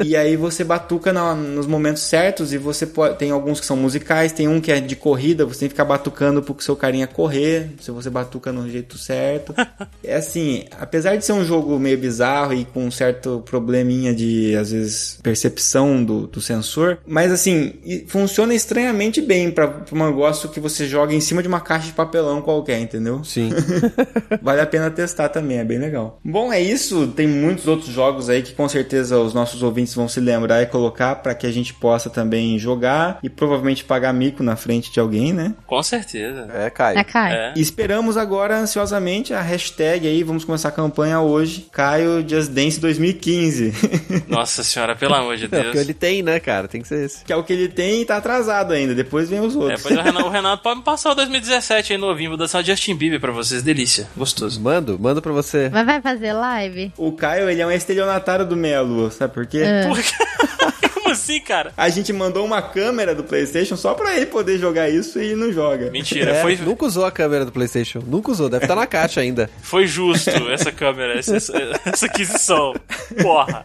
[0.04, 3.76] e aí você batuca na- nos momentos certos e você pode, tem alguns que são
[3.76, 7.06] musicais, tem um que é de corrida, você tem que ficar batucando pro seu carinha
[7.26, 9.54] correr, se você batuca no jeito certo.
[10.02, 14.54] é assim, apesar de ser um jogo meio bizarro e com um certo probleminha de,
[14.56, 17.74] às vezes, percepção do, do sensor, mas assim,
[18.06, 21.86] funciona estranhamente bem pra, pra um negócio que você joga em cima de uma caixa
[21.86, 23.24] de papelão qualquer, entendeu?
[23.24, 23.50] Sim.
[24.40, 26.20] Vale a pena testar também, é bem legal.
[26.24, 27.08] Bom, é isso.
[27.08, 30.66] Tem muitos outros jogos aí que com certeza os nossos ouvintes vão se lembrar e
[30.66, 35.00] colocar para que a gente possa também jogar e provavelmente pagar mico na frente de
[35.00, 35.54] alguém, né?
[35.66, 36.48] Com certeza.
[36.52, 36.98] É, Caio.
[37.08, 37.34] É, Caio.
[37.34, 37.52] É.
[37.56, 42.78] E esperamos agora ansiosamente a hashtag aí, vamos começar a campanha hoje, Caio Just Dance
[42.80, 43.72] 2015.
[44.28, 45.76] Nossa senhora, pelo amor de É, porque Deus.
[45.76, 46.68] ele tem, né, cara?
[46.68, 47.24] Tem que ser esse.
[47.24, 49.82] que é o que ele tem e tá atrasado ainda, depois vem os É, outros.
[49.82, 52.64] pois o Renato, o Renato pode me passar o 2017 aí novinho, vou dançar o
[52.64, 54.60] Justin Bieber pra vocês, delícia, gostoso.
[54.60, 55.68] Mando, mando pra você.
[55.72, 56.92] Mas vai fazer live?
[56.96, 59.62] O Caio, ele é um estelionatário do Meia Lua, sabe por quê?
[59.88, 60.12] Por quê?
[61.16, 61.72] Assim, cara?
[61.76, 65.52] A gente mandou uma câmera do PlayStation só pra ele poder jogar isso e não
[65.52, 65.90] joga.
[65.90, 68.02] Mentira, É, foi, Nunca usou a câmera do PlayStation.
[68.06, 68.48] Nunca usou.
[68.48, 69.50] Deve estar na caixa ainda.
[69.62, 72.74] foi justo essa câmera, essa, essa aquisição.
[73.20, 73.64] Porra.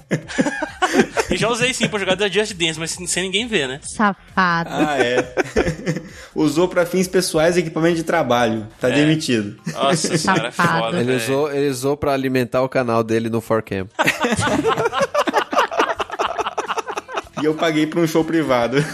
[1.30, 3.80] E já usei sim pra jogar da Just Dance, mas sem sem ninguém ver, né?
[3.84, 4.69] Safado.
[4.72, 5.34] Ah, é.
[6.36, 8.68] Usou pra fins pessoais e equipamento de trabalho.
[8.80, 9.57] Tá demitido.
[9.73, 10.80] Nossa senhora, é Safado.
[10.86, 10.99] foda.
[10.99, 13.88] Ele usou, ele usou pra alimentar o canal dele no 4Cam.
[17.41, 18.77] E eu paguei pra um show privado.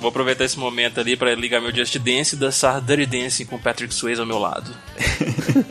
[0.00, 3.58] Vou aproveitar esse momento ali pra ligar meu Just Dance e dançar Dirty Dancing com
[3.58, 4.70] Patrick Swayze ao meu lado.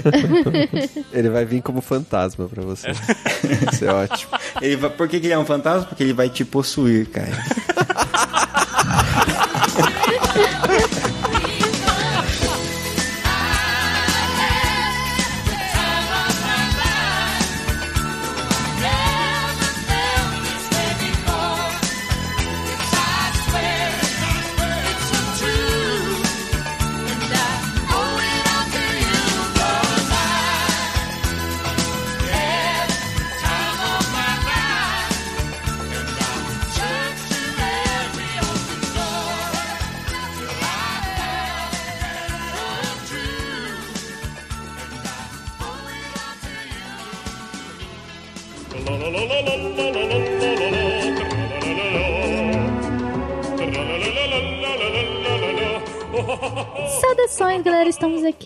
[1.13, 2.87] Ele vai vir como fantasma pra você.
[3.71, 4.31] Isso é ótimo.
[4.61, 4.89] Ele vai...
[4.89, 5.85] Por que, que ele é um fantasma?
[5.85, 7.31] Porque ele vai te possuir, cara.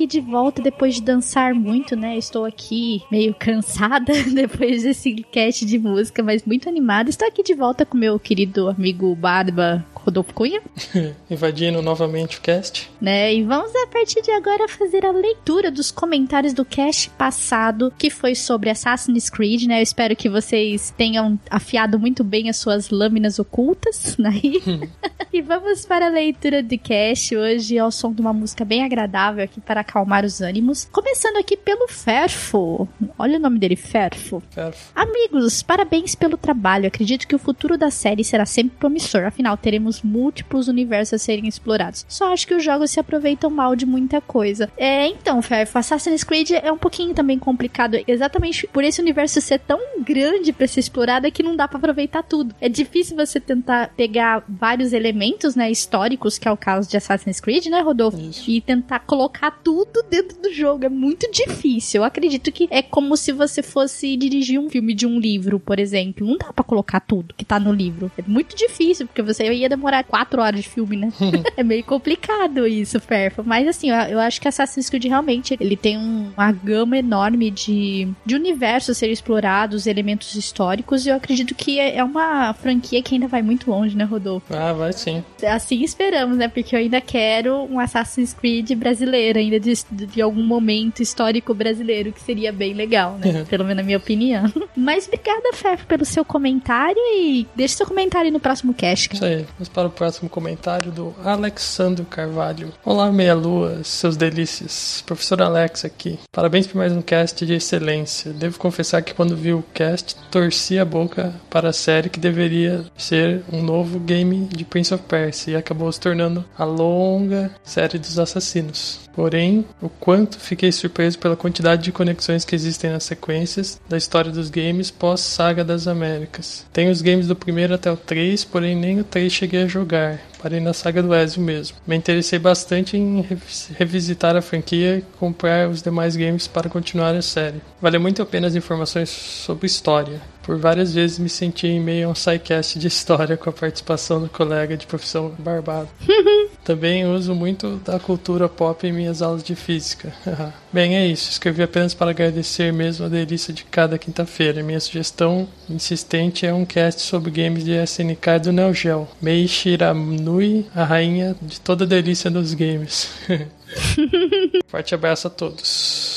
[0.01, 2.17] Aqui de volta depois de dançar muito, né?
[2.17, 7.09] Estou aqui meio cansada depois desse cast de música, mas muito animada.
[7.09, 10.61] Estou aqui de volta com meu querido amigo Barba Rodolfo Cunha,
[11.29, 12.89] Invadindo novamente o cast.
[12.99, 13.33] né?
[13.33, 18.09] E vamos a partir de agora fazer a leitura dos comentários do cast passado, que
[18.09, 19.79] foi sobre Assassin's Creed, né?
[19.79, 24.31] Eu espero que vocês tenham afiado muito bem as suas lâminas ocultas, né?
[25.31, 29.43] e vamos para a leitura do cast hoje ao som de uma música bem agradável
[29.43, 30.87] aqui para acalmar os ânimos.
[30.91, 32.87] Começando aqui pelo Ferfo.
[33.17, 34.41] Olha o nome dele, Ferfo.
[34.53, 34.91] Perfo.
[34.95, 36.87] Amigos, parabéns pelo trabalho.
[36.87, 39.23] Acredito que o futuro da série será sempre promissor.
[39.25, 42.05] Afinal, teremos múltiplos universos a serem explorados.
[42.07, 44.69] Só acho que os jogos se aproveitam mal de muita coisa.
[44.77, 49.59] É, então, Ferfo, Assassin's Creed é um pouquinho também complicado, exatamente por esse universo ser
[49.59, 52.55] tão grande para ser explorado é que não dá para aproveitar tudo.
[52.61, 57.39] É difícil você tentar pegar vários elementos né, históricos, que é o caso de Assassin's
[57.39, 58.17] Creed, né, Rodolfo?
[58.47, 60.85] E tentar colocar tudo dentro do jogo.
[60.85, 62.01] É muito difícil.
[62.01, 65.79] Eu acredito que é como se você fosse dirigir um filme de um livro, por
[65.79, 66.25] exemplo.
[66.25, 68.11] Não dá pra colocar tudo que tá no livro.
[68.17, 71.11] É muito difícil, porque você ia demorar quatro horas de filme, né?
[71.57, 73.43] é meio complicado isso, Ferfa.
[73.43, 77.49] Mas assim, eu, eu acho que Assassin's Creed realmente ele tem um- uma gama enorme
[77.51, 82.53] de, de universos a serem explorados, elementos históricos, e eu acredito que é é uma
[82.53, 84.53] franquia que ainda vai muito longe, né, Rodolfo?
[84.55, 85.23] Ah, vai sim.
[85.45, 86.47] Assim esperamos, né?
[86.47, 92.11] Porque eu ainda quero um Assassin's Creed brasileiro, ainda de, de algum momento histórico brasileiro,
[92.11, 93.45] que seria bem legal, né?
[93.49, 94.51] Pelo menos na minha opinião.
[94.75, 99.35] Mas obrigada, Fef, pelo seu comentário e deixe seu comentário no próximo cast, Isso cara.
[99.37, 99.45] aí.
[99.73, 102.73] Para o próximo comentário do Alexandro Carvalho.
[102.83, 105.01] Olá, meia lua, seus delícias.
[105.05, 106.19] Professor Alex aqui.
[106.29, 108.33] Parabéns por mais um cast de excelência.
[108.33, 112.83] Devo confessar que quando vi o cast, torci a boca para a série que deveria
[112.97, 117.97] ser um novo game de Prince of Persia e acabou se tornando a longa série
[117.97, 118.99] dos assassinos.
[119.13, 124.31] Porém, o quanto fiquei surpreso pela quantidade de conexões que existem nas sequências da história
[124.31, 126.65] dos games pós-Saga das Américas.
[126.71, 130.19] Tenho os games do primeiro até o 3, porém nem o 3 cheguei a jogar.
[130.41, 131.77] Parei na saga do Ezio mesmo.
[131.85, 137.15] Me interessei bastante em revis- revisitar a franquia e comprar os demais games para continuar
[137.15, 137.61] a série.
[137.81, 140.19] Vale muito a pena as informações sobre história.
[140.43, 144.21] Por várias vezes me senti em meio a um sidecast de história com a participação
[144.21, 145.89] do colega de profissão Barbado.
[146.63, 150.13] Também uso muito da cultura pop em minhas aulas de física.
[150.71, 151.29] Bem, é isso.
[151.29, 154.63] Escrevi apenas para agradecer mesmo a delícia de cada quinta-feira.
[154.63, 159.07] Minha sugestão insistente é um cast sobre games de SNK do Neo Geo.
[159.21, 163.09] Mei Shiranui, a rainha de toda a delícia dos games.
[164.67, 166.10] Forte abraço a todos.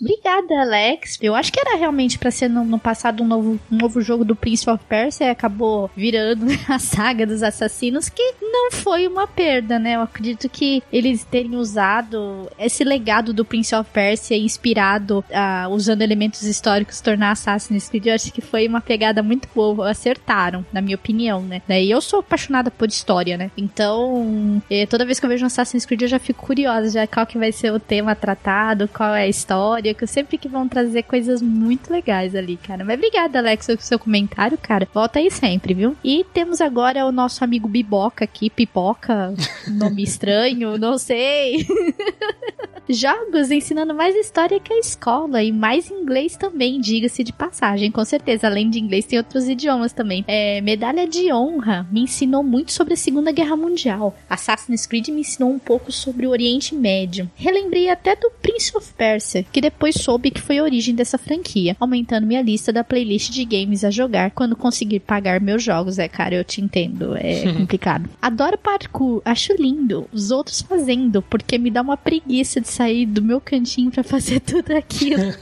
[0.00, 1.18] Obrigada, Alex.
[1.20, 4.24] Eu acho que era realmente pra ser no, no passado um novo, um novo jogo
[4.24, 9.26] do Prince of Persia e acabou virando a saga dos assassinos, que não foi uma
[9.26, 9.96] perda, né?
[9.96, 16.02] Eu acredito que eles terem usado esse legado do Prince of Persia inspirado, ah, usando
[16.02, 19.90] elementos históricos, tornar Assassin's Creed, eu acho que foi uma pegada muito boa.
[19.90, 21.62] Acertaram, na minha opinião, né?
[21.66, 23.50] Daí eu sou apaixonada por história, né?
[23.56, 27.06] Então, eh, toda vez que eu vejo um Assassin's Creed, eu já fico curiosa, já
[27.06, 30.68] qual que vai ser o tema tratado, qual é a história, eu sempre que vão
[30.68, 32.84] trazer coisas muito legais ali, cara.
[32.84, 34.88] Mas obrigada, Alex, pelo seu comentário, cara.
[34.92, 35.96] Volta aí sempre, viu?
[36.02, 39.34] E temos agora o nosso amigo Biboca aqui, Pipoca,
[39.68, 41.66] nome estranho, não sei.
[42.90, 48.02] Jogos ensinando mais história que a escola e mais inglês também, diga-se de passagem, com
[48.02, 48.46] certeza.
[48.46, 50.24] Além de inglês, tem outros idiomas também.
[50.26, 54.16] É, medalha de honra me ensinou muito sobre a Segunda Guerra Mundial.
[54.28, 57.30] Assassin's Creed me ensinou um pouco sobre o Oriente Médio.
[57.36, 61.76] Relembrei até do Prince of Persia, que depois soube que foi a origem dessa franquia,
[61.78, 65.98] aumentando minha lista da playlist de games a jogar quando conseguir pagar meus jogos.
[65.98, 68.08] É, cara, eu te entendo, é complicado.
[68.20, 70.08] Adoro parkour, acho lindo.
[70.12, 74.40] Os outros fazendo, porque me dá uma preguiça de sair do meu cantinho pra fazer
[74.42, 75.22] tudo aquilo.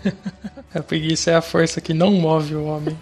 [0.74, 2.94] A preguiça é a força que não move o homem.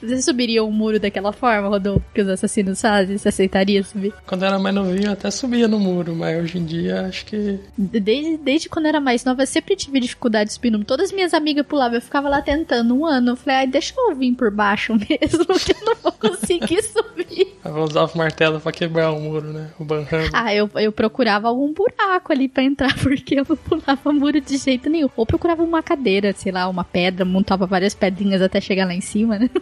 [0.00, 3.16] Você subiria um muro daquela forma, Rodolfo, que os assassinos fazem?
[3.16, 4.12] Você aceitaria subir?
[4.26, 7.24] Quando eu era mais novinho, eu até subia no muro, mas hoje em dia acho
[7.24, 7.58] que.
[7.76, 10.50] Desde, desde quando eu era mais nova, eu sempre tive dificuldade
[10.84, 13.32] Todas as minhas amigas pulavam, eu ficava lá tentando um ano.
[13.32, 17.56] Eu falei, ai, deixa eu vir por baixo mesmo, que eu não vou conseguir subir.
[17.64, 19.70] Eu vou usar o martelo pra quebrar o muro, né?
[19.78, 20.30] O banrando.
[20.32, 24.56] Ah, eu, eu procurava algum buraco ali pra entrar, porque eu não pulava muro de
[24.56, 25.08] jeito nenhum.
[25.16, 29.00] Ou procurava uma cadeira, sei lá, uma pedra, montava várias pedrinhas até chegar lá em
[29.00, 29.50] cima, né?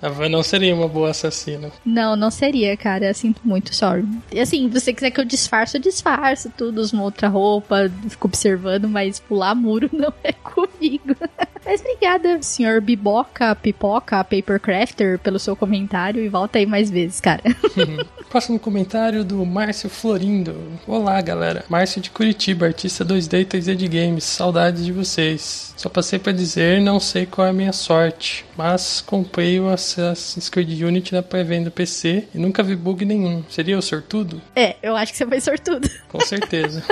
[0.00, 1.70] A Van não seria uma boa assassina.
[1.84, 3.06] Não, não seria, cara.
[3.06, 4.06] Eu sinto muito, sorry.
[4.30, 7.90] E assim, se você quiser que eu disfarce, eu disfarço tudo, uso uma outra roupa,
[8.08, 11.14] fico observando, mas pular muro não é comigo.
[11.64, 17.42] Mas obrigada, senhor Biboca, Pipoca, Papercrafter, pelo seu comentário e volta aí mais vezes, cara.
[18.30, 20.54] Próximo comentário do Márcio Florindo.
[20.86, 21.64] Olá, galera.
[21.68, 24.24] Márcio de Curitiba, artista 2D e 3D de games.
[24.24, 25.72] Saudades de vocês.
[25.76, 30.48] Só passei pra dizer, não sei qual é a minha sorte, mas comprei o Assassin's
[30.48, 33.42] Creed Unity na pré-venda PC e nunca vi bug nenhum.
[33.48, 34.40] Seria o sortudo?
[34.54, 35.88] É, eu acho que você foi sortudo.
[36.08, 36.82] Com certeza.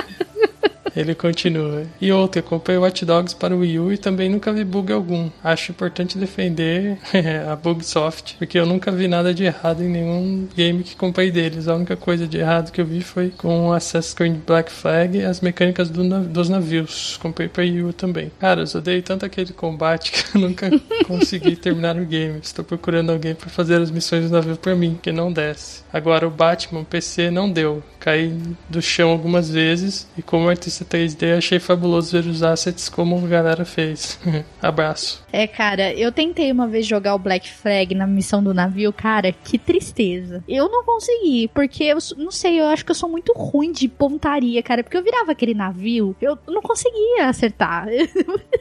[0.97, 1.83] Ele continua.
[2.01, 5.29] E outra, comprei Watch Dogs para o Wii U e também nunca vi bug algum.
[5.43, 6.97] Acho importante defender
[7.51, 11.67] a Bugsoft, porque eu nunca vi nada de errado em nenhum game que comprei deles.
[11.67, 15.23] A única coisa de errado que eu vi foi com Assassin's Creed Black Flag e
[15.23, 17.17] as mecânicas do na- dos navios.
[17.21, 18.31] Comprei para Wii U também.
[18.39, 20.69] Cara, eu odeio tanto aquele combate que eu nunca
[21.05, 22.39] consegui terminar o game.
[22.41, 25.81] Estou procurando alguém para fazer as missões do navio para mim, que não desce.
[25.93, 27.83] Agora o Batman PC não deu.
[27.99, 28.33] Caí
[28.69, 33.27] do chão algumas vezes e como artista 3D, achei fabuloso ver os assets como a
[33.27, 34.19] galera fez.
[34.61, 35.23] Abraço.
[35.31, 39.31] É, cara, eu tentei uma vez jogar o Black Flag na missão do navio, cara,
[39.31, 40.43] que tristeza.
[40.47, 43.87] Eu não consegui, porque eu não sei, eu acho que eu sou muito ruim de
[43.87, 47.87] pontaria, cara, porque eu virava aquele navio, eu não conseguia acertar.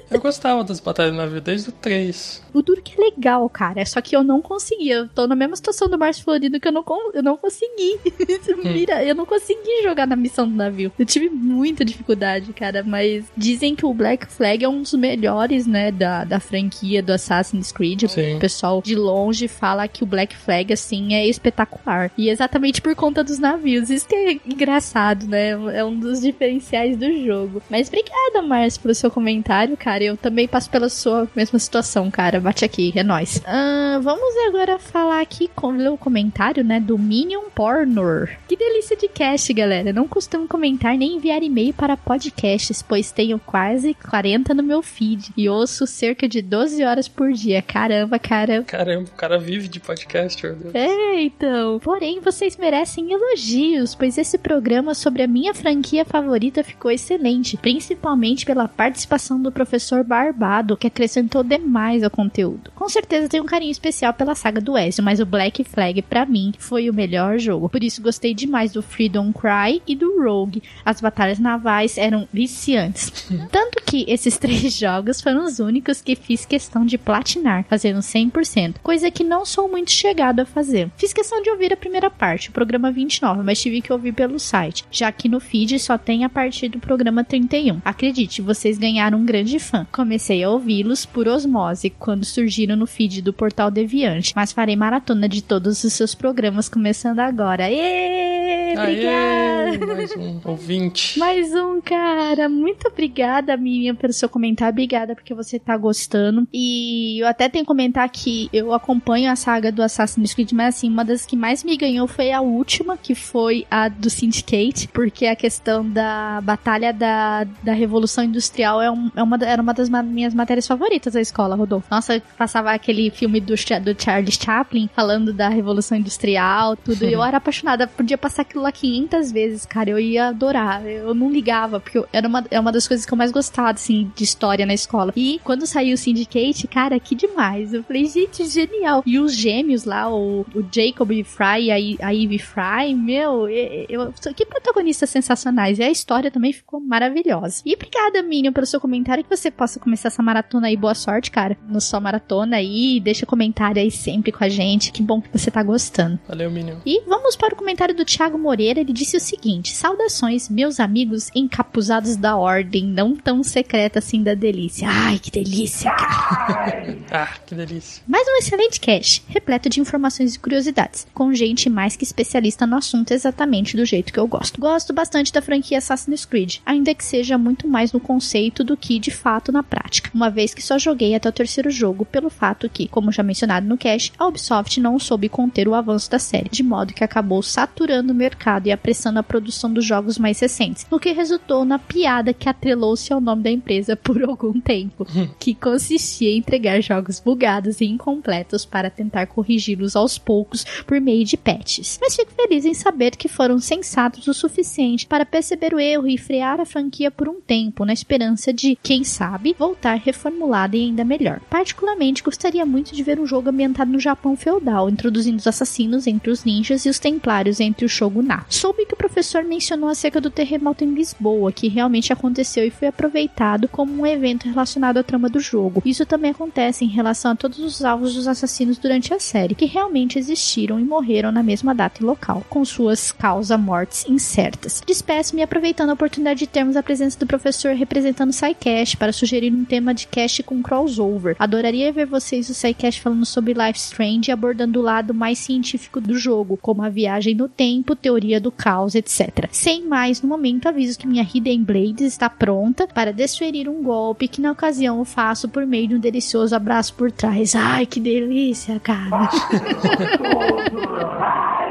[0.09, 2.43] Eu gostava das batalhas do navio desde o 3.
[2.55, 4.95] O duro que é legal, cara, só que eu não conseguia.
[4.95, 7.99] Eu tô na mesma situação do Márcio Florido que eu não, eu não consegui.
[8.65, 10.93] Mira, eu não consegui jogar na missão do navio.
[10.99, 15.67] Eu tive muita dificuldade, cara, mas dizem que o Black Flag é um dos melhores,
[15.67, 18.05] né, da, da franquia do Assassin's Creed.
[18.07, 18.37] Sim.
[18.37, 22.11] O pessoal de longe fala que o Black Flag, assim, é espetacular.
[22.17, 23.91] E exatamente por conta dos navios.
[23.91, 25.51] Isso que é engraçado, né?
[25.75, 27.61] É um dos diferenciais do jogo.
[27.69, 30.05] Mas obrigada, Márcio, pelo seu comentário, cara.
[30.05, 32.41] Eu também passo pela sua mesma situação, cara.
[32.41, 33.43] Bate aqui, é nóis.
[33.45, 38.29] Ah, vamos agora falar aqui com o comentário, né, do Minion Pornor.
[38.47, 39.93] Que delícia de cast, galera.
[39.93, 45.33] Não costumo comentar nem enviar e-mail para podcasts, pois tenho quase 40 no meu feed
[45.37, 47.63] e ouço cerca de 12 horas por dia.
[47.63, 48.63] Caramba, cara.
[48.63, 50.75] Caramba, o cara vive de podcast, meu Deus.
[50.75, 51.79] É, então.
[51.81, 58.45] Porém, vocês merecem elogios, pois esse programa sobre a minha franquia favorita ficou excelente, principalmente
[58.45, 62.71] pela participação do professor Barbado, que acrescentou demais ao conteúdo.
[62.75, 66.27] Com certeza tenho um carinho especial pela saga do Ezio, mas o Black Flag pra
[66.27, 67.69] mim foi o melhor jogo.
[67.69, 70.63] Por isso gostei demais do Freedom Cry e do Rogue.
[70.85, 73.29] As batalhas navais eram viciantes.
[73.51, 78.77] Tanto que esses três jogos foram os únicos que fiz questão de platinar, fazendo 100%,
[78.83, 80.91] coisa que não sou muito chegado a fazer.
[80.97, 84.39] Fiz questão de ouvir a primeira parte, o programa 29, mas tive que ouvir pelo
[84.39, 87.81] site, já que no feed só tem a partir do programa 31.
[87.85, 89.87] Acredite, vocês ganharam um grande fã.
[89.93, 95.29] Comecei a ouvi-los por osmose quando surgiram no feed do Portal Deviante, mas farei maratona
[95.29, 97.71] de todos os seus programas começando agora.
[97.71, 99.37] Ê, obrigada!
[99.67, 101.19] Aê, mais um ouvinte.
[101.19, 102.49] Mais um, cara.
[102.49, 104.73] Muito obrigada, Miriam, pelo seu comentário.
[104.73, 106.47] Obrigada porque você tá gostando.
[106.53, 110.77] E eu até tenho que comentar que eu acompanho a saga do Assassin's Creed, mas
[110.77, 114.89] assim, uma das que mais me ganhou foi a última, que foi a do Syndicate,
[114.89, 119.75] porque a questão da batalha da, da Revolução Industrial é, um- é uma, era uma
[119.75, 121.87] das ma- minhas matérias favoritas da escola, Rodolfo.
[121.91, 127.05] Nossa, passava aquele filme do, do Charles Chaplin falando da Revolução Industrial, tudo.
[127.05, 129.91] e eu era apaixonada, podia passar aquilo lá 500 vezes, cara.
[129.91, 130.85] Eu ia adorar.
[130.87, 133.71] Eu não ligava, porque eu- era uma, é uma das coisas que eu mais gostava,
[133.71, 135.13] assim, de história na escola.
[135.17, 137.73] E quando saiu o Syndicate, cara, que demais.
[137.75, 139.03] Eu falei, gente, genial.
[139.07, 143.87] E os gêmeos lá, o, o Jacob Fry e a, a Eve Fry, meu, eu,
[143.89, 145.79] eu- que protagonistas sensacionais.
[145.79, 147.63] E a história também ficou maravilhosa.
[147.65, 149.25] E obrigada, Minion, pelo seu comentário.
[149.25, 150.77] Que você possa começar essa maratona aí.
[150.77, 151.57] Boa sorte, cara.
[151.69, 153.01] No sua maratona aí.
[153.01, 154.93] Deixa comentário aí sempre com a gente.
[154.93, 156.19] Que bom que você tá gostando.
[156.29, 156.77] Valeu, Minion.
[156.85, 158.81] E vamos para o comentário do Thiago Moreira.
[158.81, 164.35] Ele disse o seguinte: Saudações, meus amigos encapuzados da ordem, não tão secreta assim da
[164.35, 164.87] delícia.
[164.91, 166.99] Ai, que delícia, cara.
[167.11, 168.03] Ah, que delícia.
[168.07, 172.77] Mais um excelente cast, repleto de informações e curiosidades, com gente mais que especialista no
[172.77, 174.61] assunto exatamente do jeito que eu gosto.
[174.61, 178.99] Gosto bastante da franquia Assassin's Creed, ainda que seja muito mais no conceito do que
[178.99, 182.69] de fato na prática, uma vez que só joguei até o terceiro jogo pelo fato
[182.69, 186.51] que, como já mencionado no cast, a Ubisoft não soube conter o avanço da série,
[186.51, 190.87] de modo que acabou saturando o mercado e apressando a produção dos jogos mais recentes,
[190.91, 195.07] o que resultou na piada que atrelou-se ao nome da empresa por algum tempo,
[195.39, 201.25] que consistia em entregar jogos bugados e incompletos para tentar corrigi-los aos poucos por meio
[201.25, 201.99] de patches.
[202.01, 206.19] Mas fico feliz em saber que foram sensatos o suficiente para perceber o erro e
[206.19, 211.05] frear a franquia por um tempo, na esperança de, quem sabe, voltar reformulada e ainda
[211.05, 211.41] melhor.
[211.51, 216.31] Particularmente, gostaria muito de ver um jogo ambientado no Japão feudal, introduzindo os assassinos entre
[216.31, 218.55] os ninjas e os templários entre o shogunato.
[218.55, 222.89] Soube que o professor mencionou acerca do terremoto em Lisboa, que realmente aconteceu e foi
[222.89, 225.83] aproveitado como um evento relacionado à trama do jogo.
[225.85, 229.67] Isso também acontece em relação a todos os alvos dos assassinos durante a série, que
[229.67, 234.83] realmente existiram e morreram na mesma data e local, com suas causa-mortes incertas.
[234.87, 239.53] Despeço-me aproveitando a oportunidade de termos a presença do professor representando o SciCast para sugerir
[239.53, 241.37] um tema de cast com crossover.
[241.39, 246.01] Adoraria ver vocês o SciCast falando sobre Life Strange e abordando o lado mais científico
[246.01, 249.49] do jogo, como a viagem no tempo, teoria do caos, etc.
[249.51, 254.29] Sem mais, no momento aviso que minha Hidden Blades está pronta para desferir um golpe
[254.29, 257.55] que na ocasião eu faço por meio de um delicioso abraço por trás.
[257.55, 259.29] Ai, que delícia, cara.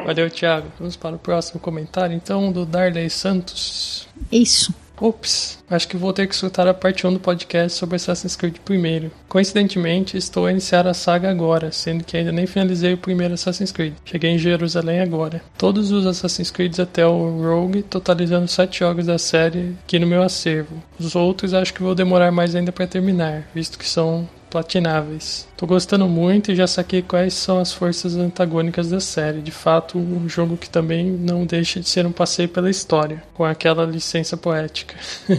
[0.06, 0.68] Valeu, Thiago.
[0.78, 4.08] Vamos para o próximo comentário, então, do Darley Santos.
[4.32, 4.74] Isso.
[5.00, 8.58] Ops, acho que vou ter que escutar a parte 1 do podcast sobre Assassin's Creed
[8.64, 9.12] primeiro.
[9.28, 13.72] Coincidentemente, estou a iniciar a saga agora, sendo que ainda nem finalizei o primeiro Assassin's
[13.72, 13.94] Creed.
[14.06, 15.42] Cheguei em Jerusalém agora.
[15.58, 20.24] Todos os Assassin's Creed até o Rogue, totalizando 7 jogos da série aqui no meu
[20.24, 20.82] acervo.
[21.00, 25.46] Os outros acho que vou demorar mais ainda para terminar, visto que são platináveis.
[25.58, 29.42] Tô gostando muito e já saquei quais são as forças antagônicas da série.
[29.42, 33.46] De fato, um jogo que também não deixa de ser um passeio pela história, com
[33.46, 34.96] aquela licença poética.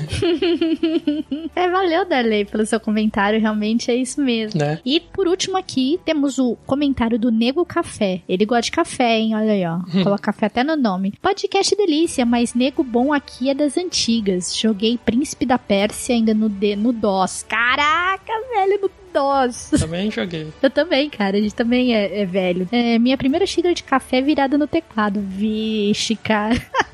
[1.55, 3.40] É, valeu, Darley, pelo seu comentário.
[3.40, 4.60] Realmente é isso mesmo.
[4.60, 4.78] Né?
[4.84, 8.20] E por último aqui, temos o comentário do Nego Café.
[8.28, 9.34] Ele gosta de café, hein?
[9.34, 9.80] Olha aí, ó.
[10.02, 11.14] Coloca café até no nome.
[11.20, 14.55] Podcast delícia, mas nego bom aqui é das antigas.
[14.55, 17.43] Joguei Príncipe da Pérsia ainda no, D, no DOS.
[17.48, 19.70] Caraca, velho, no DOS.
[19.80, 20.52] Também joguei.
[20.62, 21.38] Eu também, cara.
[21.38, 22.68] A gente também é, é velho.
[22.70, 25.20] É, minha primeira xícara de café virada no teclado.
[25.20, 26.55] Vixe, cara.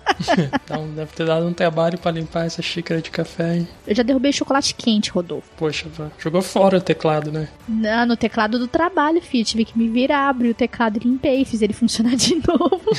[0.65, 3.69] Então deve ter dado um trabalho pra limpar essa xícara de café, hein?
[3.87, 5.49] Eu já derrubei chocolate quente, Rodolfo.
[5.57, 5.87] Poxa,
[6.19, 7.49] jogou fora o teclado, né?
[7.87, 9.45] Ah, no teclado do trabalho, filho.
[9.45, 11.45] Tive que me virar, abri o teclado e limpei.
[11.45, 12.91] Fiz ele funcionar de novo.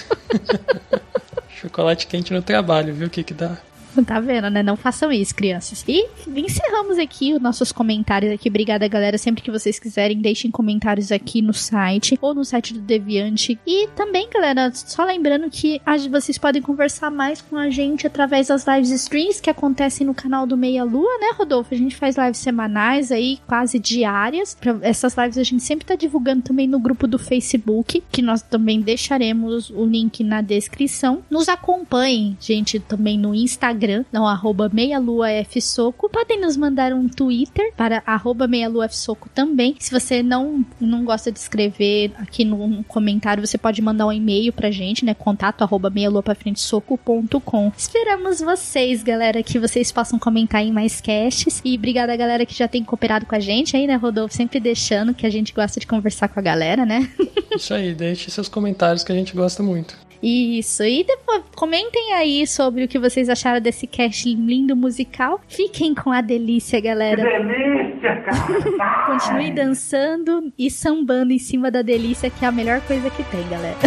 [1.50, 3.58] Chocolate quente no trabalho, viu o que que dá?
[4.06, 4.62] Tá vendo, né?
[4.62, 5.84] Não façam isso, crianças.
[5.88, 8.50] E encerramos aqui os nossos comentários aqui.
[8.50, 9.18] Obrigada, galera.
[9.18, 13.60] Sempre que vocês quiserem, deixem comentários aqui no site ou no site do Deviante.
[13.66, 18.66] E também, galera, só lembrando que vocês podem conversar mais com a gente através das
[18.68, 21.74] lives streams que acontecem no canal do Meia Lua, né, Rodolfo?
[21.74, 24.58] A gente faz lives semanais aí, quase diárias.
[24.82, 28.82] Essas lives a gente sempre tá divulgando também no grupo do Facebook, que nós também
[28.82, 31.24] deixaremos o link na descrição.
[31.30, 36.10] Nos acompanhem, gente, também no Instagram, não, arroba meialuafsoco.
[36.10, 39.76] Podem nos mandar um Twitter para arroba meialuafsoco também.
[39.80, 44.54] Se você não, não gosta de escrever aqui no, comentário, você pode mandar um e-mail
[44.54, 45.14] pra gente, né?
[45.14, 47.72] Contato arroba meialuapafrentesoco.com.
[47.78, 51.62] Esperamos vocês, galera, que vocês possam comentar em mais casts.
[51.64, 54.36] E obrigada, galera, que já tem cooperado com a gente aí, né, Rodolfo?
[54.36, 57.10] Sempre deixando que a gente gosta de conversar com a galera, né?
[57.56, 59.96] Isso aí, deixe seus comentários que a gente gosta muito.
[60.24, 60.84] Isso.
[60.84, 65.42] E depois comentem aí sobre o que vocês acharam desse cast lindo musical.
[65.50, 67.22] Fiquem com a delícia, galera.
[67.22, 69.06] delícia, cara!
[69.06, 73.46] Continue dançando e sambando em cima da delícia, que é a melhor coisa que tem,
[73.50, 73.78] galera.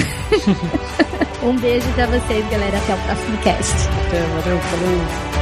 [1.42, 2.76] um beijo pra vocês, galera.
[2.76, 3.88] Até o próximo cast.
[4.06, 5.35] Até, valeu, falou.